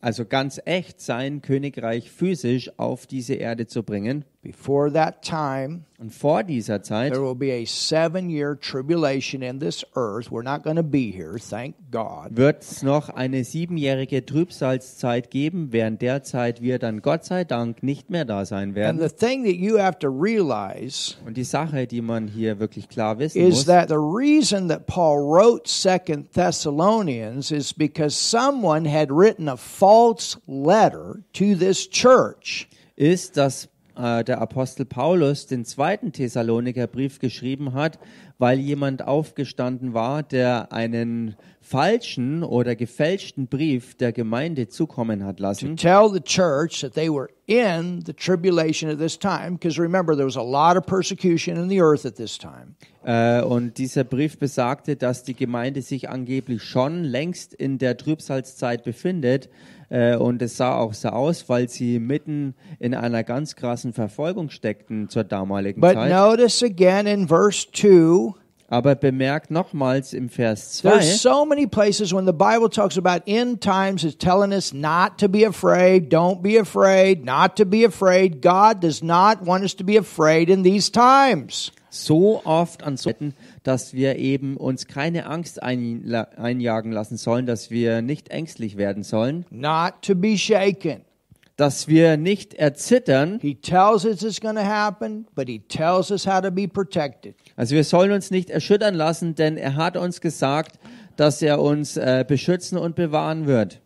also 0.00 0.24
ganz 0.24 0.60
echt, 0.64 1.00
sein 1.00 1.42
Königreich 1.42 2.10
physisch 2.10 2.70
auf 2.78 3.06
diese 3.06 3.34
Erde 3.34 3.66
zu 3.66 3.82
bringen. 3.82 4.24
Before 4.50 4.90
that 4.94 5.20
time, 5.22 5.82
Und 5.98 6.14
vor 6.14 6.42
dieser 6.42 6.82
Zeit 6.82 7.12
there 7.12 7.22
will 7.22 7.34
be 7.34 7.52
a 7.52 7.66
seven 7.66 8.30
year 8.30 8.58
tribulation 8.58 9.42
in 9.42 9.58
this 9.60 9.84
earth. 9.94 10.30
We're 10.30 10.42
not 10.44 10.62
going 10.62 10.76
to 10.76 10.82
be 10.82 11.10
here, 11.12 11.38
thank 11.38 11.74
God. 11.90 12.34
wird 12.36 12.62
es 12.62 12.82
noch 12.82 13.10
eine 13.10 13.44
siebenjährige 13.44 14.24
Trübsalzeit 14.24 15.30
geben, 15.30 15.68
während 15.72 16.00
der 16.00 16.22
Zeit 16.22 16.62
wir 16.62 16.78
dann 16.78 17.02
Gott 17.02 17.24
sei 17.26 17.44
Dank 17.44 17.82
nicht 17.82 18.08
mehr 18.08 18.24
da 18.24 18.46
sein 18.46 18.68
And 18.70 18.74
werden. 18.76 19.00
the 19.00 19.08
thing 19.14 19.44
that 19.44 19.56
you 19.56 19.76
have 19.78 19.98
to 19.98 20.08
realize 20.08 21.16
Und 21.26 21.36
die 21.36 21.44
Sache, 21.44 21.86
die 21.86 22.00
man 22.00 22.26
hier 22.26 22.58
wirklich 22.58 22.88
klar 22.88 23.18
wissen 23.18 23.42
is 23.42 23.56
muss, 23.56 23.64
that 23.66 23.88
the 23.90 23.96
reason 23.96 24.68
that 24.68 24.86
Paul 24.86 25.18
wrote 25.18 25.68
Second 25.68 26.32
Thessalonians 26.32 27.50
is 27.50 27.74
because 27.74 28.16
someone 28.16 28.86
had 28.88 29.10
written 29.10 29.46
a 29.48 29.56
false 29.58 30.38
letter 30.46 31.16
to 31.34 31.54
this 31.54 31.86
church. 31.90 32.66
ist, 32.96 33.36
dass 33.36 33.68
äh, 33.98 34.24
der 34.24 34.40
Apostel 34.40 34.84
Paulus 34.84 35.46
den 35.46 35.64
zweiten 35.64 36.12
Thessaloniker 36.12 36.86
Brief 36.86 37.18
geschrieben 37.18 37.74
hat, 37.74 37.98
weil 38.38 38.58
jemand 38.58 39.06
aufgestanden 39.06 39.94
war, 39.94 40.22
der 40.22 40.72
einen 40.72 41.36
falschen 41.60 42.44
oder 42.44 42.76
gefälschten 42.76 43.48
Brief 43.48 43.94
der 43.96 44.12
Gemeinde 44.12 44.68
zukommen 44.68 45.24
hat 45.24 45.40
lassen, 45.40 45.76
Tell 45.76 46.08
the 46.12 46.20
church 46.20 46.80
that 46.80 46.94
they 46.94 47.10
were 47.10 47.28
in 47.46 48.02
the 48.06 48.12
tribulation 48.12 48.90
at 48.90 48.98
this 48.98 49.18
time, 49.18 49.52
because 49.52 49.80
remember, 49.80 50.14
there 50.14 50.26
was 50.26 50.36
a 50.36 50.42
lot 50.42 50.76
of 50.76 50.86
persecution 50.86 51.56
in 51.56 51.68
the 51.68 51.80
earth 51.80 52.06
at 52.06 52.14
this 52.14 52.38
time. 52.38 52.76
Äh, 53.04 53.42
und 53.42 53.78
dieser 53.78 54.04
Brief 54.04 54.38
besagte, 54.38 54.96
dass 54.96 55.24
die 55.24 55.34
Gemeinde 55.34 55.82
sich 55.82 56.08
angeblich 56.08 56.62
schon 56.62 57.04
längst 57.04 57.54
in 57.54 57.78
der 57.78 57.96
Trübsalzeit 57.96 58.84
befindet. 58.84 59.48
Äh, 59.90 60.16
und 60.16 60.42
es 60.42 60.56
sah 60.56 60.76
auch 60.76 60.92
so 60.92 61.08
aus, 61.08 61.48
weil 61.48 61.68
sie 61.68 61.98
mitten 61.98 62.54
in 62.78 62.94
einer 62.94 63.24
ganz 63.24 63.56
krassen 63.56 63.92
Verfolgung 63.92 64.50
steckten 64.50 65.08
zur 65.08 65.24
damaligen 65.24 65.80
But 65.80 65.94
Zeit. 65.94 66.10
notice 66.10 66.62
again 66.62 67.06
in 67.06 67.26
verse 67.26 67.66
2, 67.72 68.34
Aber 68.70 68.94
bemerkt 68.96 69.50
nochmals 69.50 70.12
im 70.12 70.28
Vers 70.28 70.74
2, 70.74 70.90
there's 70.90 71.22
so 71.22 71.46
many 71.46 71.66
places 71.66 72.12
when 72.12 72.26
the 72.26 72.34
Bible 72.34 72.68
talks 72.68 72.98
about 72.98 73.22
end 73.26 73.62
times, 73.62 74.04
it's 74.04 74.18
telling 74.18 74.52
us 74.52 74.74
not 74.74 75.16
to 75.18 75.26
be 75.26 75.42
afraid, 75.44 76.10
don't 76.10 76.42
be 76.42 76.58
afraid, 76.58 77.24
not 77.24 77.56
to 77.56 77.64
be 77.64 77.84
afraid. 77.84 78.42
God 78.42 78.80
does 78.82 79.02
not 79.02 79.42
want 79.42 79.64
us 79.64 79.74
to 79.76 79.84
be 79.84 79.96
afraid 79.96 80.50
in 80.50 80.64
these 80.64 80.90
times. 80.90 81.70
so 81.90 82.42
oft 82.44 82.82
an 82.82 82.96
so 82.96 83.10
dass 83.68 83.92
wir 83.92 84.16
eben 84.16 84.56
uns 84.56 84.86
keine 84.86 85.26
Angst 85.26 85.62
einjagen 85.62 86.90
lassen 86.90 87.18
sollen, 87.18 87.44
dass 87.44 87.70
wir 87.70 88.00
nicht 88.00 88.30
ängstlich 88.30 88.78
werden 88.78 89.02
sollen, 89.02 89.44
Not 89.50 90.00
to 90.00 90.14
be 90.14 90.38
shaken. 90.38 91.02
dass 91.56 91.86
wir 91.86 92.16
nicht 92.16 92.54
erzittern. 92.54 93.38
He 93.42 93.54
tells 93.54 94.06
us 94.06 94.22
it's 94.22 94.40
going 94.40 94.56
to 94.56 94.64
happen, 94.64 95.26
but 95.34 95.48
he 95.48 95.58
tells 95.58 96.10
us 96.10 96.26
how 96.26 96.40
to 96.40 96.50
be 96.50 96.66
protected. 96.66 97.34
Also 97.56 97.74
wir 97.74 97.84
sollen 97.84 98.10
uns 98.10 98.30
nicht 98.30 98.48
erschüttern 98.48 98.94
lassen, 98.94 99.34
denn 99.34 99.58
er 99.58 99.76
hat 99.76 99.98
uns 99.98 100.22
gesagt, 100.22 100.78
dass 101.16 101.42
er 101.42 101.60
uns 101.60 101.98
äh, 101.98 102.24
beschützen 102.26 102.78
und 102.78 102.96
bewahren 102.96 103.46
wird. 103.46 103.80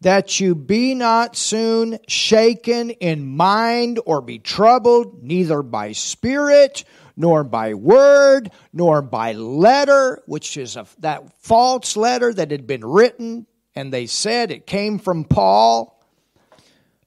That 0.00 0.38
you 0.38 0.54
be 0.54 0.94
not 0.94 1.36
soon 1.36 1.98
shaken 2.06 2.90
in 2.90 3.26
mind 3.26 3.98
or 4.06 4.20
be 4.20 4.38
troubled, 4.38 5.22
neither 5.22 5.62
by 5.62 5.92
spirit, 5.92 6.84
nor 7.16 7.42
by 7.42 7.74
word, 7.74 8.50
nor 8.72 9.02
by 9.02 9.32
letter, 9.32 10.22
which 10.26 10.56
is 10.56 10.76
a, 10.76 10.86
that 11.00 11.24
false 11.40 11.96
letter 11.96 12.32
that 12.32 12.52
had 12.52 12.66
been 12.66 12.84
written, 12.84 13.46
and 13.74 13.92
they 13.92 14.06
said 14.06 14.50
it 14.50 14.66
came 14.66 14.98
from 14.98 15.24
Paul. 15.24 15.94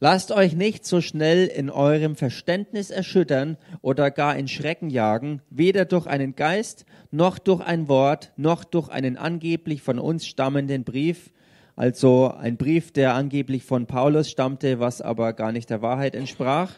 Lasst 0.03 0.31
euch 0.31 0.53
nicht 0.53 0.85
so 0.85 0.99
schnell 0.99 1.45
in 1.47 1.69
eurem 1.69 2.15
Verständnis 2.15 2.89
erschüttern 2.89 3.57
oder 3.81 4.09
gar 4.09 4.35
in 4.35 4.47
Schrecken 4.47 4.89
jagen, 4.89 5.41
weder 5.51 5.85
durch 5.85 6.07
einen 6.07 6.35
Geist, 6.35 6.85
noch 7.11 7.37
durch 7.37 7.61
ein 7.61 7.87
Wort, 7.87 8.31
noch 8.35 8.63
durch 8.63 8.89
einen 8.89 9.15
angeblich 9.15 9.83
von 9.83 9.99
uns 9.99 10.25
stammenden 10.25 10.83
Brief, 10.83 11.29
also 11.82 12.32
ein 12.38 12.57
Brief, 12.57 12.91
der 12.91 13.15
angeblich 13.15 13.63
von 13.63 13.88
Paulus 13.88 14.29
stammte, 14.29 14.79
was 14.79 15.01
aber 15.01 15.34
gar 15.34 15.51
nicht 15.51 15.71
der 15.71 15.82
Wahrheit 15.82 16.13
entsprach. 16.13 16.73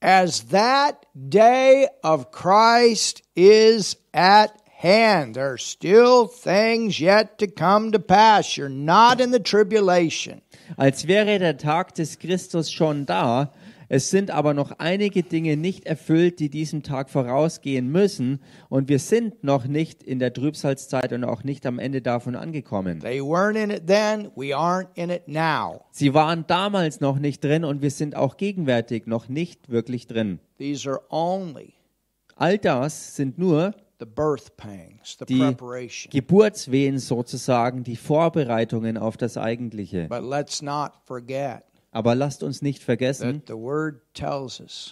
As 0.00 0.48
that 0.48 0.96
day 1.14 1.86
of 2.02 2.30
Christ 2.30 3.22
is 3.34 3.98
at 4.14 4.50
hand, 4.80 5.34
there 5.34 5.50
are 5.50 5.58
still 5.58 6.26
things 6.26 6.98
yet 6.98 7.38
to 7.38 7.46
come 7.46 7.92
to 7.92 7.98
pass. 7.98 8.56
You're 8.56 8.70
not 8.70 9.20
in 9.20 9.30
the 9.30 9.40
tribulation. 9.40 10.40
als 10.78 11.06
wäre 11.06 11.38
der 11.38 11.58
Tag 11.58 11.94
des 11.94 12.18
Christus 12.18 12.72
schon 12.72 13.04
da. 13.04 13.52
Es 13.88 14.10
sind 14.10 14.30
aber 14.30 14.54
noch 14.54 14.72
einige 14.78 15.22
Dinge 15.22 15.56
nicht 15.56 15.86
erfüllt, 15.86 16.40
die 16.40 16.48
diesem 16.48 16.82
Tag 16.82 17.10
vorausgehen 17.10 17.90
müssen. 17.90 18.40
Und 18.68 18.88
wir 18.88 18.98
sind 18.98 19.44
noch 19.44 19.66
nicht 19.66 20.02
in 20.02 20.18
der 20.18 20.32
Trübsalzeit 20.32 21.12
und 21.12 21.24
auch 21.24 21.44
nicht 21.44 21.66
am 21.66 21.78
Ende 21.78 22.02
davon 22.02 22.36
angekommen. 22.36 23.00
They 23.00 23.20
weren't 23.20 23.62
in 23.62 23.70
it 23.70 23.86
then, 23.86 24.30
we 24.36 24.56
aren't 24.56 24.88
in 24.94 25.10
it 25.10 25.28
now. 25.28 25.84
Sie 25.90 26.14
waren 26.14 26.46
damals 26.46 27.00
noch 27.00 27.18
nicht 27.18 27.42
drin 27.44 27.64
und 27.64 27.82
wir 27.82 27.90
sind 27.90 28.16
auch 28.16 28.36
gegenwärtig 28.36 29.06
noch 29.06 29.28
nicht 29.28 29.68
wirklich 29.70 30.06
drin. 30.06 30.40
These 30.58 30.88
are 30.88 31.00
only 31.10 31.74
All 32.36 32.58
das 32.58 33.14
sind 33.14 33.38
nur 33.38 33.74
the 34.00 34.06
birth 34.06 34.56
pangs, 34.56 35.16
the 35.18 35.24
die 35.24 35.38
preparation. 35.38 36.10
Geburtswehen 36.10 36.98
sozusagen, 36.98 37.84
die 37.84 37.96
Vorbereitungen 37.96 38.98
auf 38.98 39.16
das 39.16 39.36
Eigentliche. 39.36 40.08
But 40.08 40.22
let's 40.22 40.60
not 40.60 40.92
forget 41.04 41.62
Aber 41.94 42.14
lasst 42.16 42.42
uns 42.42 42.60
nicht 42.60 42.82
vergessen, 42.82 43.40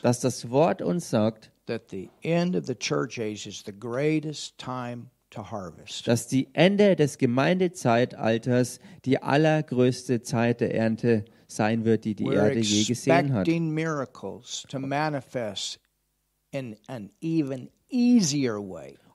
dass 0.03 0.21
das 0.21 0.51
Wort 0.51 0.83
uns 0.83 1.11
sagt, 1.11 1.51
dass 1.67 1.87
die 6.29 6.49
Ende 6.53 6.97
des 6.97 7.19
Gemeindezeitalters 7.19 8.79
die 9.05 9.21
allergrößte 9.21 10.23
Zeit 10.23 10.61
der 10.61 10.75
Ernte 10.77 11.25
sein 11.49 11.85
wird, 11.85 12.05
die 12.05 12.15
die 12.15 12.27
We're 12.27 12.35
Erde 12.35 12.61
je 12.61 12.85
gesehen 12.85 13.33
hat. 13.33 13.49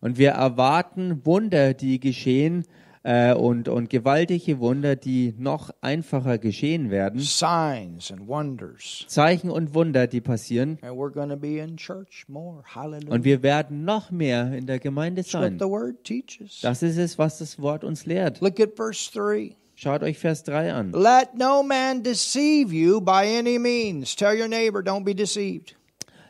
Und 0.02 0.18
wir 0.18 0.32
erwarten 0.32 1.26
Wunder, 1.26 1.74
die 1.74 2.02
geschehen 2.02 2.66
äh, 3.08 3.34
und, 3.34 3.70
und 3.70 3.90
gewaltige 3.90 4.60
Wunder, 4.60 4.98
die 4.98 5.34
noch 5.38 5.72
einfacher 5.80 6.38
geschehen 6.38 6.92
werden. 6.92 7.22
Signs 7.22 8.12
and 8.12 8.28
wonders. 8.28 9.06
Zeichen 9.08 9.50
und 9.50 9.74
Wunder, 9.74 10.08
die 10.08 10.20
passieren. 10.20 10.78
And 10.82 10.98
we're 10.98 11.14
to 11.30 11.38
be 11.38 11.60
in 11.60 11.78
church 11.78 12.26
more. 12.28 12.64
Hallelujah. 12.76 13.14
Und 13.14 13.24
wir 13.24 13.44
werden 13.44 13.86
noch 13.86 14.12
mehr 14.12 14.52
in 14.52 14.68
der 14.68 14.80
Gemeinde 14.80 15.22
That's 15.22 15.34
what 15.34 15.44
sein. 15.44 15.58
the 15.58 15.68
word 15.68 16.04
teaches. 16.04 16.60
Das 16.62 16.84
ist 16.84 16.98
es, 16.98 17.18
was 17.18 17.38
das 17.38 17.62
Wort 17.62 17.86
uns 17.86 18.06
lehrt. 18.06 18.42
Look 18.42 18.60
at 18.60 18.76
verse 18.76 19.10
3. 19.14 19.56
Schaut 19.76 20.04
euch 20.04 20.18
Vers 20.18 20.44
3 20.44 20.74
an. 20.74 20.92
Let 20.92 21.36
no 21.36 21.64
man 21.64 22.04
deceive 22.04 22.74
you 22.74 23.00
by 23.00 23.26
any 23.26 23.58
means. 23.58 24.18
Tell 24.18 24.38
your 24.38 24.50
neighbor, 24.50 24.84
don't 24.84 25.06
be 25.06 25.14
deceived. 25.16 25.77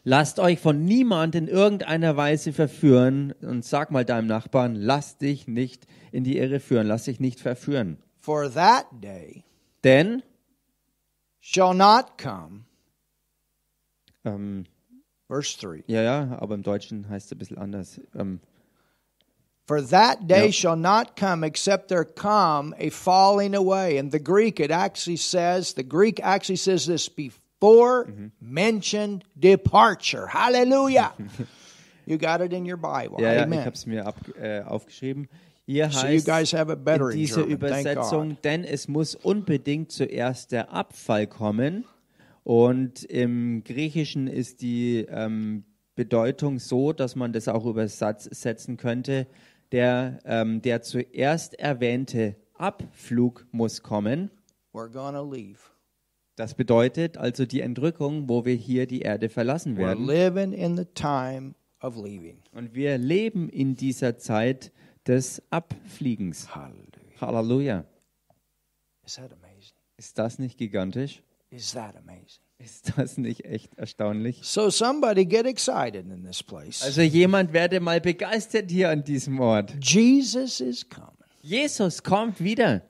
Lasst 0.10 0.40
euch 0.40 0.60
von 0.60 0.86
niemand 0.86 1.36
in 1.36 1.50
irgendeiner 1.50 2.16
Weise 2.16 2.54
verführen 2.54 3.34
und 3.42 3.66
sag 3.66 3.92
mal 3.92 4.06
deinem 4.06 4.28
Nachbarn, 4.28 4.74
lass 4.76 5.18
dich 5.18 5.50
nicht 5.50 5.86
in 6.14 6.24
die 6.24 6.38
Irre 6.38 6.62
führen, 6.62 6.88
lass 6.88 7.04
dich 7.04 7.20
nicht 7.20 7.42
verführen. 7.42 7.98
For 8.22 8.50
that 8.50 8.86
day 9.04 9.44
Denn, 9.84 10.24
shall 11.42 11.74
not 11.74 12.18
come. 12.18 12.62
ähm, 14.24 14.64
Verse 15.28 15.58
3. 15.60 15.84
ja, 15.88 16.02
ja, 16.02 16.38
aber 16.40 16.56
im 16.56 16.64
Deutschen 16.64 17.10
heißt 17.10 17.26
es 17.26 17.32
ein 17.34 17.38
bisschen 17.40 17.58
anders. 17.58 18.00
Ähm, 18.16 18.40
For 19.66 19.86
that 19.86 20.20
day 20.30 20.46
Yep. 20.46 20.54
shall 20.54 20.78
not 20.78 21.18
come 21.20 21.46
except 21.46 21.90
there 21.90 22.06
come 22.06 22.74
a 22.80 22.90
falling 22.92 23.54
away. 23.54 23.98
In 23.98 24.12
the 24.12 24.24
Greek, 24.24 24.62
it 24.62 24.72
actually 24.72 25.18
says, 25.18 25.74
the 25.74 25.84
Greek 25.84 26.22
actually 26.24 26.56
says 26.56 26.86
this 26.86 27.10
before 27.10 27.42
Mm-hmm. 27.62 28.28
mentioned 28.40 29.24
departure. 29.38 30.28
Hallelujah. 30.28 31.14
you 32.06 32.18
got 32.18 32.42
it 32.42 32.54
in 32.54 32.66
your 32.66 32.78
Bible. 32.78 33.18
ja, 33.20 33.34
ja, 33.34 33.40
ich 33.40 33.44
Amen. 33.44 33.60
habe 33.60 33.76
es 33.76 33.86
mir 33.86 34.06
ab, 34.06 34.16
äh, 34.40 34.62
aufgeschrieben. 34.62 35.28
Hier 35.66 35.90
So 35.90 36.08
you 36.08 36.14
heißt 36.14 36.26
guys 36.26 36.54
have 36.54 36.72
it 36.72 36.86
better 36.86 37.10
in 37.10 37.18
dieser 37.18 37.44
Übersetzung, 37.44 38.38
denn 38.44 38.64
es 38.64 38.88
muss 38.88 39.16
unbedingt 39.16 39.92
zuerst 39.92 40.52
der 40.54 40.72
Abfall 40.72 41.28
kommen. 41.28 41.84
Und 42.44 43.04
im 43.04 43.66
Griechischen 43.66 44.28
ist 44.28 44.62
die 44.62 45.06
ähm, 45.10 45.66
Bedeutung 45.96 46.60
so, 46.60 46.94
dass 46.94 47.18
man 47.18 47.34
das 47.34 47.50
auch 47.50 47.66
übersetzen 47.66 48.78
könnte. 48.78 49.28
Der, 49.74 50.20
ähm, 50.24 50.62
der 50.62 50.82
zuerst 50.82 51.60
erwähnte 51.60 52.38
Abflug 52.54 53.46
muss 53.52 53.84
kommen. 53.84 54.32
We're 54.72 54.88
going 54.90 55.16
to 55.16 55.30
leave. 55.30 55.60
Das 56.38 56.54
bedeutet 56.54 57.18
also 57.18 57.48
die 57.48 57.62
Entrückung, 57.62 58.30
wo 58.30 58.46
wir 58.46 58.54
hier 58.54 58.86
die 58.86 59.02
Erde 59.02 59.28
verlassen 59.28 59.76
werden. 59.76 60.06
living 60.06 60.54
in 60.54 60.78
the 60.78 60.86
time 60.86 61.56
of 61.82 61.96
leaving. 61.98 62.38
Und 62.54 62.76
wir 62.76 63.00
leben 63.00 63.50
in 63.50 63.76
dieser 63.76 64.20
Zeit 64.20 64.72
des 65.08 65.42
Abfliegens. 65.50 66.48
Halleluja. 67.20 67.86
Is 69.04 69.16
that 69.16 69.32
amazing? 69.34 69.74
Ist 69.98 70.20
das 70.20 70.38
nicht 70.38 70.60
gigantisch? 70.60 71.24
Is 71.50 71.72
that 71.72 71.96
amazing? 71.96 72.44
Ist 72.60 72.94
das 72.96 73.18
nicht 73.18 73.44
echt 73.46 73.74
erstaunlich? 73.76 74.42
So 74.44 74.70
somebody 74.70 75.26
get 75.26 75.48
excited 75.48 76.06
in 76.06 76.24
this 76.24 76.44
place. 76.44 76.84
Also 76.84 77.02
jemand 77.02 77.52
werde 77.52 77.80
mal 77.80 78.00
begeistert 78.00 78.70
hier 78.70 78.92
an 78.92 79.04
diesem 79.04 79.40
Ort. 79.40 79.74
Jesus 79.82 80.62
is 80.62 80.88
coming. 80.88 81.18
Jesus 81.42 82.04
kommt 82.04 82.40
wieder. 82.44 82.84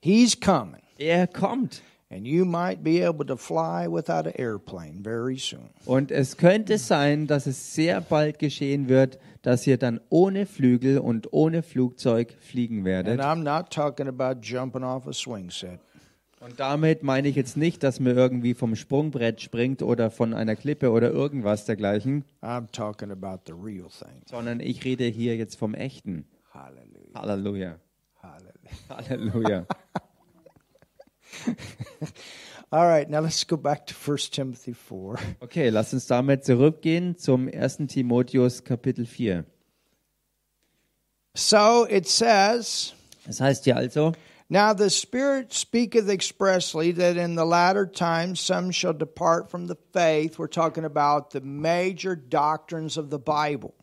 He's 0.00 0.38
coming. 0.38 0.82
Er 0.98 1.26
kommt. 1.26 1.82
And 2.10 2.26
you 2.26 2.46
might 2.46 2.82
be 2.82 3.02
able 3.06 3.26
to 3.26 3.36
fly 3.36 3.86
without 3.86 4.26
an 4.26 4.32
airplane 4.36 5.02
very 5.02 5.36
soon. 5.36 5.68
Und 5.84 6.10
es 6.10 6.38
könnte 6.38 6.78
sein, 6.78 7.26
dass 7.26 7.46
es 7.46 7.74
sehr 7.74 8.00
bald 8.00 8.38
geschehen 8.38 8.88
wird, 8.88 9.18
dass 9.42 9.66
ihr 9.66 9.76
dann 9.76 10.00
ohne 10.08 10.46
Flügel 10.46 10.98
und 10.98 11.32
ohne 11.34 11.62
Flugzeug 11.62 12.34
fliegen 12.40 12.78
And 12.78 12.86
werdet. 12.86 13.20
I'm 13.20 13.42
not 13.42 13.70
talking 13.70 14.08
about 14.08 14.40
jumping 14.42 14.82
off 14.82 15.06
a 15.06 15.12
swing 15.12 15.50
set. 15.50 15.80
Und 16.40 16.58
damit 16.58 17.02
meine 17.02 17.28
ich 17.28 17.36
jetzt 17.36 17.56
nicht, 17.56 17.82
dass 17.82 18.00
man 18.00 18.16
irgendwie 18.16 18.54
vom 18.54 18.74
Sprungbrett 18.76 19.42
springt 19.42 19.82
oder 19.82 20.10
von 20.10 20.32
einer 20.32 20.56
Klippe 20.56 20.90
oder 20.92 21.10
irgendwas 21.10 21.66
dergleichen, 21.66 22.24
I'm 22.40 22.70
talking 22.72 23.10
about 23.10 23.40
the 23.46 23.52
real 23.52 23.88
thing. 23.88 24.22
sondern 24.30 24.60
ich 24.60 24.82
rede 24.84 25.04
hier 25.04 25.36
jetzt 25.36 25.56
vom 25.58 25.74
Echten. 25.74 26.24
Hallelujah. 26.54 27.14
Halleluja. 27.14 27.78
Hallelujah. 28.88 29.66
All 32.70 32.86
right, 32.86 33.08
now 33.08 33.20
let's 33.20 33.44
go 33.44 33.56
back 33.56 33.86
to 33.86 33.94
1 33.94 34.18
Timothy 34.30 34.74
4. 34.74 35.18
Okay, 35.42 35.70
lass 35.70 35.92
uns 35.92 36.06
damit 36.06 36.44
zurückgehen 36.44 37.16
zum 37.16 37.48
1. 37.48 37.88
Timotheus 37.88 38.62
Kapitel 38.62 39.06
4. 39.06 39.44
So 41.34 41.86
it 41.88 42.06
says, 42.06 42.92
Das 43.26 43.40
heißt 43.40 43.64
hier 43.64 43.76
also, 43.76 44.12
Now 44.50 44.72
the 44.72 44.90
Spirit 44.90 45.52
speaketh 45.52 46.08
expressly 46.08 46.92
that 46.92 47.18
in 47.18 47.34
the 47.34 47.44
latter 47.44 47.86
times 47.86 48.40
some 48.40 48.70
shall 48.70 48.94
depart 48.94 49.50
from 49.50 49.66
the 49.66 49.76
faith. 49.92 50.38
We're 50.38 50.46
talking 50.46 50.84
about 50.84 51.30
the 51.30 51.42
major 51.42 52.16
doctrines 52.16 52.96
of 52.96 53.10
the 53.10 53.18
Bible. 53.18 53.74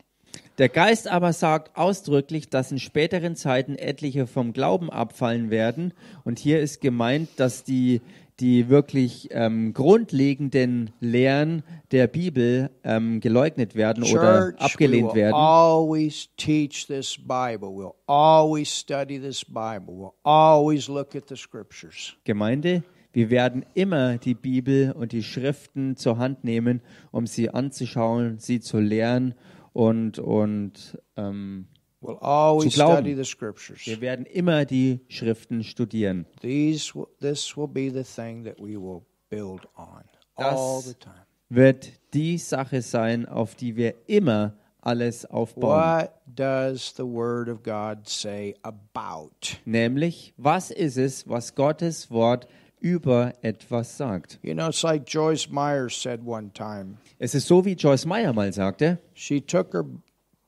Der 0.58 0.70
Geist 0.70 1.10
aber 1.10 1.34
sagt 1.34 1.76
ausdrücklich, 1.78 2.50
dass 2.50 2.72
in 2.72 2.80
späteren 2.80 3.36
Zeiten 3.36 3.76
etliche 3.76 4.26
vom 4.26 4.54
Glauben 4.54 4.90
abfallen 4.90 5.50
werden. 5.50 5.94
Und 6.24 6.40
hier 6.40 6.62
ist 6.62 6.80
gemeint, 6.80 7.30
dass 7.36 7.66
die, 7.66 8.02
die 8.40 8.70
wirklich 8.70 9.30
ähm, 9.32 9.74
grundlegenden 9.74 10.92
Lehren 11.02 11.64
der 11.92 12.08
Bibel 12.08 12.70
ähm, 12.86 13.20
geleugnet 13.20 13.76
werden 13.76 14.04
oder 14.04 14.52
Church, 14.52 14.54
we 14.54 14.62
abgelehnt 14.62 15.14
werden. 15.14 15.34
always 15.34 16.30
teach 16.38 16.88
this 16.88 17.18
Bible. 17.18 17.70
We'll 17.70 17.96
always 18.06 18.70
study 18.70 19.20
this 19.20 19.44
Bible. 19.44 19.94
We'll 19.94 20.14
always 20.24 20.88
look 20.88 21.16
at 21.16 21.28
the 21.28 21.36
scriptures. 21.36 22.16
Gemeinde, 22.24 22.84
wir 23.12 23.30
werden 23.30 23.66
immer 23.74 24.18
die 24.18 24.36
Bibel 24.36 24.94
und 24.94 25.12
die 25.12 25.24
Schriften 25.24 25.98
zur 25.98 26.18
Hand 26.18 26.46
nehmen, 26.46 26.82
um 27.12 27.28
sie 27.28 27.50
anzuschauen, 27.50 28.40
sie 28.40 28.62
zu 28.62 28.80
lernen 28.80 29.36
und, 29.76 30.20
und 30.20 30.98
ähm, 31.18 31.68
We'll 32.02 32.18
always 32.22 32.74
Zu 32.74 32.78
glauben. 32.80 32.94
study 32.98 33.16
the 33.16 33.24
scriptures. 33.26 33.86
wir 33.86 34.00
werden 34.00 34.26
immer 34.26 34.64
die 34.66 35.00
Schriften 35.10 35.64
studieren. 35.64 36.26
These, 36.42 36.94
this 37.20 37.58
will 37.58 37.68
be 37.68 37.90
the 37.92 38.04
thing 38.04 38.44
that 38.46 38.58
we 38.60 38.80
will 38.80 39.02
build 39.30 39.68
on 39.76 40.04
all 40.36 40.78
Das- 40.82 40.88
the 40.88 40.94
time. 40.94 41.16
Wird 41.50 41.92
die 42.14 42.38
Sache 42.38 42.82
sein, 42.82 43.26
auf 43.28 43.56
die 43.56 43.76
wir 43.76 43.96
immer 44.08 44.56
alles 44.82 45.26
aufbauen. 45.26 46.02
What 46.02 46.12
does 46.28 46.94
the 46.96 47.04
Word 47.04 47.50
of 47.50 47.64
God 47.64 48.08
say 48.08 48.56
about? 48.62 49.32
Nämlich, 49.66 50.34
was 50.38 50.70
ist 50.72 50.98
es, 50.98 51.28
was 51.28 51.54
Gottes 51.56 52.10
Wort 52.12 52.48
über 52.86 53.34
etwas 53.42 53.98
sagt? 53.98 54.38
You 54.44 54.54
know, 54.54 54.68
it's 54.68 54.84
like 54.84 55.08
Joyce 55.08 55.50
Myers 55.50 56.00
said 56.00 56.22
one 56.24 56.54
time. 56.54 56.98
Es 57.18 57.34
ist 57.34 57.48
so, 57.48 57.66
wie 57.66 57.74
Joyce 57.74 58.06
Meyer 58.06 58.32
mal 58.32 58.54
sagte. 58.54 59.00
She 59.16 59.42
took 59.42 59.74
her 59.74 59.86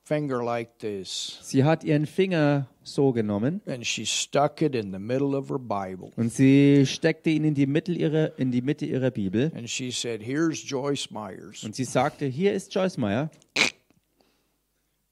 finger 0.04 0.44
like 0.44 0.78
this 0.78 1.38
Sie 1.42 1.64
hat 1.64 1.82
ihren 1.82 2.06
Finger 2.06 2.68
so 2.84 3.12
genommen 3.12 3.60
and 3.66 3.84
she 3.84 4.06
stuck 4.06 4.62
it 4.62 4.76
in 4.76 4.92
the 4.92 5.00
middle 5.00 5.36
of 5.36 5.50
her 5.50 5.58
Bible. 5.58 6.12
und 6.16 6.32
sie 6.32 6.86
steckte 6.86 7.28
ihn 7.30 7.42
in 7.42 7.54
die, 7.54 7.66
Mitte 7.66 7.92
ihrer, 7.92 8.38
in 8.38 8.52
die 8.52 8.62
Mitte 8.62 8.86
ihrer 8.86 9.10
Bibel. 9.10 9.50
And 9.56 9.68
she 9.68 9.90
said, 9.90 10.22
Here's 10.22 10.62
Joyce 10.62 11.10
Myers. 11.10 11.64
Und 11.64 11.74
sie 11.74 11.84
sagte, 11.84 12.26
hier 12.26 12.52
ist 12.52 12.72
Joyce 12.72 12.98
Meyer. 12.98 13.30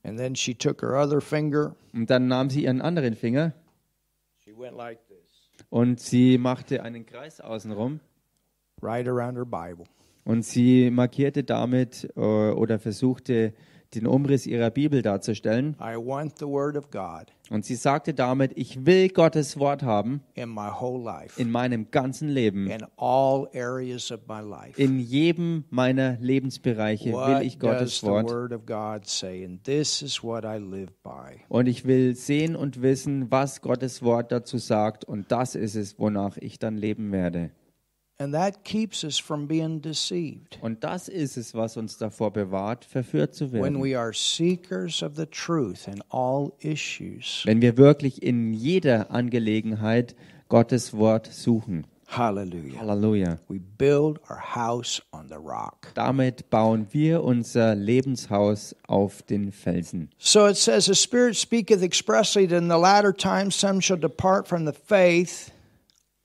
And 0.04 0.16
then 0.16 0.36
she 0.36 0.54
took 0.54 0.80
her 0.80 0.94
other 0.94 1.20
finger. 1.20 1.74
Und 1.92 2.08
dann 2.08 2.28
nahm 2.28 2.50
sie 2.50 2.62
ihren 2.62 2.80
anderen 2.80 3.16
Finger 3.16 3.52
She 4.44 4.52
went 4.56 4.76
like 4.76 5.00
und 5.70 6.00
sie 6.00 6.38
machte 6.38 6.82
einen 6.82 7.06
Kreis 7.06 7.40
außenrum. 7.40 8.00
right 8.82 9.08
around 9.08 9.36
her 9.36 9.44
Bible. 9.46 9.84
Und 10.24 10.44
sie 10.44 10.90
markierte 10.90 11.44
damit 11.44 12.08
äh, 12.16 12.20
oder 12.20 12.78
versuchte 12.78 13.54
den 13.94 14.06
Umriss 14.06 14.46
ihrer 14.46 14.70
Bibel 14.70 15.02
darzustellen. 15.02 15.76
I 15.80 15.96
want 15.96 16.38
the 16.38 16.46
Word 16.46 16.76
of 16.76 16.90
God 16.90 17.32
Und 17.50 17.64
sie 17.64 17.76
sagte 17.76 18.14
damit, 18.14 18.52
ich 18.56 18.84
will 18.86 19.08
Gottes 19.08 19.58
Wort 19.58 19.82
haben 19.82 20.22
in 20.34 20.48
my 20.48 20.70
whole 20.80 21.02
life, 21.02 21.40
in 21.40 21.50
meinem 21.50 21.90
ganzen 21.90 22.28
Leben. 22.28 22.68
in 22.68 22.84
all 22.96 23.48
areas 23.54 24.10
of 24.10 24.20
my 24.28 24.40
life. 24.40 24.80
In 24.80 24.98
jedem 24.98 25.64
meiner 25.70 26.16
Lebensbereiche 26.20 27.10
will 27.10 27.14
What 27.14 27.42
ich 27.42 27.58
does 27.58 27.70
Gottes 27.70 28.02
Wort. 28.02 28.30
Und 31.48 31.66
ich 31.66 31.84
will 31.84 32.16
sehen 32.16 32.56
und 32.56 32.82
wissen, 32.82 33.30
was 33.30 33.60
Gottes 33.60 34.02
Wort 34.02 34.32
dazu 34.32 34.58
sagt. 34.58 35.04
Und 35.04 35.30
das 35.30 35.54
ist 35.54 35.76
es, 35.76 35.98
wonach 35.98 36.36
ich 36.38 36.58
dann 36.58 36.76
leben 36.76 37.12
werde. 37.12 37.50
And 38.18 38.32
that 38.32 38.64
keeps 38.64 39.04
us 39.04 39.18
from 39.18 39.46
being 39.46 39.82
deceived. 39.82 40.58
Und 40.62 40.82
das 40.82 41.08
ist 41.08 41.36
es, 41.36 41.54
was 41.54 41.76
uns 41.76 41.98
davor 41.98 42.32
bewahrt, 42.32 42.86
verführt 42.86 43.34
zu 43.34 43.52
When 43.52 43.62
werden. 43.62 43.82
we 43.82 43.94
are 43.94 44.14
seekers 44.14 45.02
of 45.02 45.16
the 45.16 45.26
truth 45.26 45.86
in 45.86 46.02
all 46.10 46.52
issues. 46.60 47.42
Wenn 47.44 47.60
wir 47.60 47.76
wirklich 47.76 48.22
in 48.22 48.54
jeder 48.54 49.10
Angelegenheit 49.10 50.14
Gottes 50.48 50.94
Wort 50.96 51.26
suchen. 51.30 51.86
Hallelujah. 52.08 52.78
Halleluja. 52.80 53.38
We 53.48 53.58
build 53.58 54.20
our 54.30 54.38
house 54.38 55.02
on 55.12 55.28
the 55.28 55.38
rock. 55.38 55.88
Damit 55.94 56.48
bauen 56.48 56.86
wir 56.92 57.22
unser 57.22 57.74
Lebenshaus 57.74 58.74
auf 58.86 59.22
den 59.22 59.52
Felsen. 59.52 60.08
So 60.16 60.46
it 60.46 60.56
says, 60.56 60.86
The 60.86 60.94
Spirit 60.94 61.36
speaketh 61.36 61.82
expressly 61.82 62.46
that 62.46 62.56
in 62.56 62.68
the 62.68 62.78
latter 62.78 63.12
times 63.12 63.56
some 63.56 63.80
shall 63.80 63.98
depart 63.98 64.46
from 64.46 64.64
the 64.64 64.72
faith, 64.72 65.50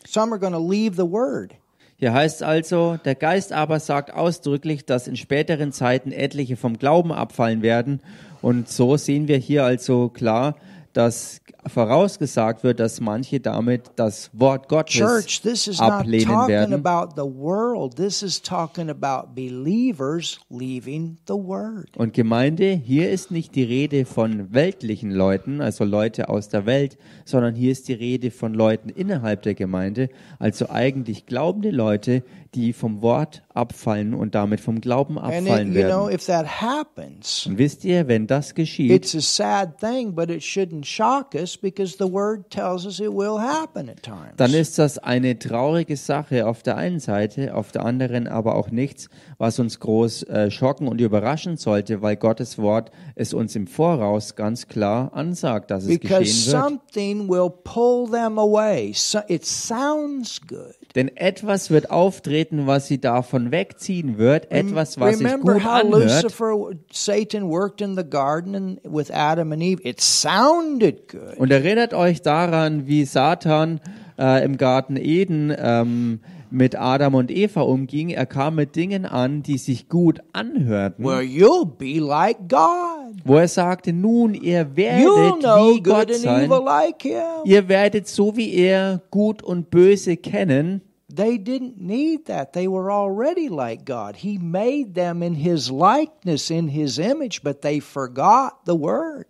some 0.05 0.31
are 0.33 0.37
going 0.39 0.53
to 0.53 0.59
leave 0.59 0.95
the 0.95 1.05
word. 1.05 1.55
Hier 2.02 2.14
heißt 2.14 2.41
also, 2.41 2.97
der 3.06 3.14
Geist 3.14 3.54
aber 3.54 3.80
sagt 3.80 4.12
ausdrücklich, 4.12 4.86
dass 4.86 5.08
in 5.08 5.16
späteren 5.16 5.72
Zeiten 5.72 6.12
etliche 6.12 6.58
vom 6.58 6.80
Glauben 6.80 7.12
abfallen 7.12 7.62
werden. 7.62 7.99
Und 8.41 8.70
so 8.70 8.97
sehen 8.97 9.28
wir 9.28 9.38
hier 9.38 9.66
also 9.66 10.10
klar, 10.10 10.56
dass 10.93 11.40
vorausgesagt 11.68 12.64
wird, 12.64 12.80
dass 12.80 12.99
manche 12.99 13.39
damit 13.39 13.91
das 13.95 14.30
Wort 14.34 14.68
Gottes 14.68 14.95
Church, 14.95 15.41
this 15.41 15.68
is 15.68 15.80
not 15.80 15.91
ablehnen 15.91 16.28
talking 16.28 16.47
werden. 16.49 16.74
about 16.74 17.14
the 17.16 17.28
world. 17.28 17.95
This 17.95 18.24
is 18.24 18.41
talking 18.41 18.89
about 18.89 19.36
believers 19.36 20.39
leaving 20.49 21.18
the 21.28 21.34
word. 21.34 21.95
Und 21.97 22.14
Gemeinde, 22.14 22.72
hier 22.72 23.12
ist 23.12 23.32
nicht 23.32 23.55
die 23.55 23.64
Rede 23.64 24.05
von 24.05 24.53
weltlichen 24.53 25.12
Leuten, 25.12 25.62
also 25.62 25.84
Leute 25.84 26.30
aus 26.30 26.49
der 26.49 26.66
Welt, 26.66 26.97
sondern 27.26 27.55
hier 27.55 27.72
ist 27.72 27.88
die 27.88 27.93
Rede 27.93 28.32
von 28.32 28.53
Leuten 28.53 28.89
innerhalb 28.89 29.43
der 29.43 29.53
Gemeinde, 29.53 30.09
also 30.39 30.70
eigentlich 30.70 31.26
glaubende 31.26 31.72
Leute, 31.72 32.24
die 32.54 32.74
vom 32.74 33.02
Wort 33.02 33.43
abfallen 33.54 34.14
und 34.14 34.36
damit 34.36 34.60
vom 34.60 34.82
Glauben 34.82 35.18
And 35.18 35.28
abfallen 35.47 35.72
know, 35.72 35.76
werden. 36.08 36.14
if 36.16 36.26
that 36.26 36.62
happens, 36.62 37.45
Und 37.47 37.58
wisst 37.58 37.86
ihr, 37.86 38.08
wenn 38.08 38.28
das 38.28 38.56
geschieht, 38.56 38.91
it's 38.91 39.16
a 39.16 39.22
sad 39.22 39.78
thing, 39.80 40.14
but 40.16 40.30
it 40.30 40.41
shouldn't 40.41 40.86
shock 40.86 41.34
us 41.34 41.58
because 41.58 41.95
the 41.97 42.12
word 42.12 42.49
tells 42.49 42.86
us 42.86 42.99
it 42.99 43.12
will 43.12 43.39
happen 43.39 43.89
at 43.89 44.04
times. 44.04 44.34
dann 44.38 44.54
ist 44.54 44.78
das 44.80 44.97
eine 44.97 45.39
traurige 45.39 45.95
Sache 45.95 46.45
auf 46.47 46.62
der 46.64 46.76
einen 46.78 46.99
Seite, 46.99 47.56
auf 47.56 47.72
der 47.72 47.86
anderen 47.86 48.28
aber 48.28 48.56
auch 48.56 48.70
nichts, 48.70 49.08
was 49.38 49.58
uns 49.60 49.80
groß 49.80 50.24
äh, 50.24 50.52
schocken 50.52 50.88
und 50.88 50.99
überraschen 51.02 51.56
sollte, 51.58 52.02
weil 52.02 52.16
Gottes 52.18 52.58
Wort 52.58 52.91
es 53.16 53.34
uns 53.34 53.56
im 53.56 53.68
Voraus 53.68 54.36
ganz 54.36 54.68
klar 54.68 55.14
ansagt, 55.14 55.72
dass 55.72 55.84
es 55.84 55.89
because 55.89 56.20
geschehen 56.20 56.52
wird. 56.54 56.64
something 56.64 57.30
will 57.30 57.49
pull 57.64 58.10
them 58.12 58.38
away. 58.38 58.91
So, 58.93 59.20
it 59.28 59.45
sounds 59.45 60.39
good. 60.45 60.76
Denn 60.95 61.15
etwas 61.15 61.69
wird 61.69 61.89
auftreten, 61.89 62.67
was 62.67 62.87
sie 62.87 62.99
davon 62.99 63.51
wegziehen 63.51 64.17
wird, 64.17 64.51
etwas, 64.51 64.99
was 64.99 65.17
sich 65.17 65.25
Remember 65.25 65.53
gut 65.53 65.63
how 65.63 65.83
anhört. 65.83 66.23
Lucifer, 66.23 66.71
Satan 66.91 67.49
worked 67.49 67.81
in 67.81 67.95
the 67.95 68.03
garden 68.03 68.79
with 68.83 69.09
Adam 69.11 69.53
and 69.53 69.63
Eve? 69.63 69.81
It 69.83 70.01
sounded 70.01 71.07
good. 71.07 71.37
Und 71.37 71.51
erinnert 71.51 71.93
euch 71.93 72.21
daran, 72.21 72.87
wie 72.87 73.05
Satan 73.05 73.79
äh, 74.19 74.43
im 74.43 74.57
Garten 74.57 74.97
Eden 74.97 75.53
ähm, 75.57 76.19
mit 76.52 76.78
Adam 76.80 77.16
und 77.16 77.32
Eva 77.32 77.62
umging. 77.62 78.10
Er 78.10 78.26
kam 78.26 78.56
mit 78.56 78.76
Dingen 78.76 79.06
an, 79.06 79.41
die 79.43 79.58
sich 79.58 79.89
gut 79.89 80.20
anhörten, 80.34 81.04
Well, 81.06 81.22
you'll 81.22 81.66
be 81.66 81.99
like 81.99 82.47
God. 82.47 83.16
wo 83.26 83.36
er 83.38 83.47
sagte, 83.47 83.93
nun, 83.93 84.34
ihr 84.34 84.62
You'll 84.62 84.76
werdet 84.76 85.39
know 85.41 85.70
wie 85.74 85.82
good 85.82 85.84
Gott 85.84 86.10
and 86.12 86.20
sein. 86.20 86.45
evil 86.45 86.64
like 86.64 87.02
Him. 87.04 87.22
Ihr 87.45 87.68
werdet 87.68 88.08
so 88.08 88.36
wie 88.36 88.54
er 88.54 89.02
gut 89.12 89.41
und 89.41 89.70
böse 89.70 90.18
kennen. 90.18 90.82
They 91.14 91.38
didn't 91.38 91.74
need 91.78 92.26
that. 92.28 92.54
They 92.54 92.68
were 92.70 92.89
already 92.89 93.49
like 93.49 93.86
God. 93.86 94.16
He 94.16 94.38
made 94.38 94.93
them 94.95 95.22
in 95.22 95.36
His 95.36 95.70
likeness, 95.70 96.49
in 96.49 96.70
His 96.70 96.97
image, 96.97 97.41
but 97.43 97.62
they 97.62 97.82
forgot 97.82 98.54
the 98.66 98.76
Word. 98.80 99.26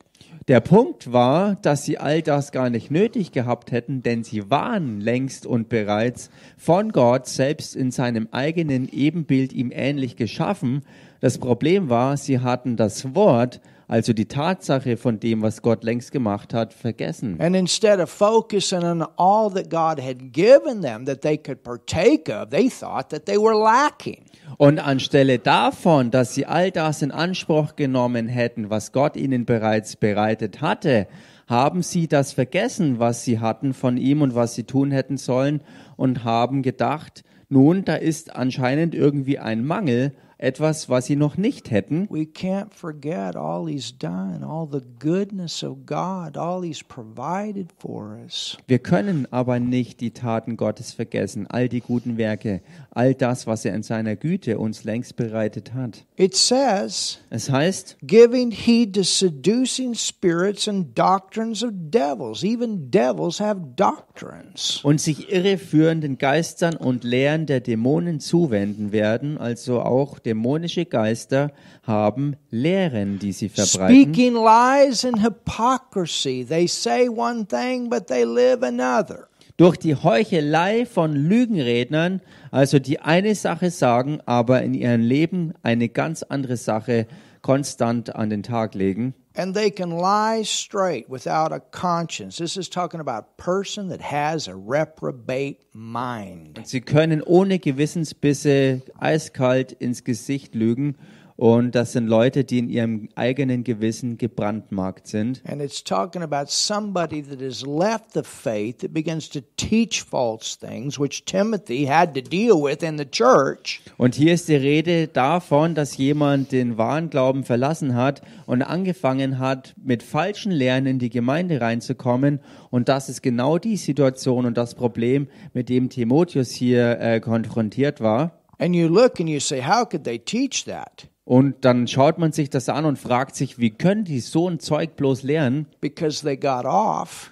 Der 0.47 0.59
Punkt 0.59 1.13
war, 1.13 1.55
dass 1.55 1.85
sie 1.85 1.97
all 1.97 2.21
das 2.21 2.51
gar 2.51 2.69
nicht 2.69 2.89
nötig 2.89 3.31
gehabt 3.31 3.71
hätten, 3.71 4.01
denn 4.01 4.23
sie 4.23 4.49
waren 4.49 4.99
längst 4.99 5.45
und 5.45 5.69
bereits 5.69 6.29
von 6.57 6.91
Gott 6.91 7.27
selbst 7.27 7.75
in 7.75 7.91
seinem 7.91 8.27
eigenen 8.31 8.89
Ebenbild 8.89 9.53
ihm 9.53 9.71
ähnlich 9.71 10.15
geschaffen. 10.15 10.81
Das 11.19 11.37
Problem 11.37 11.89
war, 11.89 12.17
sie 12.17 12.39
hatten 12.39 12.75
das 12.75 13.13
Wort, 13.13 13.61
also 13.91 14.13
die 14.13 14.25
Tatsache 14.25 14.95
von 14.95 15.19
dem, 15.19 15.41
was 15.41 15.61
Gott 15.61 15.83
längst 15.83 16.13
gemacht 16.13 16.53
hat, 16.53 16.73
vergessen. 16.73 17.35
And 17.41 17.57
instead 17.57 17.99
of 17.99 18.09
focusing 18.09 18.83
on 18.83 19.05
all 19.17 19.51
that 19.51 19.69
God 19.69 20.01
had 20.01 20.31
given 20.31 20.81
them 20.81 21.05
that 21.05 21.21
they 21.21 21.37
could 21.37 21.61
partake 21.61 22.29
of, 22.29 22.51
they 22.51 22.69
thought 22.69 23.09
that 23.09 23.25
they 23.25 23.35
were 23.37 23.53
lacking. 23.53 24.23
Und 24.57 24.79
anstelle 24.79 25.39
davon, 25.39 26.09
dass 26.09 26.33
sie 26.33 26.45
all 26.45 26.71
das 26.71 27.01
in 27.01 27.11
Anspruch 27.11 27.75
genommen 27.75 28.29
hätten, 28.29 28.69
was 28.69 28.93
Gott 28.93 29.17
ihnen 29.17 29.43
bereits 29.43 29.97
bereitet 29.97 30.61
hatte, 30.61 31.07
haben 31.47 31.83
sie 31.83 32.07
das 32.07 32.31
vergessen, 32.31 32.99
was 32.99 33.25
sie 33.25 33.39
hatten 33.39 33.73
von 33.73 33.97
ihm 33.97 34.21
und 34.21 34.35
was 34.35 34.55
sie 34.55 34.63
tun 34.63 34.91
hätten 34.91 35.17
sollen 35.17 35.63
und 35.97 36.23
haben 36.23 36.61
gedacht, 36.61 37.25
nun, 37.49 37.83
da 37.83 37.95
ist 37.95 38.33
anscheinend 38.33 38.95
irgendwie 38.95 39.37
ein 39.37 39.65
Mangel, 39.65 40.13
etwas, 40.41 40.89
was 40.89 41.05
sie 41.05 41.15
noch 41.15 41.37
nicht 41.37 41.71
hätten. 41.71 42.07
We 42.09 42.23
can't 42.25 42.73
forget 42.73 43.35
all 43.35 43.67
He's 43.67 43.97
done, 43.97 44.45
all 44.45 44.67
the 44.71 44.81
goodness 44.99 45.63
of 45.63 45.85
God, 45.85 46.37
all 46.37 46.63
He's 46.63 46.83
provided 46.83 47.69
for 47.79 48.17
us. 48.25 48.57
Wir 48.67 48.79
können 48.79 49.27
aber 49.31 49.59
nicht 49.59 50.01
die 50.01 50.11
Taten 50.11 50.57
Gottes 50.57 50.93
vergessen, 50.93 51.47
all 51.47 51.69
die 51.69 51.81
guten 51.81 52.17
Werke, 52.17 52.61
all 52.91 53.13
das, 53.13 53.47
was 53.47 53.65
er 53.65 53.73
in 53.75 53.83
seiner 53.83 54.15
Güte 54.15 54.57
uns 54.57 54.83
längst 54.83 55.15
bereitet 55.15 55.73
hat. 55.73 56.05
It 56.17 56.35
says, 56.35 57.19
Es 57.29 57.49
heißt, 57.49 57.97
giving 58.01 58.51
heed 58.51 58.95
to 58.95 59.03
seducing 59.03 59.93
spirits 59.93 60.67
and 60.67 60.97
doctrines 60.97 61.63
of 61.63 61.71
devils. 61.73 62.43
Even 62.43 62.91
devils 62.91 63.39
have 63.39 63.59
doctrines. 63.75 64.79
und 64.83 64.99
sich 64.99 65.31
irreführenden 65.31 66.17
Geistern 66.17 66.75
und 66.75 67.03
Lehren 67.03 67.45
der 67.45 67.59
Dämonen 67.59 68.19
zuwenden 68.19 68.91
werden, 68.91 69.37
also 69.37 69.81
auch 69.81 70.19
dämonische 70.31 70.85
Geister 70.85 71.51
haben 71.83 72.35
Lehren, 72.49 73.19
die 73.19 73.33
sie 73.33 73.49
verbreiten. 73.49 74.03
Speaking 74.03 74.33
lies 74.33 75.03
and 75.03 75.21
hypocrisy. 75.21 76.45
They 76.47 76.67
say 76.67 77.09
one 77.09 77.45
thing, 77.45 77.89
but 77.89 78.07
they 78.07 78.23
live 78.23 78.63
another. 78.63 79.27
Durch 79.57 79.77
die 79.77 79.95
Heuchelei 79.95 80.85
von 80.85 81.13
Lügenrednern, 81.13 82.21
also 82.49 82.79
die 82.79 82.99
eine 82.99 83.35
Sache 83.35 83.69
sagen, 83.69 84.19
aber 84.25 84.61
in 84.63 84.73
ihrem 84.73 85.01
Leben 85.01 85.53
eine 85.61 85.89
ganz 85.89 86.23
andere 86.23 86.55
Sache 86.57 87.07
konstant 87.41 88.15
an 88.15 88.29
den 88.29 88.43
Tag 88.43 88.73
legen. 88.73 89.13
And 89.33 89.53
they 89.53 89.71
can 89.71 89.91
lie 89.91 90.41
straight 90.43 91.09
without 91.09 91.53
a 91.53 91.61
conscience. 91.61 92.37
This 92.37 92.57
is 92.57 92.67
talking 92.67 92.99
about 92.99 93.37
person 93.37 93.87
that 93.87 94.01
has 94.01 94.47
a 94.47 94.55
reprobate 94.55 95.61
mind. 95.73 96.61
Sie 96.65 96.81
können 96.81 97.21
ohne 97.25 97.57
Gewissensbisse 97.59 98.81
eiskalt 98.99 99.71
ins 99.79 100.03
Gesicht 100.03 100.53
lügen 100.53 100.95
und 101.41 101.73
das 101.73 101.93
sind 101.93 102.05
Leute, 102.05 102.43
die 102.43 102.59
in 102.59 102.69
ihrem 102.69 103.09
eigenen 103.15 103.63
Gewissen 103.63 104.19
gebrandmarkt 104.19 105.07
sind. 105.07 105.41
And 105.43 105.59
it's 105.59 105.83
talking 105.83 106.21
about 106.21 106.49
somebody 106.49 107.23
that 107.23 107.41
has 107.41 107.65
left 107.65 108.13
the 108.13 108.21
faith 108.21 108.77
that 108.81 108.93
begins 108.93 109.27
to 109.31 109.39
teach 109.57 110.03
false 110.03 110.55
things, 110.55 110.99
which 110.99 111.25
Timothy 111.25 111.87
had 111.87 112.13
to 112.13 112.21
deal 112.21 112.61
with 112.61 112.83
in 112.83 112.99
the 112.99 113.09
church. 113.09 113.81
Und 113.97 114.13
hier 114.13 114.35
ist 114.35 114.49
die 114.49 114.55
Rede 114.55 115.07
davon, 115.07 115.73
dass 115.73 115.97
jemand 115.97 116.51
den 116.51 116.77
wahren 116.77 117.09
Glauben 117.09 117.43
verlassen 117.43 117.95
hat 117.95 118.21
und 118.45 118.61
angefangen 118.61 119.39
hat, 119.39 119.73
mit 119.83 120.03
falschen 120.03 120.51
Lehren 120.51 120.85
in 120.85 120.99
die 120.99 121.09
Gemeinde 121.09 121.59
reinzukommen. 121.59 122.39
Und 122.69 122.87
das 122.87 123.09
ist 123.09 123.23
genau 123.23 123.57
die 123.57 123.77
Situation 123.77 124.45
und 124.45 124.57
das 124.57 124.75
Problem, 124.75 125.27
mit 125.55 125.69
dem 125.69 125.89
Timotheus 125.89 126.51
hier 126.51 126.99
äh, 126.99 127.19
konfrontiert 127.19 127.99
war. 127.99 128.43
And 128.59 128.75
you 128.75 128.87
look 128.87 129.19
and 129.19 129.27
you 129.27 129.39
say, 129.39 129.63
how 129.63 129.89
could 129.89 130.03
they 130.03 130.19
teach 130.19 130.65
that? 130.65 131.07
Und 131.31 131.63
dann 131.63 131.87
schaut 131.87 132.17
man 132.17 132.33
sich 132.33 132.49
das 132.49 132.67
an 132.67 132.83
und 132.83 132.99
fragt 132.99 133.37
sich, 133.37 133.57
wie 133.57 133.69
können 133.69 134.03
die 134.03 134.19
so 134.19 134.49
ein 134.49 134.59
Zeug 134.59 134.97
bloß 134.97 135.23
lernen? 135.23 135.65
Because 135.79 136.25
they 136.25 136.35
got 136.35 136.65
off. 136.65 137.31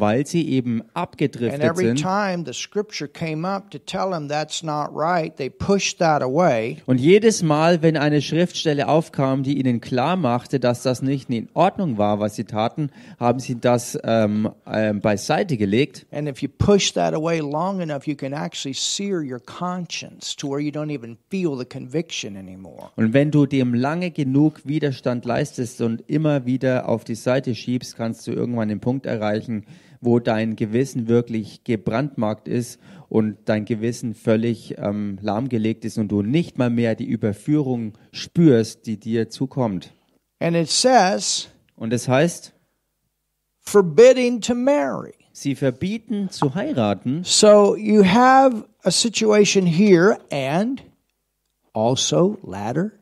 Weil 0.00 0.26
sie 0.26 0.48
eben 0.48 0.82
abgedriftet 0.94 1.62
every 1.62 1.86
sind. 1.86 2.00
time 2.00 2.44
the 2.46 2.52
scripture 2.52 3.08
came 3.08 3.46
up 3.46 3.70
to 3.70 3.78
tell 3.78 4.10
them 4.10 4.28
that's 4.28 4.62
not 4.62 4.90
right, 4.94 5.34
they 5.36 5.50
pushed 5.50 5.98
that 5.98 6.22
away. 6.22 6.78
Und 6.86 6.98
jedes 6.98 7.42
Mal, 7.42 7.82
wenn 7.82 7.96
eine 7.96 8.22
Schriftstelle 8.22 8.88
aufkam, 8.88 9.42
die 9.42 9.58
ihnen 9.58 9.80
klar 9.80 10.16
machte, 10.16 10.60
dass 10.60 10.82
das 10.82 11.02
nicht 11.02 11.30
in 11.30 11.48
Ordnung 11.54 11.98
war, 11.98 12.20
was 12.20 12.36
sie 12.36 12.44
taten, 12.44 12.90
haben 13.18 13.40
sie 13.40 13.60
das 13.60 13.98
ähm, 14.04 14.50
ähm, 14.66 15.00
beiseite 15.00 15.56
gelegt. 15.56 16.06
And 16.10 16.28
if 16.28 16.42
you 16.42 16.48
push 16.48 16.92
that 16.92 17.14
away 17.14 17.40
long 17.40 17.80
enough, 17.80 18.06
you 18.06 18.14
can 18.14 18.32
actually 18.32 18.74
sear 18.74 19.20
your 19.20 19.40
conscience 19.40 20.34
to 20.36 20.48
where 20.48 20.60
you 20.60 20.70
don't 20.70 20.90
even 20.90 21.16
feel 21.30 21.56
the 21.56 21.64
conviction 21.64 22.36
anymore. 22.36 22.90
Und 22.96 23.12
wenn 23.12 23.30
du 23.30 23.46
dem 23.46 23.74
lange 23.74 24.10
genug 24.10 24.60
Widerstand 24.64 25.24
leistest 25.24 25.80
und 25.80 26.02
immer 26.08 26.46
wieder 26.46 26.88
auf 26.88 27.04
die 27.04 27.14
Seite 27.14 27.54
schiebst, 27.54 27.96
kannst 27.96 28.26
du 28.26 28.32
irgendwann 28.32 28.68
den 28.68 28.80
Punkt 28.80 29.06
erreichen, 29.06 29.64
wo 30.00 30.18
dein 30.18 30.56
Gewissen 30.56 31.08
wirklich 31.08 31.64
gebrandmarkt 31.64 32.48
ist 32.48 32.78
und 33.08 33.36
dein 33.46 33.64
Gewissen 33.64 34.14
völlig 34.14 34.76
ähm, 34.78 35.18
lahmgelegt 35.22 35.84
ist 35.84 35.98
und 35.98 36.08
du 36.08 36.22
nicht 36.22 36.58
mal 36.58 36.70
mehr 36.70 36.94
die 36.94 37.06
Überführung 37.06 37.96
spürst, 38.12 38.86
die 38.86 38.98
dir 38.98 39.28
zukommt. 39.30 39.92
And 40.40 40.56
it 40.56 40.68
says, 40.68 41.48
Und 41.76 41.92
es 41.92 42.06
heißt, 42.08 42.52
forbidding 43.60 44.40
to 44.40 44.54
marry. 44.54 45.14
sie 45.32 45.54
verbieten 45.54 46.30
zu 46.30 46.54
heiraten. 46.54 47.22
So 47.24 47.76
you 47.76 48.04
have 48.04 48.64
a 48.82 48.90
situation 48.90 49.66
here 49.66 50.18
and 50.30 50.82
also 51.74 52.38
latter 52.42 52.92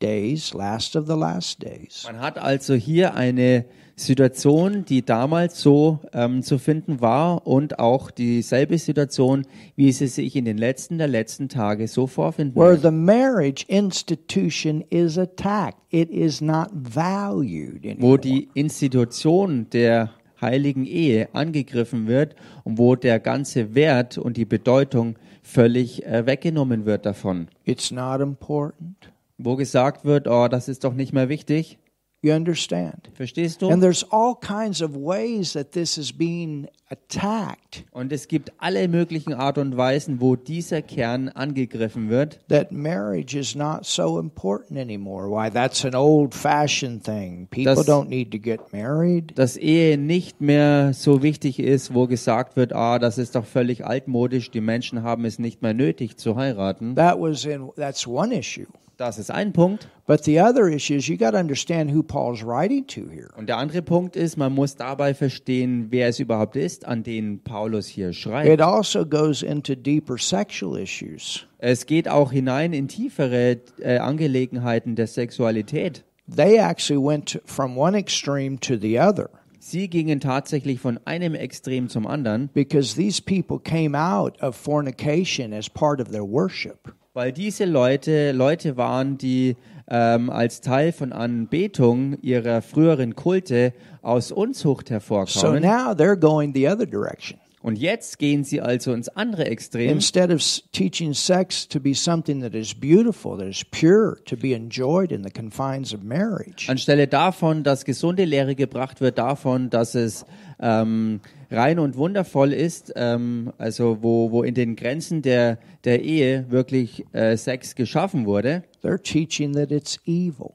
days, 0.00 0.54
last 0.54 0.96
of 0.96 1.06
the 1.06 1.14
last 1.16 1.62
days. 1.62 2.04
Man 2.06 2.20
hat 2.20 2.38
also 2.38 2.74
hier 2.74 3.14
eine 3.14 3.64
Situation, 3.96 4.84
die 4.84 5.04
damals 5.04 5.60
so 5.60 6.00
ähm, 6.12 6.42
zu 6.42 6.58
finden 6.58 7.00
war 7.00 7.46
und 7.46 7.78
auch 7.78 8.10
dieselbe 8.10 8.78
Situation, 8.78 9.46
wie 9.76 9.92
sie 9.92 10.08
sich 10.08 10.34
in 10.34 10.44
den 10.44 10.58
letzten 10.58 10.98
der 10.98 11.06
letzten 11.08 11.48
Tage 11.48 11.86
so 11.86 12.06
vorfinden. 12.06 12.56
Where 12.56 12.72
wird. 12.72 12.82
the 12.82 12.90
marriage 12.90 13.64
institution 13.68 14.82
is 14.90 15.16
attacked. 15.16 15.78
It 15.90 16.10
is 16.10 16.40
not 16.40 16.68
valued 16.72 17.84
Wo 18.00 18.16
die 18.16 18.48
Institution 18.54 19.68
der 19.70 20.10
heiligen 20.40 20.86
Ehe 20.86 21.28
angegriffen 21.32 22.08
wird 22.08 22.34
und 22.64 22.78
wo 22.78 22.96
der 22.96 23.20
ganze 23.20 23.74
Wert 23.74 24.18
und 24.18 24.36
die 24.36 24.44
Bedeutung 24.44 25.16
völlig 25.42 26.04
äh, 26.04 26.26
weggenommen 26.26 26.84
wird 26.84 27.06
davon. 27.06 27.48
It's 27.64 27.90
not 27.90 28.20
important. 28.20 28.96
Wo 29.38 29.56
gesagt 29.56 30.04
wird, 30.04 30.26
oh, 30.26 30.48
das 30.48 30.68
ist 30.68 30.84
doch 30.84 30.94
nicht 30.94 31.12
mehr 31.12 31.28
wichtig. 31.28 31.78
You 32.24 32.32
understand? 32.32 33.10
Verstehst 33.12 33.60
du? 33.60 33.68
And 33.68 33.82
there's 33.82 34.02
all 34.10 34.34
kinds 34.34 34.80
of 34.80 34.96
ways 34.96 35.52
that 35.52 35.72
this 35.72 35.98
is 35.98 36.10
being 36.10 36.68
attacked. 36.88 37.84
Und 37.92 38.12
es 38.14 38.28
gibt 38.28 38.50
alle 38.56 38.88
möglichen 38.88 39.34
Art 39.34 39.58
und 39.58 39.76
Weisen, 39.76 40.22
wo 40.22 40.34
dieser 40.34 40.80
Kern 40.80 41.28
angegriffen 41.28 42.08
wird. 42.08 42.40
That 42.48 42.72
marriage 42.72 43.38
is 43.38 43.54
not 43.54 43.84
so 43.84 44.18
important 44.18 44.78
anymore. 44.78 45.28
Why, 45.28 45.50
that's 45.50 45.84
an 45.84 45.94
old 45.94 46.34
fashioned 46.34 47.04
thing. 47.04 47.46
People 47.50 47.74
Das- 47.74 47.86
don't 47.86 48.08
need 48.08 48.30
to 48.32 48.38
get 48.38 48.72
married. 48.72 49.36
Dass 49.36 49.58
Ehe 49.58 49.98
nicht 49.98 50.40
mehr 50.40 50.94
so 50.94 51.22
wichtig 51.22 51.58
ist, 51.58 51.92
wo 51.92 52.06
gesagt 52.06 52.56
wird, 52.56 52.72
ah, 52.72 52.98
das 52.98 53.18
ist 53.18 53.34
doch 53.34 53.44
völlig 53.44 53.84
altmodisch, 53.84 54.50
die 54.50 54.62
Menschen 54.62 55.02
haben 55.02 55.26
es 55.26 55.38
nicht 55.38 55.60
mehr 55.60 55.74
nötig 55.74 56.16
zu 56.16 56.36
heiraten. 56.36 56.94
That 56.96 57.20
was 57.20 57.44
in, 57.44 57.68
that's 57.76 58.06
one 58.06 58.34
issue. 58.34 58.64
Das 58.96 59.18
ist 59.18 59.30
ein 59.30 59.52
Punkt. 59.52 59.88
But 60.06 60.24
the 60.24 60.40
other 60.40 60.68
issue 60.68 60.94
is 60.94 61.08
you 61.08 61.16
got 61.16 61.32
to 61.32 61.38
understand 61.38 61.90
who 61.90 62.02
Paul's 62.02 62.44
writing 62.44 62.86
to 62.88 63.08
here. 63.10 63.30
Und 63.36 63.48
der 63.48 63.56
andere 63.56 63.82
Punkt 63.82 64.16
ist, 64.16 64.36
man 64.36 64.54
muss 64.54 64.76
dabei 64.76 65.14
verstehen, 65.14 65.86
wer 65.90 66.08
es 66.08 66.20
überhaupt 66.20 66.56
ist, 66.56 66.84
an 66.84 67.02
den 67.02 67.40
Paulus 67.40 67.86
hier 67.86 68.12
schreibt. 68.12 68.48
It 68.48 68.60
also 68.60 69.04
goes 69.04 69.42
into 69.42 69.74
deeper 69.74 70.18
sexual 70.18 70.78
issues. 70.78 71.46
Es 71.58 71.86
geht 71.86 72.08
auch 72.08 72.30
hinein 72.30 72.72
in 72.72 72.88
tiefere 72.88 73.58
äh, 73.80 73.98
Angelegenheiten 73.98 74.94
der 74.94 75.06
Sexualität. 75.06 76.04
They 76.34 76.58
actually 76.58 77.02
went 77.02 77.40
from 77.44 77.76
one 77.76 77.96
extreme 77.98 78.58
to 78.60 78.76
the 78.76 78.98
other 79.00 79.30
Sie 79.66 79.88
gingen 79.88 80.20
tatsächlich 80.20 80.78
von 80.78 81.00
einem 81.06 81.34
Extrem 81.34 81.88
zum 81.88 82.06
anderen, 82.06 82.50
because 82.52 82.94
these 82.94 83.22
people 83.22 83.58
came 83.58 83.98
out 83.98 84.38
of 84.42 84.54
fornication 84.54 85.54
as 85.54 85.70
part 85.70 86.02
of 86.02 86.10
their 86.10 86.22
worship. 86.22 86.94
Weil 87.14 87.32
diese 87.32 87.64
Leute 87.64 88.32
Leute 88.32 88.76
waren, 88.76 89.16
die 89.18 89.56
ähm, 89.88 90.30
als 90.30 90.60
Teil 90.60 90.92
von 90.92 91.12
Anbetung 91.12 92.18
ihrer 92.22 92.62
früheren 92.62 93.14
Kulte 93.14 93.72
aus 94.02 94.32
Unzucht 94.32 94.88
So 94.88 94.94
hervorkamen. 94.94 95.62
now 95.62 95.92
they're 95.92 96.16
going 96.16 96.52
the 96.54 96.68
other 96.68 96.86
direction. 96.86 97.38
Und 97.62 97.78
jetzt 97.78 98.18
gehen 98.18 98.44
sie 98.44 98.60
also 98.60 98.92
ins 98.92 99.08
andere 99.08 99.46
Extrem. 99.46 99.88
Instead 99.88 100.30
of 100.30 100.36
s- 100.40 100.62
teaching 100.72 101.14
sex 101.14 101.66
to 101.66 101.80
be 101.80 101.94
something 101.94 102.42
that 102.42 102.54
is 102.54 102.74
beautiful, 102.74 103.38
that 103.38 103.46
is 103.48 103.64
pure, 103.64 104.16
to 104.26 104.36
be 104.36 104.52
enjoyed 104.52 105.10
in 105.10 105.24
the 105.24 105.30
confines 105.30 105.94
of 105.94 106.02
marriage, 106.02 106.68
Anstelle 106.68 107.06
davon, 107.06 107.62
dass 107.62 107.86
gesunde 107.86 108.26
Lehre 108.26 108.54
gebracht 108.54 109.00
wird, 109.00 109.16
davon, 109.16 109.70
dass 109.70 109.94
es 109.94 110.26
ähm, 110.60 111.20
rein 111.54 111.78
und 111.78 111.96
wundervoll 111.96 112.52
ist, 112.52 112.92
ähm, 112.96 113.52
also 113.58 113.98
wo, 114.02 114.30
wo 114.30 114.42
in 114.42 114.54
den 114.54 114.76
Grenzen 114.76 115.22
der, 115.22 115.58
der 115.84 116.02
Ehe 116.02 116.46
wirklich 116.50 117.04
äh, 117.12 117.36
Sex 117.36 117.74
geschaffen 117.74 118.26
wurde, 118.26 118.62
they're 118.82 119.02
teaching 119.02 119.52
that 119.54 119.70
it's 119.70 119.98
evil. 120.06 120.52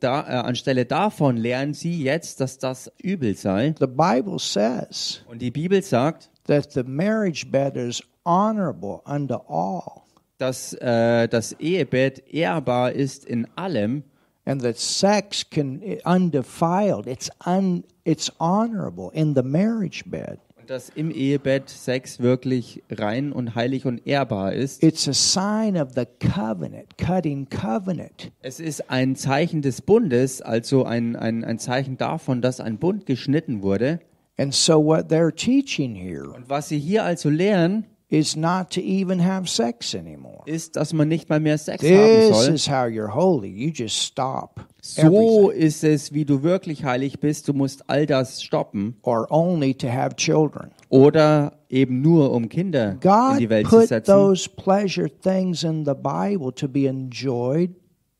da, 0.00 0.20
äh, 0.22 0.46
anstelle 0.46 0.84
davon 0.84 1.36
lernen 1.36 1.74
sie 1.74 2.02
jetzt, 2.02 2.40
dass 2.40 2.58
das 2.58 2.90
übel 3.02 3.34
sei. 3.36 3.74
The 3.78 3.86
Bible 3.86 4.38
says 4.38 5.22
Und 5.28 5.40
die 5.40 5.50
Bibel 5.50 5.82
sagt, 5.82 6.30
that 6.46 6.72
the 6.72 6.82
marriage 6.82 7.46
bed 7.50 7.76
is 7.76 8.02
honorable 8.24 9.00
unto 9.04 9.36
all, 9.48 10.02
dass 10.38 10.74
äh, 10.74 11.28
das 11.28 11.52
Ehebett 11.52 12.22
ehrbar 12.32 12.92
ist 12.92 13.24
in 13.24 13.46
allem 13.56 14.04
and 14.46 14.62
that 14.62 14.78
sex 14.78 15.44
can 15.48 15.98
undefiled. 16.04 17.06
It's 17.06 17.30
un, 17.44 17.84
it's 18.04 18.30
honorable 18.40 19.10
in 19.12 19.34
the 19.34 19.42
marriage 19.42 20.04
bed. 20.06 20.38
und 20.66 20.70
dass 20.70 20.88
im 20.88 21.12
Ehebett 21.12 21.68
Sex 21.68 22.18
wirklich 22.18 22.82
rein 22.90 23.32
und 23.32 23.54
heilig 23.54 23.86
und 23.86 24.04
ehrbar 24.04 24.52
ist. 24.52 24.82
It's 24.82 25.06
a 25.06 25.12
sign 25.12 25.76
of 25.76 25.90
the 25.94 26.04
covenant, 26.18 26.98
cutting 26.98 27.48
covenant. 27.48 28.32
Es 28.42 28.58
ist 28.58 28.90
ein 28.90 29.14
Zeichen 29.14 29.62
des 29.62 29.80
Bundes, 29.80 30.42
also 30.42 30.84
ein, 30.84 31.14
ein, 31.14 31.44
ein 31.44 31.60
Zeichen 31.60 31.96
davon, 31.98 32.42
dass 32.42 32.58
ein 32.60 32.78
Bund 32.78 33.06
geschnitten 33.06 33.62
wurde. 33.62 34.00
And 34.38 34.52
so 34.52 34.84
what 34.84 35.06
they're 35.06 35.34
teaching 35.34 35.94
here 35.94 36.30
Und 36.34 36.50
was 36.50 36.68
sie 36.68 36.78
hier 36.78 37.04
also 37.04 37.30
lehren, 37.30 37.86
is 38.08 38.36
not 38.36 38.70
to 38.70 38.80
even 38.80 39.18
have 39.24 39.48
sex 39.48 39.94
anymore. 39.94 40.42
ist, 40.46 40.76
dass 40.76 40.92
man 40.92 41.08
nicht 41.08 41.28
mal 41.28 41.40
mehr 41.40 41.58
Sex 41.58 41.82
haben 41.82 41.90
This 41.90 42.44
soll. 42.44 42.54
is 42.54 42.68
how 42.68 42.86
you're 42.86 43.12
holy. 43.12 43.48
You 43.48 43.70
just 43.74 43.96
stop 44.00 44.64
So 44.80 45.02
everything. 45.02 45.62
ist 45.66 45.82
es, 45.84 46.12
wie 46.14 46.24
du 46.24 46.44
wirklich 46.44 46.84
heilig 46.84 47.18
bist. 47.18 47.48
Du 47.48 47.52
musst 47.52 47.90
all 47.90 48.06
das 48.06 48.42
stoppen. 48.42 48.96
Or 49.02 49.26
only 49.30 49.74
to 49.74 49.88
have 49.88 50.14
children. 50.14 50.70
Oder 50.88 51.58
eben 51.68 52.00
nur, 52.00 52.30
um 52.32 52.48
Kinder 52.48 52.92
in 52.92 53.00
God 53.00 53.40
die 53.40 53.50
Welt 53.50 53.66
zu 53.68 53.76
put 53.78 53.88
setzen. 53.88 54.12
those 54.14 54.48
pleasure 54.48 55.08
things 55.10 55.64
in 55.64 55.84
the 55.84 55.94
Bible 55.94 56.52
to 56.54 56.68
be 56.68 56.86
enjoyed 56.86 57.74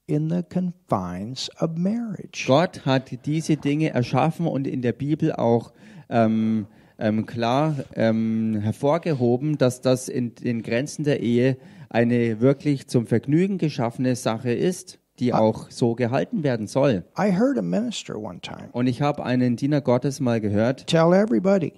in 0.09 0.28
the 0.28 0.43
confines 0.43 1.49
of 1.61 1.76
marriage. 1.76 2.45
Gott 2.49 2.84
hat 2.87 3.12
diese 3.24 3.57
Dinge 3.57 3.91
erschaffen 3.91 4.49
und 4.49 4.66
in 4.66 4.82
der 4.82 4.93
Bibel 4.93 5.32
auch 5.32 5.72
ähm, 6.09 6.66
ähm, 6.99 7.27
klar 7.27 7.77
ähm, 7.95 8.59
hervorgehoben, 8.61 9.59
dass 9.59 9.81
das 9.81 10.09
in 10.09 10.35
den 10.35 10.63
Grenzen 10.63 11.05
der 11.05 11.21
Ehe 11.21 11.57
eine 11.89 12.41
wirklich 12.41 12.89
zum 12.89 13.07
Vergnügen 13.07 13.59
geschaffene 13.59 14.17
Sache 14.17 14.53
ist, 14.53 14.99
die 15.19 15.33
auch 15.33 15.71
so 15.71 15.95
gehalten 15.95 16.43
werden 16.43 16.67
soll. 16.67 17.05
I 17.19 17.33
heard 17.33 17.59
a 17.59 17.63
minister 17.63 18.19
one 18.19 18.41
time 18.41 18.69
Und 18.73 18.87
ich 18.87 19.01
habe 19.03 19.25
einen 19.25 19.57
Diener 19.57 19.81
Gottes 19.81 20.21
mal 20.21 20.41
gehört, 20.41 20.87
tell 20.87 21.13
everybody 21.13 21.73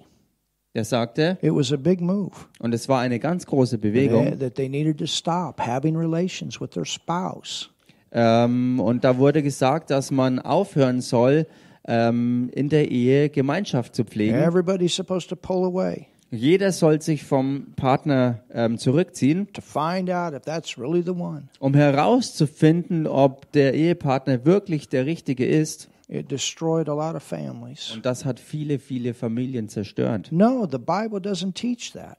der 0.75 0.85
sagte, 0.85 1.37
it 1.41 1.51
was 1.53 1.73
a 1.73 1.77
big 1.77 1.99
move. 1.99 2.31
und 2.59 2.73
es 2.73 2.87
war 2.87 2.99
eine 2.99 3.19
ganz 3.19 3.45
große 3.45 3.77
Bewegung, 3.77 4.37
that 4.39 4.55
they 4.55 4.69
needed 4.69 4.97
to 4.99 5.07
stop 5.07 5.59
having 5.59 5.95
relations 5.95 6.61
with 6.61 6.69
their 6.71 6.85
spouse. 6.85 7.69
ähm, 8.11 8.79
und 8.79 9.03
da 9.03 9.17
wurde 9.17 9.41
gesagt, 9.41 9.89
dass 9.89 10.11
man 10.11 10.39
aufhören 10.39 11.01
soll, 11.01 11.47
ähm, 11.87 12.49
in 12.53 12.69
der 12.69 12.91
Ehe 12.91 13.29
Gemeinschaft 13.29 13.95
zu 13.95 14.03
pflegen. 14.03 14.35
Everybody's 14.35 14.95
supposed 14.95 15.29
to 15.29 15.35
pull 15.35 15.65
away 15.65 16.07
Jeder 16.31 16.71
soll 16.71 17.01
sich 17.01 17.23
vom 17.23 17.73
Partner 17.75 18.43
ähm, 18.53 18.77
zurückziehen, 18.77 19.51
to 19.53 19.61
find 19.61 20.11
out 20.11 20.33
if 20.33 20.43
that's 20.43 20.77
really 20.77 21.01
the 21.01 21.11
one. 21.11 21.49
um 21.59 21.73
herauszufinden, 21.73 23.07
ob 23.07 23.51
der 23.53 23.73
Ehepartner 23.73 24.45
wirklich 24.45 24.89
der 24.89 25.05
richtige 25.05 25.45
ist. 25.45 25.89
It 26.07 26.31
destroyed 26.31 26.89
a 26.89 26.93
lot 26.93 27.15
of 27.15 27.23
families. 27.23 27.91
Und 27.93 28.05
das 28.05 28.25
hat 28.25 28.39
viele, 28.39 28.79
viele 28.79 29.13
Familien 29.13 29.69
zerstört. 29.69 30.31
No, 30.31 30.67
the 30.69 30.77
Bible 30.77 31.19
doesn't 31.19 31.53
teach 31.53 31.93
that. 31.93 32.17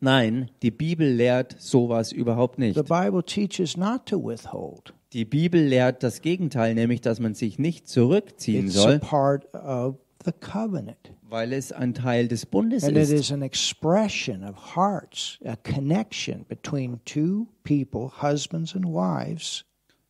Nein, 0.00 0.50
die 0.62 0.72
Bibel 0.72 1.08
lehrt 1.08 1.54
sowas 1.60 2.10
überhaupt 2.10 2.58
nicht. 2.58 2.74
The 2.74 2.82
Bible 2.82 3.22
teaches 3.24 3.76
not 3.76 4.06
to 4.06 4.18
withhold. 4.18 4.92
Die 5.12 5.24
Bibel 5.26 5.60
lehrt 5.62 6.02
das 6.02 6.22
Gegenteil, 6.22 6.74
nämlich 6.74 7.00
dass 7.02 7.20
man 7.20 7.34
sich 7.34 7.58
nicht 7.58 7.86
zurückziehen 7.86 8.66
It's 8.66 8.78
a 8.78 8.80
soll, 8.82 8.98
part 8.98 9.52
of 9.54 9.96
the 10.24 10.32
covenant. 10.32 11.12
weil 11.28 11.52
es 11.52 11.70
ein 11.72 11.92
Teil 11.94 12.28
des 12.28 12.46
Bundes 12.46 12.84
And 12.84 12.96
it 12.96 13.02
ist. 13.04 13.12
is 13.12 13.32
an 13.32 13.42
expression 13.42 14.42
of 14.42 14.74
hearts, 14.76 15.38
a 15.44 15.56
connection 15.56 16.46
between 16.48 17.00
two 17.04 17.46
people, 17.64 18.10
husbands 18.22 18.74
and 18.74 18.86
wives, 18.86 19.64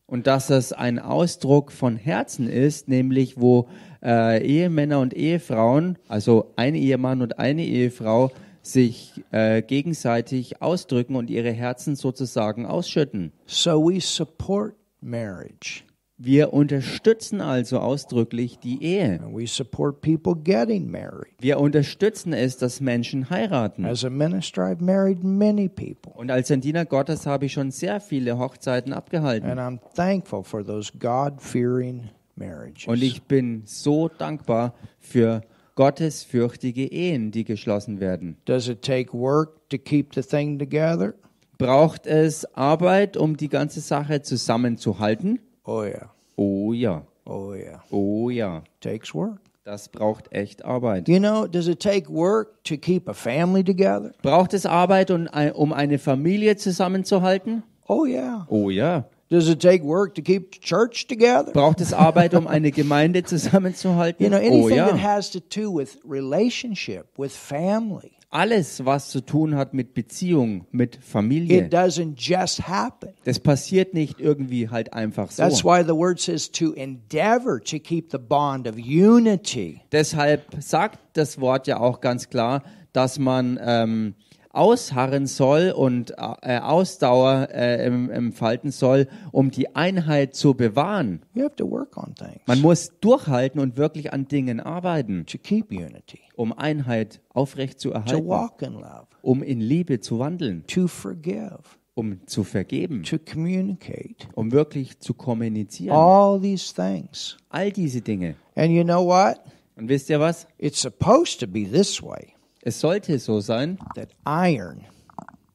Und 0.06 0.26
dass 0.26 0.48
das 0.48 0.72
ein 0.72 0.98
Ausdruck 0.98 1.72
von 1.72 1.96
Herzen 1.96 2.48
ist, 2.48 2.86
nämlich 2.88 3.40
wo 3.40 3.68
äh, 4.04 4.44
Ehemänner 4.46 5.00
und 5.00 5.14
Ehefrauen, 5.14 5.96
also 6.06 6.52
ein 6.56 6.74
Ehemann 6.74 7.22
und 7.22 7.38
eine 7.38 7.64
Ehefrau, 7.64 8.30
sich 8.62 9.20
äh, 9.32 9.62
gegenseitig 9.62 10.62
ausdrücken 10.62 11.16
und 11.16 11.30
ihre 11.30 11.50
Herzen 11.50 11.96
sozusagen 11.96 12.66
ausschütten. 12.66 13.32
So 13.46 13.84
we 13.88 14.00
support 14.00 14.74
marriage. 15.02 15.82
Wir 16.24 16.52
unterstützen 16.52 17.40
also 17.40 17.80
ausdrücklich 17.80 18.58
die 18.58 18.80
Ehe. 18.84 19.18
And 19.20 19.36
we 19.36 19.46
support 19.46 20.02
people 20.02 20.36
getting 20.36 20.88
married. 20.88 21.34
Wir 21.40 21.58
unterstützen 21.58 22.32
es, 22.32 22.56
dass 22.58 22.80
Menschen 22.80 23.28
heiraten. 23.28 23.84
As 23.84 24.04
a 24.04 24.10
minister, 24.10 24.62
I've 24.62 24.80
married 24.80 25.24
many 25.24 25.68
people. 25.68 26.12
Und 26.14 26.30
als 26.30 26.50
ein 26.52 26.60
Diener 26.60 26.84
Gottes 26.84 27.26
habe 27.26 27.46
ich 27.46 27.54
schon 27.54 27.72
sehr 27.72 28.00
viele 28.00 28.38
Hochzeiten 28.38 28.92
abgehalten. 28.92 29.50
And 29.50 29.58
I'm 29.58 29.80
thankful 29.96 30.44
for 30.44 30.64
those 30.64 30.92
God 30.96 31.40
fearing 31.42 32.10
marriages. 32.36 32.86
Und 32.86 33.02
ich 33.02 33.24
bin 33.24 33.62
so 33.64 34.08
dankbar 34.08 34.74
für 35.00 35.42
gottesfürchtige 35.74 36.86
Ehen, 36.86 37.32
die 37.32 37.42
geschlossen 37.42 37.98
werden. 37.98 38.36
Does 38.44 38.68
it 38.68 38.82
take 38.82 39.12
work 39.12 39.68
to 39.70 39.78
keep 39.78 40.14
the 40.14 40.22
thing 40.22 40.58
together? 40.58 41.14
Braucht 41.62 42.06
es 42.06 42.44
Arbeit, 42.56 43.16
um 43.16 43.36
die 43.36 43.48
ganze 43.48 43.80
Sache 43.80 44.22
zusammenzuhalten? 44.22 45.38
Oh, 45.64 45.82
yeah. 45.82 46.10
Oh 46.36 46.72
ja, 46.72 47.04
Oh, 47.24 47.52
yeah. 47.54 47.82
oh 47.90 48.30
ja, 48.30 48.62
Takes 48.80 49.14
work. 49.14 49.38
das 49.64 49.88
braucht 49.88 50.32
echt 50.32 50.64
Arbeit. 50.64 51.08
You 51.08 51.18
know, 51.20 51.46
does 51.46 51.68
it 51.68 51.78
take 51.80 52.08
work 52.12 52.64
to 52.64 52.76
keep 52.76 53.08
a 53.08 53.12
family 53.14 53.62
together? 53.62 54.10
Braucht 54.22 54.54
es 54.54 54.66
Arbeit, 54.66 55.10
um 55.12 55.28
ein- 55.30 55.52
um 55.52 55.72
eine 55.72 55.98
Familie 55.98 56.56
zusammenzuhalten? 56.56 57.62
Oh, 57.86 58.06
yeah. 58.06 58.46
Oh 58.48 58.70
ja, 58.70 59.04
Does 59.28 59.48
it 59.48 59.60
take 59.62 59.82
work 59.84 60.14
to 60.16 60.20
keep 60.22 60.52
the 60.54 60.60
church 60.60 61.06
together? 61.06 61.52
Braucht 61.52 61.80
es 61.80 61.92
Arbeit, 61.94 62.34
um 62.34 62.46
eine 62.46 62.70
Gemeinde 62.72 63.22
zusammenzuhalten? 63.22 64.22
You 64.22 64.28
know, 64.30 64.38
oh 64.38 64.46
anything 64.46 64.76
that 64.78 64.96
ja. 64.96 65.02
has 65.02 65.30
to 65.30 65.38
do 65.40 65.70
with 65.74 65.98
relationship, 66.04 67.06
with 67.16 67.32
family, 67.34 68.12
Alles, 68.32 68.86
was 68.86 69.10
zu 69.10 69.20
tun 69.20 69.56
hat 69.56 69.74
mit 69.74 69.92
Beziehung, 69.92 70.66
mit 70.70 70.96
Familie, 70.96 71.66
it 71.66 71.72
doesn't 71.72 72.14
just 72.16 72.66
happen. 72.66 73.10
das 73.24 73.38
passiert 73.38 73.92
nicht 73.92 74.20
irgendwie 74.20 74.70
halt 74.70 74.94
einfach 74.94 75.30
so. 75.30 75.42
That's 75.42 75.62
why 75.62 75.84
the 75.84 75.94
word 75.94 76.18
says 76.18 76.50
to 76.52 76.72
endeavor 76.72 77.62
to 77.62 77.78
keep 77.78 78.10
the 78.10 78.16
bond 78.18 78.66
of 78.66 78.76
unity. 78.78 79.82
Deshalb 79.92 80.42
sagt 80.60 80.98
das 81.12 81.40
Wort 81.40 81.66
ja 81.66 81.78
auch 81.78 82.00
ganz 82.00 82.30
klar, 82.30 82.62
dass 82.94 83.18
man 83.18 83.60
ähm, 83.62 84.14
ausharren 84.52 85.26
soll 85.26 85.72
und 85.74 86.12
äh, 86.42 86.58
Ausdauer 86.58 87.48
äh, 87.50 87.84
entfalten 87.86 88.70
soll, 88.70 89.08
um 89.32 89.50
die 89.50 89.74
Einheit 89.74 90.34
zu 90.34 90.54
bewahren. 90.54 91.22
You 91.34 91.44
have 91.44 91.56
to 91.56 91.70
work 91.70 91.96
on 91.96 92.14
things 92.14 92.40
Man 92.46 92.60
muss 92.60 92.92
durchhalten 93.00 93.60
und 93.60 93.76
wirklich 93.76 94.12
an 94.12 94.28
Dingen 94.28 94.60
arbeiten, 94.60 95.26
to 95.26 95.38
keep 95.38 95.70
unity, 95.70 96.20
um 96.36 96.52
Einheit 96.52 97.14
to 97.14 97.40
aufrechtzuerhalten, 97.40 98.26
walk 98.26 98.62
in 98.62 98.74
love, 98.74 99.06
um 99.22 99.42
in 99.42 99.60
Liebe 99.60 100.00
zu 100.00 100.18
wandeln, 100.18 100.64
to 100.66 100.86
forgive, 100.86 101.60
um 101.94 102.20
zu 102.26 102.44
vergeben, 102.44 103.02
to 103.02 103.18
communicate. 103.18 104.28
um 104.34 104.52
wirklich 104.52 104.98
zu 104.98 105.14
kommunizieren. 105.14 105.96
All 105.96 106.40
these 106.40 106.74
things. 106.74 107.36
All 107.48 107.72
diese 107.72 108.02
Dinge. 108.02 108.36
And 108.54 108.70
you 108.70 108.84
know 108.84 109.06
what? 109.06 109.40
Und 109.76 109.88
wisst 109.88 110.10
ihr 110.10 110.20
was? 110.20 110.46
It's 110.58 110.80
supposed 110.80 111.40
to 111.40 111.46
be 111.46 111.64
this 111.64 112.02
way 112.02 112.34
Es 112.62 112.80
sollte 112.80 113.18
so 113.18 113.40
sein, 113.40 113.78
that 113.94 114.10
iron 114.24 114.84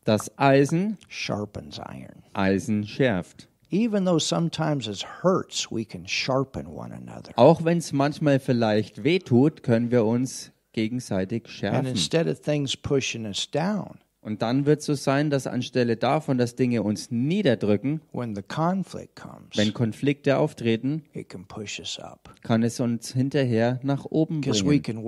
dass 0.08 0.32
Eisen 0.38 0.97
sharpens 1.10 1.80
iron. 1.80 2.24
Eisen 2.34 2.86
schärft. 2.88 3.49
Even 3.70 4.05
though 4.05 4.20
sometimes 4.20 4.88
it 4.88 5.05
hurts, 5.22 5.70
we 5.70 5.84
can 5.84 6.08
sharpen 6.08 6.66
one 6.68 6.93
another. 6.93 7.34
Auch 7.36 7.66
wenn 7.66 7.80
es 7.80 7.91
manchmal 7.91 8.39
vielleicht 8.39 9.03
wehtut, 9.03 9.64
können 9.64 9.91
wir 9.91 10.05
uns 10.05 10.51
gegenseitig 10.72 11.43
And 11.43 11.51
schärfen. 11.51 11.86
instead 11.88 12.28
of 12.28 12.39
things 12.41 12.78
pushing 12.78 13.26
us 13.26 13.49
down, 13.51 13.99
Und 14.22 14.41
dann 14.41 14.66
wird 14.66 14.80
es 14.80 14.86
so 14.86 14.93
sein, 14.93 15.30
dass 15.30 15.47
anstelle 15.47 15.97
davon, 15.97 16.38
dass 16.38 16.55
Dinge 16.55 16.84
uns 16.84 17.12
niederdrücken, 17.12 18.01
when 18.14 18.34
the 18.36 18.41
conflict 18.41 19.18
comes, 19.18 19.55
wenn 19.55 19.74
Konflikte 19.74 20.38
auftreten, 20.38 21.03
it 21.14 21.28
can 21.28 21.45
push 21.45 21.80
us 21.80 21.99
up 21.99 22.34
kann 22.43 22.64
es 22.64 22.80
uns 22.80 23.12
hinterher 23.14 23.80
nach 23.84 24.05
oben 24.05 24.39
bringen. 24.39 25.03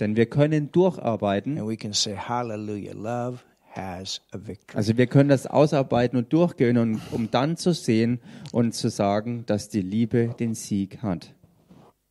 Denn 0.00 0.16
wir 0.16 0.26
können 0.26 0.72
durcharbeiten. 0.72 1.58
and 1.58 1.68
we 1.68 1.76
can 1.76 1.92
say, 1.92 2.16
Hallelujah, 2.16 2.94
love 2.94 3.44
has 3.74 4.20
a 4.32 4.38
victory. 4.38 4.76
Also 4.76 4.96
wir 4.96 5.06
können 5.06 5.28
das 5.28 5.46
ausarbeiten 5.46 6.18
und 6.18 6.32
durchgehen, 6.32 6.78
und, 6.78 7.00
um 7.12 7.30
dann 7.30 7.56
zu 7.56 7.72
sehen 7.72 8.20
und 8.52 8.74
zu 8.74 8.88
sagen, 8.88 9.44
dass 9.46 9.68
die 9.68 9.82
Liebe 9.82 10.34
den 10.38 10.54
Sieg 10.54 11.02
hat. 11.02 11.32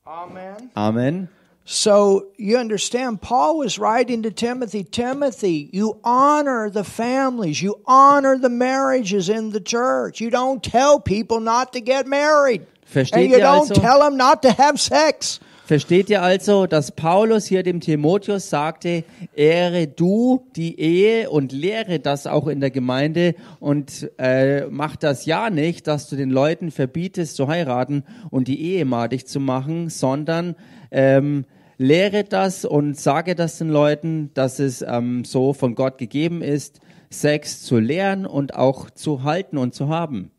Amen. 0.05 0.69
Amen. 0.75 1.29
So 1.65 2.33
you 2.37 2.57
understand, 2.57 3.21
Paul 3.21 3.59
was 3.59 3.79
writing 3.79 4.21
to 4.23 4.31
Timothy 4.31 4.83
Timothy, 4.83 5.69
you 5.71 5.97
honor 6.03 6.69
the 6.69 6.83
families, 6.83 7.61
you 7.61 7.79
honor 7.85 8.37
the 8.37 8.49
marriages 8.49 9.29
in 9.29 9.51
the 9.51 9.61
church. 9.61 10.19
You 10.19 10.29
don't 10.29 10.61
tell 10.61 10.99
people 10.99 11.39
not 11.39 11.71
to 11.73 11.79
get 11.79 12.05
married. 12.05 12.65
Versteht 12.93 13.13
and 13.13 13.31
you 13.31 13.37
don't 13.37 13.69
also? 13.69 13.75
tell 13.75 14.01
them 14.01 14.17
not 14.17 14.41
to 14.41 14.51
have 14.51 14.77
sex. 14.77 15.39
Versteht 15.65 16.09
ihr 16.09 16.21
also, 16.21 16.67
dass 16.67 16.91
Paulus 16.91 17.45
hier 17.45 17.63
dem 17.63 17.79
Timotheus 17.79 18.49
sagte, 18.49 19.05
ehre 19.33 19.87
du 19.87 20.45
die 20.57 20.77
Ehe 20.77 21.29
und 21.29 21.53
lehre 21.53 21.99
das 21.99 22.27
auch 22.27 22.47
in 22.47 22.59
der 22.59 22.69
Gemeinde 22.69 23.33
und 23.61 24.11
äh, 24.17 24.65
mach 24.65 24.97
das 24.97 25.25
ja 25.25 25.49
nicht, 25.49 25.87
dass 25.87 26.09
du 26.09 26.17
den 26.17 26.31
Leuten 26.31 26.69
verbietest 26.69 27.37
zu 27.37 27.47
heiraten 27.47 28.03
und 28.29 28.49
die 28.49 28.61
Ehe 28.61 28.83
madig 28.83 29.25
zu 29.25 29.39
machen, 29.39 29.89
sondern 29.89 30.57
ähm, 30.91 31.45
lehre 31.77 32.25
das 32.25 32.65
und 32.65 32.99
sage 32.99 33.33
das 33.33 33.57
den 33.57 33.69
Leuten, 33.69 34.31
dass 34.33 34.59
es 34.59 34.81
ähm, 34.81 35.23
so 35.23 35.53
von 35.53 35.75
Gott 35.75 35.97
gegeben 35.97 36.41
ist, 36.41 36.81
Sex 37.09 37.61
zu 37.61 37.79
lehren 37.79 38.25
und 38.25 38.55
auch 38.55 38.89
zu 38.89 39.23
halten 39.23 39.57
und 39.57 39.73
zu 39.73 39.87
haben 39.87 40.31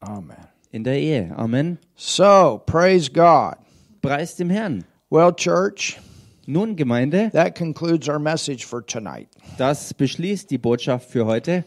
Amen. 0.00 0.36
in 0.70 0.82
der 0.82 0.98
Ehe. 0.98 1.36
Amen. 1.36 1.78
So, 1.94 2.62
praise 2.64 3.10
God. 3.12 3.61
Preis 4.02 4.34
dem 4.34 4.50
Herrn. 4.50 4.84
Well, 5.10 5.32
church, 5.32 5.98
Nun, 6.46 6.74
Gemeinde, 6.74 7.30
that 7.32 7.54
concludes 7.54 8.08
our 8.08 8.18
message 8.18 8.66
for 8.66 8.84
tonight. 8.84 9.28
Das 9.58 9.94
beschließt 9.94 10.50
die 10.50 10.58
Botschaft 10.58 11.08
für 11.08 11.24
heute. 11.24 11.64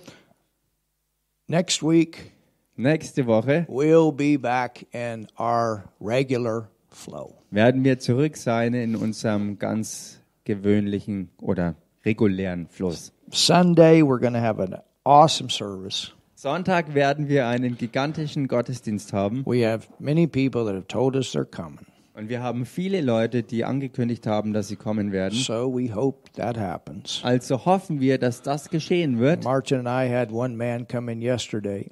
Next 1.48 1.82
week, 1.82 2.32
Nächste 2.76 3.26
Woche 3.26 3.66
we'll 3.70 4.12
be 4.12 4.38
back 4.38 4.86
in 4.92 5.28
our 5.40 5.86
regular 6.02 6.68
flow. 6.90 7.36
werden 7.52 7.86
wir 7.86 8.00
zurück 8.00 8.36
sein 8.36 8.74
in 8.74 8.98
unserem 8.98 9.58
ganz 9.58 10.20
gewöhnlichen 10.44 11.30
oder 11.40 11.76
regulären 12.04 12.68
Fluss. 12.68 13.14
Sunday, 13.32 14.02
we're 14.04 14.20
going 14.20 14.34
to 14.34 14.42
have 14.42 14.60
an 14.62 14.76
awesome 15.06 15.50
service. 15.50 16.12
Sonntag 16.36 16.94
werden 16.94 17.30
wir 17.30 17.48
einen 17.48 17.78
gigantischen 17.78 18.50
Gottesdienst 18.50 19.14
haben 19.14 19.46
We 19.46 19.66
have 19.66 19.88
many 20.00 20.28
people 20.28 20.66
that 20.66 20.76
have 20.76 20.88
told 20.90 21.16
us 21.16 21.32
they're 21.32 21.46
coming. 21.46 21.86
Und 22.16 22.30
wir 22.30 22.42
haben 22.42 22.66
viele 22.66 23.02
Leute, 23.02 23.44
die 23.44 23.66
angekündigt 23.66 24.26
haben, 24.28 24.54
dass 24.54 24.68
sie 24.68 24.76
kommen 24.76 25.12
werden. 25.12 25.38
So 25.38 25.74
we 25.74 25.94
hope 25.94 26.32
that 26.36 26.58
happens. 26.58 27.22
Also 27.24 27.66
hoffen 27.66 28.00
wir, 28.00 28.18
dass 28.18 28.42
das 28.42 28.70
geschehen 28.70 29.20
wird. 29.20 29.44
Martin 29.44 29.86
and 29.86 29.88
I 29.88 30.12
had 30.14 30.32
one 30.32 30.56
man 30.56 30.88
come 30.88 31.12
in 31.12 31.22
yesterday, 31.22 31.90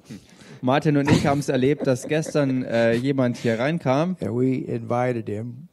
Martin 0.62 0.96
und 0.96 1.10
ich 1.10 1.26
haben 1.26 1.40
es 1.40 1.48
erlebt, 1.48 1.86
dass 1.86 2.08
gestern 2.08 2.62
äh, 2.64 2.94
jemand 2.94 3.36
hier 3.36 3.58
reinkam 3.58 4.16
and 4.20 4.30
we 4.30 4.56
invited 4.56 5.28
him 5.28 5.68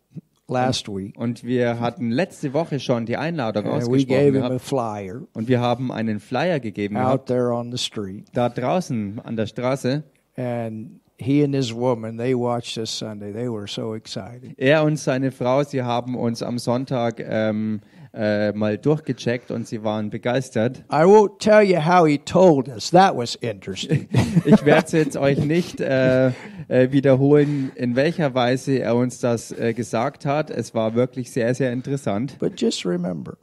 last 0.49 0.89
week, 0.89 1.18
und 1.18 1.45
wir 1.45 1.80
hatten 1.80 2.12
letzte 2.12 2.54
Woche 2.54 2.80
schon 2.82 3.06
die 3.06 3.16
Einladung 3.16 3.64
and 3.66 3.74
we 3.74 3.78
ausgesprochen 3.78 4.08
gave 4.08 4.38
him 4.38 4.43
a 4.43 4.49
gehabt 4.49 4.66
flyer 4.66 5.22
und 5.34 5.47
wir 5.47 5.62
haben 5.62 5.91
einen 5.93 6.20
Flyer 6.20 6.60
gegeben 6.60 6.95
gehabt. 6.95 7.22
out 7.22 7.26
there 7.28 7.54
on 7.54 7.72
the 7.72 7.78
street, 7.78 8.26
da 8.34 8.49
draußen 8.49 9.20
an 9.24 9.38
der 9.38 9.45
Straße. 9.45 10.04
and 10.36 11.01
he 11.22 11.43
and 11.43 11.53
his 11.53 11.74
woman 11.74 12.17
they 12.17 12.34
watched 12.34 12.78
us 12.78 12.89
Sunday. 12.89 13.32
They 13.32 13.47
were 13.49 13.67
so 13.67 13.93
excited. 13.95 14.53
Er 14.57 14.84
und 14.84 14.97
seine 14.97 15.32
Frau, 15.32 15.63
sie 15.63 15.84
haben 15.84 16.15
uns 16.15 16.41
am 16.41 16.57
Sonntag 16.57 17.19
ähm, 17.19 17.82
äh, 18.13 18.51
mal 18.51 18.78
durchgecheckt 18.78 19.51
und 19.51 19.67
sie 19.67 19.84
waren 19.84 20.09
begeistert. 20.09 20.84
I 20.91 21.03
won't 21.05 21.39
tell 21.39 21.61
you 21.61 21.80
how 21.80 22.05
he 22.05 22.17
told 22.17 22.67
us. 22.67 22.91
That 22.91 23.15
was 23.15 23.36
interesting. 23.36 24.07
Ich 24.45 24.65
werde 24.65 24.86
es 24.86 24.91
jetzt 24.91 25.17
euch 25.17 25.38
nicht 25.39 25.82
äh, 25.82 26.28
äh, 26.67 26.91
wiederholen, 26.91 27.72
in 27.76 27.95
welcher 27.95 28.34
Weise 28.34 28.80
er 28.80 28.95
uns 28.95 29.19
das 29.19 29.51
äh, 29.51 29.74
gesagt 29.74 30.26
hat. 30.26 30.49
Es 30.49 30.74
war 30.74 30.95
wirklich 30.95 31.32
sehr, 31.32 31.53
sehr 31.53 31.72
interessant. 31.72 32.38
but 32.39 32.59
just 32.59 32.86
remember, 32.86 33.38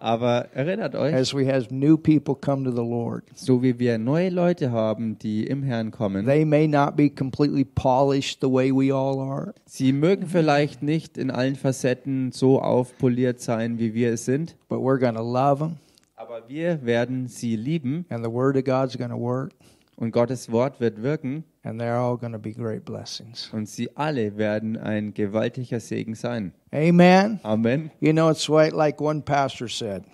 Aber 0.00 0.46
erinnert 0.54 0.94
euch, 0.94 1.12
as 1.12 1.34
we 1.34 1.52
have 1.52 1.74
new 1.74 1.96
people 1.96 2.36
come 2.36 2.64
to 2.64 2.70
the 2.70 2.88
Lord, 2.88 3.24
so 3.34 3.62
wie 3.64 3.80
wir 3.80 3.98
neue 3.98 4.30
Leute 4.30 4.70
haben, 4.70 5.18
die 5.18 5.44
im 5.44 5.64
Herrn 5.64 5.90
kommen, 5.90 6.24
they 6.24 6.44
may 6.44 6.68
not 6.68 6.94
be 6.94 7.10
completely 7.10 7.64
polished 7.64 8.40
the 8.40 8.48
way 8.48 8.70
we 8.70 8.94
all 8.94 9.18
are, 9.18 9.54
sie 9.66 9.92
mögen 9.92 10.28
vielleicht 10.28 10.84
nicht 10.84 11.18
in 11.18 11.32
allen 11.32 11.56
Facetten 11.56 12.30
so 12.30 12.62
aufpoliert 12.62 13.40
sein, 13.40 13.80
wie 13.80 13.92
wir 13.92 14.12
es 14.12 14.24
sind, 14.24 14.56
but 14.68 14.78
we're 14.78 15.00
to 15.00 15.20
love 15.20 15.58
them, 15.58 15.78
aber 16.14 16.48
wir 16.48 16.84
werden 16.84 17.26
sie 17.26 17.56
lieben 17.56 18.06
and 18.08 18.24
the 18.24 18.30
Word 18.30 18.56
of 18.56 18.62
God's 18.62 18.96
to 18.96 19.18
work, 19.18 19.50
und 19.96 20.12
Gottes 20.12 20.52
Wort 20.52 20.78
wird 20.78 21.02
wirken 21.02 21.42
and 21.68 21.78
they're 21.78 21.98
all 21.98 22.16
going 22.16 22.32
to 22.32 22.38
be 22.38 22.52
great 22.52 22.84
blessings. 22.84 23.50
und 23.52 23.68
sie 23.68 23.90
alle 23.94 24.38
werden 24.38 24.78
ein 24.78 25.12
gewaltiger 25.12 25.80
Segen 25.80 26.14
sein. 26.14 26.52
Amen. 26.72 27.40
Amen. 27.42 27.90
You 28.00 28.12
know, 28.12 28.30
it's 28.30 28.48
right 28.48 28.72
like 28.72 29.00
one 29.00 29.20
pastor 29.22 29.68
said. 29.68 30.04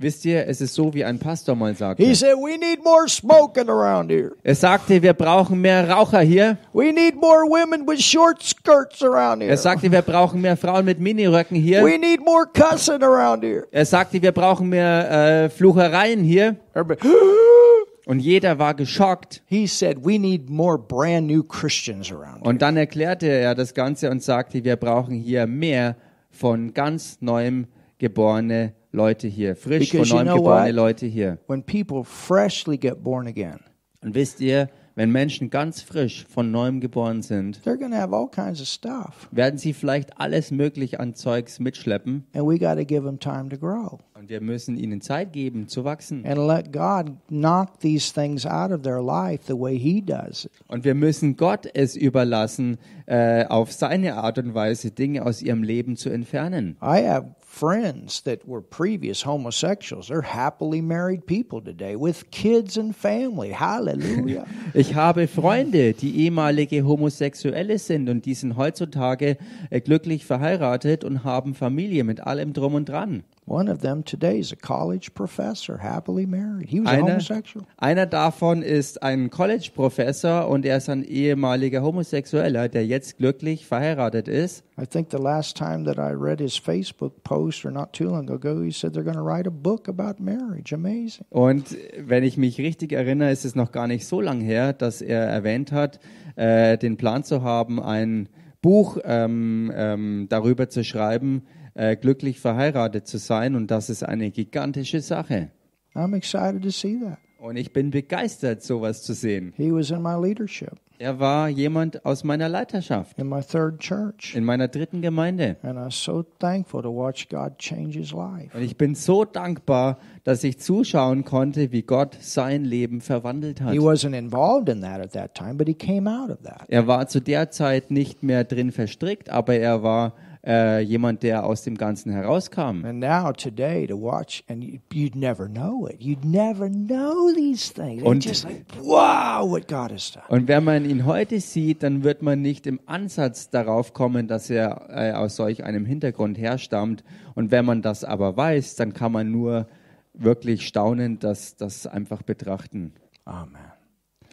Wisst 0.00 0.24
ihr, 0.24 0.46
es 0.46 0.60
ist 0.60 0.76
so, 0.76 0.94
wie 0.94 1.04
ein 1.04 1.18
Pastor 1.18 1.56
mal 1.56 1.72
He 1.72 1.76
sagte. 1.76 2.14
said, 2.14 2.36
We 2.36 2.56
need 2.56 2.84
more 2.84 3.08
smoking 3.08 3.68
around 3.68 4.12
here. 4.12 4.36
Er 4.44 4.54
sagte, 4.54 5.02
wir 5.02 5.12
brauchen 5.12 5.60
mehr 5.60 5.90
Raucher 5.90 6.20
hier. 6.20 6.56
We 6.72 6.92
need 6.92 7.16
more 7.16 7.44
women 7.44 7.84
with 7.84 8.00
short 8.00 8.40
skirts 8.40 9.02
around 9.02 9.42
here. 9.42 9.50
Er 9.50 9.56
sagte, 9.56 9.90
wir 9.90 10.02
brauchen 10.02 10.40
mehr 10.40 10.56
Frauen 10.56 10.84
mit 10.84 11.00
Miniröcken 11.00 11.56
hier. 11.56 11.82
We 11.82 11.98
need 11.98 12.20
more 12.24 12.46
cussing 12.46 13.02
around 13.02 13.42
here. 13.42 13.66
Er 13.72 13.84
sagte, 13.84 14.22
wir 14.22 14.30
brauchen 14.30 14.68
mehr 14.68 15.10
äh, 15.10 15.48
Fluchereien 15.50 16.22
hier. 16.22 16.54
Everybody, 16.74 17.08
Und 18.08 18.20
jeder 18.20 18.58
war 18.58 18.72
geschockt. 18.72 19.42
he 19.44 19.66
said, 19.66 19.98
We 20.02 20.18
need 20.18 20.48
more 20.48 20.78
brand 20.78 21.26
new 21.26 21.42
Christians 21.42 22.10
around 22.10 22.38
here. 22.38 22.48
Und 22.48 22.62
dann 22.62 22.78
erklärte 22.78 23.26
er 23.28 23.54
das 23.54 23.74
Ganze 23.74 24.10
und 24.10 24.22
sagte, 24.22 24.64
wir 24.64 24.76
brauchen 24.76 25.14
hier 25.14 25.46
mehr 25.46 25.94
von 26.30 26.72
ganz 26.72 27.18
neuem 27.20 27.66
geborene 27.98 28.72
Leute 28.92 29.28
hier. 29.28 29.56
Frisch 29.56 29.90
Because 29.90 30.08
von 30.08 30.18
you 30.20 30.24
neuem 30.24 30.26
know 30.26 30.36
geborene 30.36 30.68
what? 30.68 30.74
Leute 30.74 31.04
hier. 31.04 31.38
When 31.48 31.62
people 31.62 32.02
freshly 32.02 32.78
get 32.78 33.04
born 33.04 33.26
again, 33.26 33.60
Und 34.00 34.14
wisst 34.14 34.40
ihr, 34.40 34.70
wenn 34.98 35.10
Menschen 35.10 35.48
ganz 35.48 35.80
frisch 35.80 36.26
von 36.28 36.50
neuem 36.50 36.80
geboren 36.80 37.22
sind, 37.22 37.60
they're 37.64 37.78
going 37.78 37.92
to 37.92 37.96
have 37.96 38.14
all 38.14 38.28
kinds 38.28 38.60
of 38.60 38.66
stuff. 38.66 39.28
werden 39.30 39.58
sie 39.58 39.72
vielleicht 39.72 40.18
alles 40.20 40.50
möglich 40.50 41.00
an 41.00 41.14
Zeugs 41.14 41.58
mitschleppen. 41.60 42.26
And 42.34 42.46
we 42.46 42.58
got 42.58 42.76
to 42.76 42.84
give 42.84 43.04
them 43.04 43.18
time 43.18 43.48
to 43.48 43.56
grow. 43.56 43.92
Und 44.14 44.22
Und 44.24 44.28
wir 44.30 44.40
müssen 44.40 44.76
ihnen 44.76 45.00
Zeit 45.00 45.32
geben 45.32 45.68
zu 45.68 45.84
wachsen. 45.84 46.26
and 46.26 46.38
let 46.38 46.72
God 46.72 47.12
knock 47.28 47.78
these 47.80 48.12
things 48.12 48.44
out 48.44 48.72
of 48.72 48.82
their 48.82 49.00
life 49.00 49.44
the 49.46 49.58
way 49.58 49.78
He 49.78 50.02
does 50.02 50.44
it. 50.46 50.50
Und 50.66 50.84
wir 50.84 50.94
müssen 50.94 51.36
Gott 51.36 51.66
es 51.72 51.94
überlassen, 51.96 52.76
äh, 53.06 53.44
auf 53.46 53.72
seine 53.72 54.16
Art 54.16 54.38
und 54.38 54.52
Weise 54.54 54.90
Dinge 54.90 55.24
aus 55.24 55.40
ihrem 55.40 55.62
Leben 55.62 55.96
zu 55.96 56.10
entfernen. 56.10 56.76
I 56.82 57.06
have 57.06 57.26
friends 57.48 58.20
that 58.22 58.46
were 58.46 58.60
previous 58.60 59.22
homosexuals. 59.22 60.08
They're 60.08 60.22
happily 60.22 60.82
married 60.82 61.26
people 61.26 61.60
today 61.62 61.96
with 61.96 62.30
kids 62.30 62.76
and 62.76 62.94
family. 62.94 63.52
Hallelujah. 63.52 64.46
Ich 64.74 64.94
habe 64.94 65.26
Freunde, 65.26 65.94
die 65.94 66.24
ehemalige 66.24 66.84
Homosexuelle 66.84 67.78
sind 67.78 68.08
und 68.10 68.26
die 68.26 68.34
sind 68.34 68.56
heutzutage 68.56 69.38
äh, 69.70 69.80
glücklich 69.80 70.26
verheiratet 70.26 71.04
und 71.04 71.24
haben 71.24 71.54
Familie 71.54 72.04
mit 72.04 72.20
allem 72.20 72.52
drum 72.52 72.74
und 72.74 72.88
dran. 72.88 73.24
One 73.48 73.72
of 73.72 73.80
them 73.80 74.04
today 74.04 74.38
is 74.38 74.52
a 74.52 74.56
college 74.56 75.14
professor, 75.14 75.78
happily 75.78 76.26
married. 76.26 76.68
He 76.68 76.80
was 76.80 76.88
a 76.88 76.96
Einer, 76.96 77.12
homosexual. 77.12 77.64
einer 77.78 78.04
davon 78.04 78.62
ist 78.62 79.02
ein 79.02 79.30
College-Professor 79.30 80.48
und 80.48 80.66
er 80.66 80.76
ist 80.76 80.90
ein 80.90 81.02
ehemaliger 81.02 81.82
Homosexueller, 81.82 82.68
der 82.68 82.84
jetzt 82.86 83.16
glücklich 83.16 83.66
verheiratet 83.66 84.28
ist. 84.28 84.64
I 84.78 84.84
think 84.84 85.08
the 85.10 85.16
last 85.16 85.56
time 85.56 85.84
that 85.84 85.96
I 85.96 86.12
read 86.14 86.40
his 86.40 86.58
Facebook 86.58 87.24
post, 87.24 87.64
or 87.64 87.70
not 87.70 87.94
too 87.94 88.04
long 88.10 88.28
ago, 88.30 88.62
he 88.62 88.70
said 88.70 88.92
they're 88.92 89.02
going 89.02 89.16
to 89.16 89.24
write 89.24 89.48
a 89.48 89.50
book 89.50 89.88
about 89.88 90.22
marriage. 90.22 90.74
Amazing. 90.74 91.24
Und 91.30 91.74
wenn 91.98 92.24
ich 92.24 92.36
mich 92.36 92.58
richtig 92.58 92.92
erinnere, 92.92 93.30
ist 93.30 93.46
es 93.46 93.54
noch 93.54 93.72
gar 93.72 93.86
nicht 93.86 94.06
so 94.06 94.20
lang 94.20 94.42
her, 94.42 94.74
dass 94.74 95.00
er 95.00 95.22
erwähnt 95.22 95.72
hat, 95.72 96.00
äh, 96.36 96.76
den 96.76 96.98
Plan 96.98 97.24
zu 97.24 97.42
haben, 97.42 97.82
ein 97.82 98.28
Buch 98.60 98.98
ähm, 99.04 99.72
ähm, 99.74 100.26
darüber 100.28 100.68
zu 100.68 100.84
schreiben, 100.84 101.44
äh, 101.78 101.96
glücklich 101.96 102.40
verheiratet 102.40 103.06
zu 103.06 103.18
sein. 103.18 103.54
Und 103.54 103.70
das 103.70 103.88
ist 103.88 104.02
eine 104.02 104.30
gigantische 104.30 105.00
Sache. 105.00 105.50
I'm 105.94 106.14
excited 106.14 106.62
to 106.62 106.70
see 106.70 106.98
that. 107.00 107.18
Und 107.40 107.56
ich 107.56 107.72
bin 107.72 107.90
begeistert, 107.92 108.62
sowas 108.64 109.04
zu 109.04 109.14
sehen. 109.14 109.52
He 109.56 109.72
was 109.72 109.90
in 109.92 110.02
my 110.02 110.14
leadership 110.20 110.72
Er 111.00 111.20
war 111.20 111.48
jemand 111.48 112.04
aus 112.04 112.24
meiner 112.24 112.48
Leiterschaft 112.48 113.16
in 113.20 113.28
my 113.28 113.40
third 113.40 113.78
church. 113.78 114.34
in 114.34 114.42
meiner 114.44 114.66
dritten 114.66 115.00
Gemeinde. 115.02 115.56
And 115.62 115.78
I 115.78 115.82
was 115.82 116.02
so 116.02 116.24
thankful 116.40 116.82
to 116.82 116.92
watch 116.92 117.28
God 117.28 117.56
change 117.58 117.96
his 117.96 118.10
life. 118.10 118.50
Und 118.56 118.64
ich 118.64 118.76
bin 118.76 118.96
so 118.96 119.24
dankbar, 119.24 119.98
dass 120.24 120.42
ich 120.42 120.58
zuschauen 120.58 121.24
konnte, 121.24 121.70
wie 121.70 121.82
Gott 121.82 122.16
sein 122.20 122.64
Leben 122.64 123.00
verwandelt 123.00 123.60
hat. 123.60 123.72
He 123.72 123.78
wasn't 123.78 124.18
involved 124.18 124.68
in 124.68 124.80
that 124.80 125.00
at 125.00 125.12
that 125.12 125.36
time, 125.36 125.54
but 125.54 125.68
he 125.68 125.74
came 125.74 126.10
out 126.10 126.30
of 126.30 126.42
that. 126.42 126.64
Er 126.66 126.88
war 126.88 127.06
zu 127.06 127.20
der 127.20 127.52
Zeit 127.52 127.92
nicht 127.92 128.24
mehr 128.24 128.42
drin 128.42 128.72
verstrickt, 128.72 129.30
aber 129.30 129.54
er 129.54 129.84
war 129.84 130.14
äh, 130.48 130.80
jemand, 130.80 131.22
der 131.22 131.44
aus 131.44 131.62
dem 131.62 131.76
Ganzen 131.76 132.10
herauskam. 132.10 132.82
And 132.84 133.00
now 133.00 133.32
today 133.32 133.86
to 133.86 134.00
watch, 134.00 134.42
and 134.48 134.64
you, 134.64 134.78
you'd 134.92 135.14
never 135.14 135.46
know 135.46 135.86
it. 135.86 136.00
You'd 136.00 136.24
never 136.24 136.70
know 136.70 137.30
these 137.34 137.72
things. 137.72 138.02
Und- 138.02 138.24
just 138.24 138.44
like, 138.44 138.64
wow, 138.80 139.48
what 139.48 139.68
God 139.68 139.92
has 139.92 140.10
done. 140.10 140.24
Und 140.28 140.48
wenn 140.48 140.64
man 140.64 140.88
ihn 140.88 141.04
heute 141.04 141.38
sieht, 141.40 141.82
dann 141.82 142.02
wird 142.02 142.22
man 142.22 142.40
nicht 142.40 142.66
im 142.66 142.80
Ansatz 142.86 143.50
darauf 143.50 143.92
kommen, 143.92 144.26
dass 144.26 144.48
er 144.48 144.86
äh, 144.88 145.12
aus 145.12 145.36
solch 145.36 145.64
einem 145.64 145.84
Hintergrund 145.84 146.38
herstammt. 146.38 147.04
Und 147.34 147.50
wenn 147.50 147.66
man 147.66 147.82
das 147.82 148.02
aber 148.02 148.36
weiß, 148.36 148.76
dann 148.76 148.94
kann 148.94 149.12
man 149.12 149.30
nur 149.30 149.66
wirklich 150.14 150.66
staunend 150.66 151.22
das, 151.24 151.56
das 151.56 151.86
einfach 151.86 152.22
betrachten. 152.22 152.92
Amen. 153.24 153.77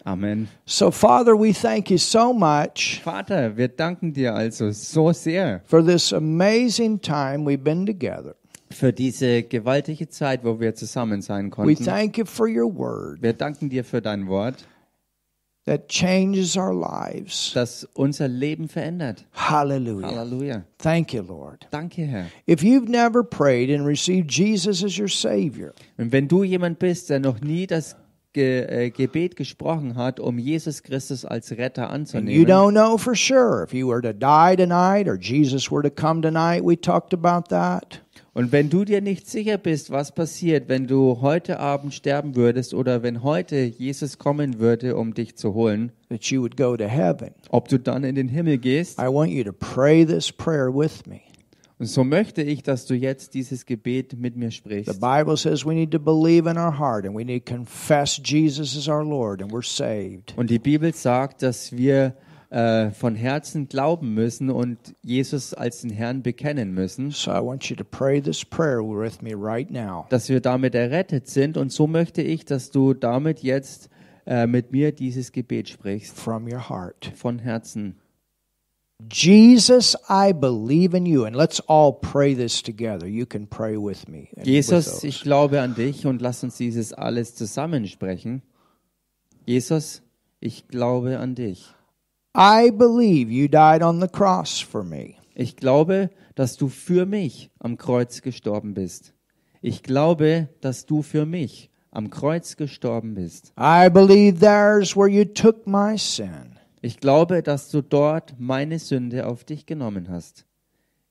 Amen. 0.05 0.47
So, 0.65 0.91
Father, 0.91 1.35
we 1.35 1.51
thank 1.51 1.89
you 1.89 1.97
so 1.97 2.31
much 2.31 3.01
Vater, 3.03 3.57
wir 3.57 3.67
danken 3.69 4.13
dir 4.13 4.35
also 4.35 4.71
so 4.71 5.11
sehr 5.11 5.61
for 5.65 5.83
this 5.83 6.13
amazing 6.13 7.01
time 7.01 7.43
we've 7.43 7.63
been 7.63 7.85
together. 7.87 8.35
für 8.69 8.93
diese 8.93 9.41
gewaltige 9.43 10.07
Zeit, 10.09 10.43
wo 10.43 10.59
wir 10.59 10.75
zusammen 10.75 11.21
sein 11.21 11.45
We 11.47 11.49
konnten. 11.49 11.83
thank 11.85 12.17
you 12.19 12.25
for 12.25 12.47
your 12.47 12.67
word 12.71 13.21
Wir 13.21 13.33
danken 13.33 13.69
dir 13.69 13.83
für 13.83 13.99
dein 14.01 14.27
Wort, 14.27 14.67
that 15.65 15.87
changes 15.87 16.55
our 16.55 16.73
lives. 16.75 17.51
das 17.55 17.87
unser 17.95 18.27
Leben 18.27 18.67
verändert. 18.69 19.25
Hallelujah. 19.33 20.07
Halleluja. 20.07 20.63
Thank 20.77 21.13
you, 21.13 21.23
Lord. 21.23 21.65
Danke, 21.71 22.03
Herr. 22.03 22.27
If 22.47 22.61
you've 22.61 22.87
never 22.87 23.23
prayed 23.23 23.71
and 23.71 23.87
received 23.87 24.29
Jesus 24.29 24.83
as 24.83 24.99
your 24.99 25.09
Savior, 25.09 25.73
Und 25.97 26.11
wenn 26.11 26.27
du 26.27 26.43
jemand 26.43 26.77
bist, 26.77 27.09
der 27.09 27.19
noch 27.19 27.41
nie 27.41 27.65
das 27.65 27.95
Ge 28.35 28.65
äh, 28.67 28.89
Gebet 28.89 29.37
gesprochen 29.37 29.95
hat, 29.95 30.19
um 30.19 30.37
Jesus 30.37 30.83
Christus 30.83 31.23
als 31.23 31.51
Retter 31.53 31.89
and 31.89 32.11
you 32.11 32.19
anzunehmen, 32.43 32.45
don't 32.45 32.71
know 32.73 32.97
for 32.97 33.15
sure 33.15 33.63
if 33.63 33.73
you 33.73 33.87
were 33.87 34.01
to 34.01 34.11
die 34.13 34.57
tonight 34.57 35.07
or 35.07 35.17
Jesus 35.17 35.71
were 35.71 35.81
to 35.81 35.89
come 35.89 36.21
tonight, 36.21 36.61
we 36.65 36.75
talked 36.75 37.13
about 37.13 37.47
that. 37.49 38.01
und 38.33 38.51
wenn 38.51 38.69
du 38.69 38.83
dir 38.83 38.99
nicht 38.99 39.29
sicher 39.29 39.57
bist, 39.57 39.89
was 39.89 40.13
passiert, 40.13 40.67
wenn 40.67 40.85
du 40.87 41.21
heute 41.21 41.61
Abend 41.61 41.93
sterben 41.93 42.35
würdest 42.35 42.73
oder 42.73 43.01
wenn 43.03 43.23
heute 43.23 43.55
Jesus 43.63 44.17
kommen 44.17 44.59
würde, 44.59 44.97
um 44.97 45.13
dich 45.13 45.37
zu 45.37 45.53
holen, 45.53 45.93
That 46.09 46.25
you 46.25 46.41
would 46.41 46.57
go 46.57 46.75
to 46.75 46.83
heaven. 46.89 47.31
ob 47.49 47.69
du 47.69 47.79
dann 47.79 48.03
in 48.03 48.15
den 48.15 48.27
Himmel 48.27 48.57
gehst, 48.57 48.99
I 48.99 49.07
want 49.07 49.31
you 49.31 49.45
to 49.45 49.53
pray 49.53 50.05
this 50.05 50.29
prayer 50.29 50.67
with 50.75 51.05
me. 51.07 51.21
Und 51.77 51.87
so 51.87 52.03
möchte 52.03 52.41
ich, 52.41 52.63
dass 52.63 52.85
du 52.85 52.93
jetzt 52.93 53.33
dieses 53.33 53.65
Gebet 53.65 54.17
mit 54.17 54.37
mir 54.37 54.49
The 54.49 54.55
sprichst. 54.55 55.01
Bible 55.01 55.35
says 55.35 55.65
we 55.65 55.73
need 55.73 55.91
to 55.91 55.99
believe 55.99 56.49
in 56.49 56.57
our 56.57 56.77
heart 56.77 57.05
and 57.05 57.15
we 57.15 57.25
need 57.25 57.45
to 57.45 57.53
confess 57.53 58.19
Jesus 58.23 58.77
as 58.77 58.87
our 58.87 59.03
Lord 59.03 59.41
and 59.41 59.51
we're 59.51 59.65
saved. 59.65 60.33
Und 60.37 60.49
die 60.49 60.59
Bibel 60.59 60.93
sagt, 60.93 61.41
dass 61.41 61.75
wir 61.75 62.15
äh, 62.49 62.91
von 62.91 63.15
Herzen 63.15 63.67
glauben 63.67 64.13
müssen 64.13 64.49
und 64.49 64.77
Jesus 65.01 65.53
als 65.53 65.81
den 65.81 65.89
Herrn 65.89 66.21
bekennen 66.21 66.73
müssen. 66.73 67.11
So 67.11 67.31
I 67.31 67.43
want 67.43 67.65
you 67.65 67.75
to 67.75 67.83
pray 67.83 68.21
this 68.21 68.45
prayer 68.45 68.81
with 68.81 69.21
me 69.21 69.33
right 69.35 69.69
now. 69.69 70.05
dass 70.09 70.29
wir 70.29 70.39
damit 70.39 70.75
errettet 70.75 71.27
sind. 71.27 71.57
Und 71.57 71.73
so 71.73 71.87
möchte 71.87 72.21
ich, 72.21 72.45
dass 72.45 72.71
du 72.71 72.93
damit 72.93 73.43
jetzt 73.43 73.89
äh, 74.25 74.47
mit 74.47 74.71
mir 74.71 74.93
dieses 74.93 75.33
Gebet 75.33 75.67
sprichst. 75.67 76.17
From 76.17 76.45
your 76.45 76.69
heart. 76.69 77.11
Von 77.15 77.39
Herzen. 77.39 77.95
Jesus, 79.09 79.95
I 80.09 80.31
believe 80.31 80.93
in 80.93 81.05
you. 81.05 81.25
And 81.25 81.35
let's 81.35 81.59
all 81.61 81.93
pray 81.93 82.33
this 82.33 82.61
together. 82.61 83.07
You 83.07 83.25
can 83.25 83.45
pray 83.45 83.77
with 83.77 84.07
me. 84.07 84.29
with 84.35 84.45
Jesus, 84.45 84.85
those. 84.85 85.03
ich 85.07 85.21
glaube 85.21 85.59
an 85.61 85.75
dich 85.75 86.05
und 86.05 86.21
lass 86.21 86.43
uns 86.43 86.57
dieses 86.57 86.93
alles 86.93 87.35
zusammensprechen. 87.35 88.41
Jesus, 89.45 90.01
ich 90.39 90.67
glaube 90.67 91.19
an 91.19 91.35
dich. 91.35 91.73
I 92.35 92.71
believe 92.71 93.31
you 93.31 93.47
died 93.47 93.81
on 93.81 93.99
the 94.01 94.07
cross 94.07 94.59
for 94.59 94.83
me. 94.83 95.15
Ich 95.35 95.55
glaube, 95.55 96.09
dass 96.35 96.57
du 96.57 96.69
für 96.69 97.05
mich 97.05 97.51
am 97.59 97.77
Kreuz 97.77 98.21
gestorben 98.21 98.73
bist. 98.73 99.13
Ich 99.61 99.83
glaube, 99.83 100.49
dass 100.61 100.85
du 100.85 101.01
für 101.01 101.25
mich 101.25 101.69
am 101.91 102.09
Kreuz 102.09 102.55
gestorben 102.55 103.13
bist. 103.15 103.53
I 103.57 103.89
believe 103.89 104.39
there's 104.39 104.95
where 104.95 105.09
you 105.09 105.25
took 105.25 105.65
my 105.67 105.97
sin. 105.97 106.54
Ich 106.85 106.99
glaube, 106.99 107.41
dass 107.41 107.71
du 107.71 107.81
dort 107.81 108.35
meine 108.37 108.77
Sünde 108.77 109.25
auf 109.25 109.43
dich 109.43 109.65
genommen 109.65 110.07
hast. 110.07 110.45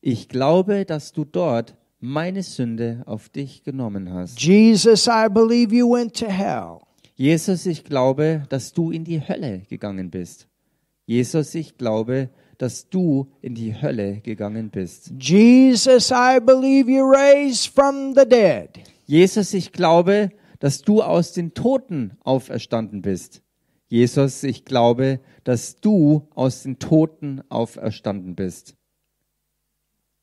Ich 0.00 0.28
glaube, 0.28 0.84
dass 0.84 1.10
du 1.10 1.24
dort 1.24 1.74
meine 1.98 2.44
Sünde 2.44 3.02
auf 3.06 3.28
dich 3.28 3.64
genommen 3.64 4.12
hast. 4.12 4.40
Jesus, 4.40 5.08
I 5.08 5.26
believe 5.28 5.74
you 5.74 5.90
went 5.90 6.16
to 6.16 6.26
hell. 6.26 6.78
Jesus, 7.16 7.66
ich 7.66 7.82
glaube, 7.82 8.44
dass 8.50 8.72
du 8.72 8.92
in 8.92 9.02
die 9.02 9.20
Hölle 9.20 9.62
gegangen 9.68 10.12
bist. 10.12 10.46
Jesus, 11.06 11.56
ich 11.56 11.76
glaube, 11.76 12.30
dass 12.56 12.88
du 12.88 13.32
in 13.40 13.56
die 13.56 13.74
Hölle 13.74 14.20
gegangen 14.20 14.70
bist. 14.70 15.10
Jesus, 15.18 16.12
I 16.12 16.38
believe 16.38 16.88
you 16.88 17.02
raised 17.02 17.74
from 17.74 18.14
the 18.14 18.24
dead. 18.24 18.68
Jesus, 19.06 19.52
ich 19.52 19.72
glaube, 19.72 20.30
dass 20.60 20.82
du 20.82 21.02
aus 21.02 21.32
den 21.32 21.52
Toten 21.52 22.12
auferstanden 22.22 23.02
bist. 23.02 23.42
Jesus, 23.88 24.42
ich 24.42 24.64
glaube, 24.64 25.20
dass 25.44 25.76
du 25.76 26.28
aus 26.34 26.62
den 26.62 26.78
Toten 26.78 27.42
auferstanden 27.48 28.34
bist. 28.34 28.76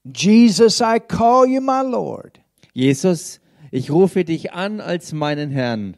Jesus, 0.04 0.82
I 0.82 1.00
call 1.00 1.48
you 1.48 1.62
my 1.62 1.84
Lord. 1.84 2.42
Jesus, 2.74 3.40
ich 3.70 3.92
rufe 3.92 4.26
dich 4.26 4.54
an 4.54 4.82
als 4.82 5.14
meinen 5.14 5.52
Herrn. 5.52 5.96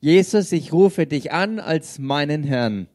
Jesus, 0.00 0.52
ich 0.52 0.72
rufe 0.72 1.06
dich 1.06 1.32
an 1.32 1.60
als 1.60 1.98
meinen 1.98 2.42
Herrn. 2.42 2.88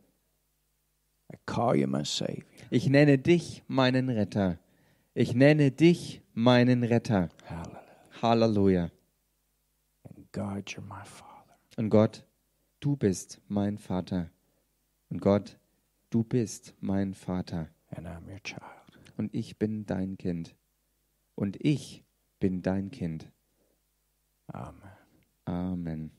I 1.31 1.37
call 1.45 1.77
you 1.77 1.87
my 1.87 2.03
Savior. 2.03 2.43
Ich 2.69 2.89
nenne 2.89 3.17
dich 3.17 3.63
meinen 3.67 4.09
Retter. 4.09 4.59
Ich 5.13 5.33
nenne 5.33 5.71
dich 5.71 6.21
meinen 6.33 6.83
Retter. 6.83 7.29
Hallelujah. 7.49 7.81
Halleluja. 8.21 8.91
God, 10.37 10.69
you're 10.69 10.81
my 10.81 11.03
Father. 11.03 11.57
Und 11.77 11.89
Gott, 11.89 12.26
du 12.79 12.95
bist 12.95 13.39
mein 13.47 13.77
Vater. 13.77 14.29
Und 15.09 15.21
Gott, 15.21 15.57
du 16.09 16.23
bist 16.23 16.73
mein 16.79 17.13
Vater. 17.13 17.69
And 17.95 18.07
I'm 18.07 18.27
your 18.29 18.39
child. 18.43 18.61
Und 19.17 19.33
ich 19.33 19.57
bin 19.57 19.85
dein 19.85 20.17
Kind. 20.17 20.55
Und 21.35 21.57
ich 21.63 22.03
bin 22.39 22.61
dein 22.61 22.91
Kind. 22.91 23.31
Amen. 24.47 24.91
Amen. 25.45 26.11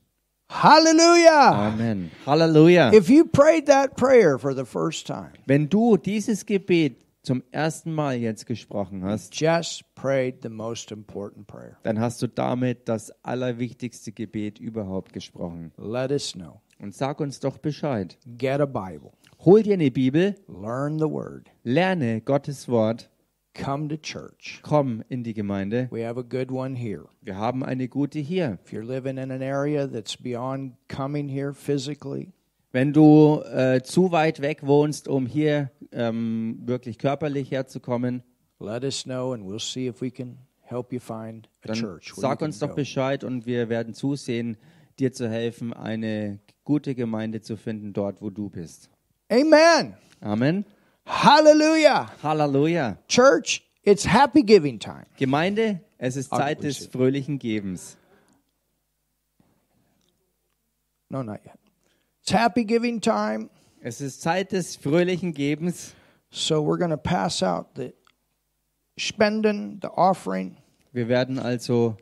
Hallelujah. 0.49 1.67
Amen. 1.67 2.11
Halleluja. 2.25 2.91
If 2.91 3.09
you 3.09 3.25
prayed 3.25 3.67
that 3.67 3.95
prayer 3.95 4.39
for 4.39 4.53
the 4.55 4.65
first 4.65 5.05
time, 5.05 5.33
Wenn 5.45 5.69
du 5.69 5.95
dieses 5.97 6.45
Gebet 6.45 7.05
zum 7.21 7.43
ersten 7.51 7.93
Mal 7.93 8.15
jetzt 8.17 8.45
gesprochen 8.45 9.03
hast, 9.03 9.39
just 9.39 9.83
prayed 9.95 10.41
the 10.41 10.49
most 10.49 10.91
important 10.91 11.47
prayer. 11.47 11.77
dann 11.83 11.99
hast 11.99 12.21
du 12.21 12.27
damit 12.27 12.87
das 12.87 13.11
allerwichtigste 13.23 14.11
Gebet 14.11 14.59
überhaupt 14.59 15.13
gesprochen. 15.13 15.71
Let 15.77 16.11
us 16.11 16.33
know. 16.33 16.61
Und 16.79 16.95
sag 16.95 17.19
uns 17.19 17.39
doch 17.41 17.57
Bescheid. 17.57 18.17
Get 18.37 18.61
a 18.61 18.65
Bible, 18.65 19.11
Hol 19.45 19.63
dir 19.63 19.73
eine 19.73 19.91
Bibel, 19.91 20.35
learn 20.47 20.97
the 20.97 21.09
Word, 21.09 21.49
lerne 21.63 22.21
Gottes 22.21 22.67
Wort, 22.69 23.09
come 23.53 23.89
to 23.89 23.97
church. 23.97 24.59
komm 24.63 25.03
in 25.09 25.23
die 25.23 25.33
Gemeinde. 25.33 25.89
We 25.91 26.05
have 26.07 26.17
a 26.17 26.23
good 26.23 26.51
one 26.51 26.75
here. 26.77 27.05
Wir 27.21 27.35
haben 27.37 27.63
eine 27.63 27.89
gute 27.89 28.19
hier. 28.19 28.59
If 28.65 28.71
you're 28.71 28.85
living 28.85 29.17
in 29.17 29.29
an 29.31 29.41
area 29.41 29.87
that's 29.87 30.15
beyond 30.15 30.73
coming 30.87 31.27
here 31.27 31.53
physically, 31.53 32.31
Wenn 32.71 32.93
du 32.93 33.41
äh, 33.41 33.81
zu 33.81 34.11
weit 34.11 34.41
weg 34.41 34.65
wohnst, 34.65 35.07
um 35.07 35.25
hier 35.25 35.71
ähm, 35.91 36.59
wirklich 36.65 36.99
körperlich 36.99 37.49
herzukommen, 37.49 38.23
let 38.59 38.83
us 38.83 39.03
know 39.03 39.33
and 39.33 39.43
we'll 39.43 39.59
see 39.59 39.87
if 39.87 40.01
we 40.01 40.11
can 40.11 40.37
help 40.61 40.93
you 40.93 40.99
find 40.99 41.49
a 41.63 41.69
dann 41.69 41.77
church. 41.77 42.15
where 42.15 42.21
sag 42.21 42.41
uns 42.41 42.59
doch 42.59 42.69
go. 42.69 42.75
Bescheid 42.75 43.23
und 43.23 43.47
wir 43.47 43.69
werden 43.69 43.93
zusehen, 43.95 44.57
dir 44.99 45.11
zu 45.11 45.27
helfen, 45.27 45.73
eine 45.73 46.39
gute 46.63 46.93
Gemeinde 46.93 47.41
zu 47.41 47.57
finden, 47.57 47.93
dort, 47.93 48.21
wo 48.21 48.29
du 48.29 48.49
bist. 48.49 48.91
Amen. 49.31 49.95
Amen. 50.21 50.65
Hallelujah. 51.05 52.11
Halleluja. 52.21 52.97
Church, 53.07 53.63
it's 53.83 54.05
happy 54.05 54.43
giving 54.43 54.79
time. 54.79 55.05
Gemeinde, 55.17 55.81
es 55.97 56.15
ist 56.15 56.29
Zeit 56.29 56.63
des 56.63 56.85
fröhlichen 56.85 57.39
Gebens. 57.39 57.97
No, 61.09 61.23
not 61.23 61.39
yet. 61.43 61.68
It's 62.29 62.37
happy 62.37 62.63
giving 62.63 63.01
time. 63.01 63.49
Es 63.81 64.01
ist 64.01 64.21
Zeit 64.21 64.51
des 64.51 64.75
fröhlichen 64.75 65.33
Gebens. 65.33 65.95
So 66.29 66.61
we're 66.61 66.77
going 66.77 66.91
to 66.91 66.95
pass 66.95 67.41
out 67.41 67.73
the 67.73 67.91
spenden, 68.99 69.79
the 69.81 69.89
offering. 69.97 70.55
Wir 70.93 71.07
werden 71.07 71.39
also 71.39 71.97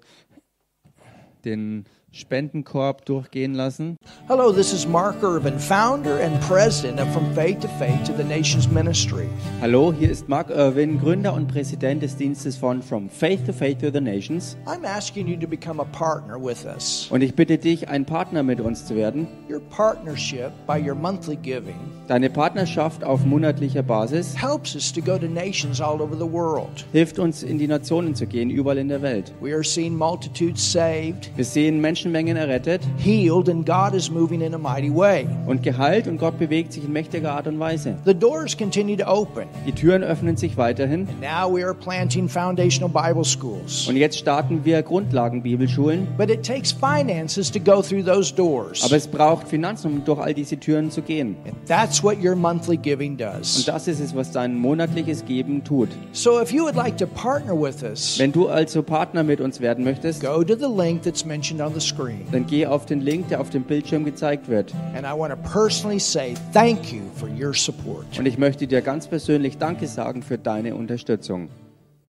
den 1.46 1.86
Spendenkorb 2.14 3.06
durchgehen 3.06 3.54
lassen. 3.54 3.98
Hello, 4.28 4.52
this 4.52 4.72
is 4.74 4.88
Mark 4.88 5.22
Irvin, 5.22 5.60
founder 5.60 6.20
and 6.22 6.40
president 6.42 7.00
of 7.02 7.08
From 7.14 7.34
Faith 7.36 7.60
to 7.60 7.68
Faith 7.78 8.06
to 8.06 8.14
the 8.16 8.24
Nations 8.24 8.70
Ministry. 8.72 9.28
Hallo, 9.62 9.94
hier 9.94 10.10
ist 10.10 10.30
Mark 10.30 10.50
Irwin, 10.50 11.00
Gründer 11.00 11.34
und 11.34 11.48
Präsident 11.48 12.02
des 12.02 12.16
Dienstes 12.16 12.56
von 12.56 12.82
From 12.82 13.10
Faith 13.10 13.46
to 13.46 13.52
Faith 13.54 13.80
to 13.80 13.92
the 13.92 14.00
Nations. 14.00 14.56
I'm 14.66 14.86
asking 14.86 15.28
you 15.28 15.38
to 15.38 15.48
become 15.48 15.82
a 15.82 15.86
partner 15.86 16.40
with 16.42 16.66
us. 16.66 17.08
Und 17.12 17.22
ich 17.22 17.36
bitte 17.36 17.58
dich, 17.58 17.90
ein 17.90 18.06
Partner 18.06 18.42
mit 18.42 18.62
uns 18.62 18.86
zu 18.86 18.96
werden. 18.96 19.28
Your 19.50 19.60
partnership 19.70 20.52
by 20.66 20.80
your 20.80 20.96
monthly 20.96 21.36
giving 21.36 21.76
Deine 22.08 22.30
Partnerschaft 22.30 23.04
auf 23.04 23.26
monatlicher 23.26 23.84
Basis 23.84 24.34
helps 24.42 24.76
us 24.76 24.94
to 24.94 25.02
go 25.02 25.18
to 25.18 25.28
nations 25.28 25.82
all 25.82 26.02
over 26.02 26.16
the 26.16 26.32
world. 26.32 26.86
hilft 26.94 27.20
uns, 27.20 27.44
in 27.44 27.60
die 27.60 27.68
Nationen 27.68 28.16
zu 28.16 28.26
gehen, 28.26 28.50
überall 28.50 28.78
in 28.78 28.88
der 28.88 29.02
Welt. 29.02 29.34
We 29.42 29.54
are 29.54 29.64
seeing 29.64 29.94
multitudes 29.96 30.72
saved, 30.72 31.30
Wir 31.36 31.44
sehen 31.44 31.82
Menschenmengen 31.98 32.38
errettet 32.38 32.82
healed, 33.00 33.50
and 33.50 33.66
God 33.66 33.96
is 33.96 34.12
moving 34.12 34.42
in 34.42 34.54
a 34.54 34.58
mighty 34.60 34.94
way. 34.94 35.26
und 35.48 35.64
geheilt 35.64 36.08
und 36.08 36.20
Gott 36.20 36.38
bewegt 36.38 36.74
sich 36.74 36.84
in 36.86 36.94
mächtiger 36.94 37.32
Art 37.32 37.48
und 37.48 37.60
Weise. 37.60 37.96
The 38.06 38.14
doors 38.14 38.56
continue 38.56 38.96
to 38.98 39.06
open. 39.08 39.46
Die 39.66 39.72
Türen 39.72 40.04
öffnen 40.04 40.38
sich 40.38 40.58
weiterhin 40.58 41.08
And 41.10 41.22
now 41.22 41.52
we 41.52 41.64
are 41.66 41.74
planting 41.74 42.30
foundational 42.30 42.88
Bible 42.90 43.24
schools. 43.26 43.88
und 43.88 43.96
jetzt 43.98 44.20
starten 44.20 44.64
wir 44.64 44.84
Grundlagenbibelschulen. 44.84 46.08
But 46.18 46.30
it 46.30 46.46
takes 46.46 46.72
finances 46.72 47.52
to 47.52 47.60
go 47.60 47.82
through 47.82 48.04
those 48.04 48.32
doors. 48.34 48.84
Aber 48.84 48.96
es 48.96 49.08
braucht 49.08 49.48
Finanzen, 49.48 49.92
um 49.92 50.06
durch 50.06 50.20
all 50.20 50.34
diese 50.36 50.58
Türen 50.60 50.92
zu 50.92 51.02
gehen. 51.02 51.36
And 51.46 51.56
that's 51.68 52.04
what 52.04 52.18
your 52.24 52.36
monthly 52.36 52.78
giving 52.78 53.14
Und 53.14 53.22
does. 53.22 53.66
das 53.66 53.88
ist 53.88 54.00
es, 54.00 54.16
was 54.16 54.32
dein 54.32 54.56
monatliches 54.56 55.26
Geben 55.26 55.64
tut. 55.64 55.90
So 56.12 56.40
if 56.40 56.52
you 56.52 56.64
would 56.64 56.76
like 56.76 56.98
to 56.98 57.08
partner 57.08 57.60
with 57.60 57.82
us, 57.82 58.20
Wenn 58.20 58.32
du 58.32 58.48
also 58.50 58.84
Partner 58.84 59.24
mit 59.24 59.42
uns 59.42 59.60
werden 59.62 59.84
möchtest, 59.84 60.22
go 60.22 60.44
to 60.44 60.56
the 60.56 60.68
link 60.68 61.02
that's 61.02 61.26
mentioned 61.26 61.60
on 61.62 61.74
the 61.74 61.82
screen. 61.88 62.26
dann 62.32 62.46
geh 62.46 62.66
auf 62.66 62.86
den 62.86 63.02
Link, 63.02 63.30
der 63.30 63.42
auf 63.42 63.50
dem 63.50 63.64
Bildschirm 63.64 64.06
gezeigt 64.06 64.48
wird. 64.48 64.74
And 64.96 65.06
I 65.06 65.18
want 65.18 65.34
to 65.34 65.50
personally 65.50 66.00
say 66.00 66.36
thank 66.54 66.92
you 66.92 67.02
for 67.16 67.30
your 67.30 67.54
support. 67.54 68.06
Und 68.18 68.26
ich 68.26 68.38
möchte 68.38 68.68
dir 68.68 68.82
ganz 68.82 69.08
persönlich 69.08 69.58
Danke 69.58 69.88
sagen 69.88 70.22
für 70.22 70.38
deine 70.38 70.76
Unterstützung. 70.76 71.50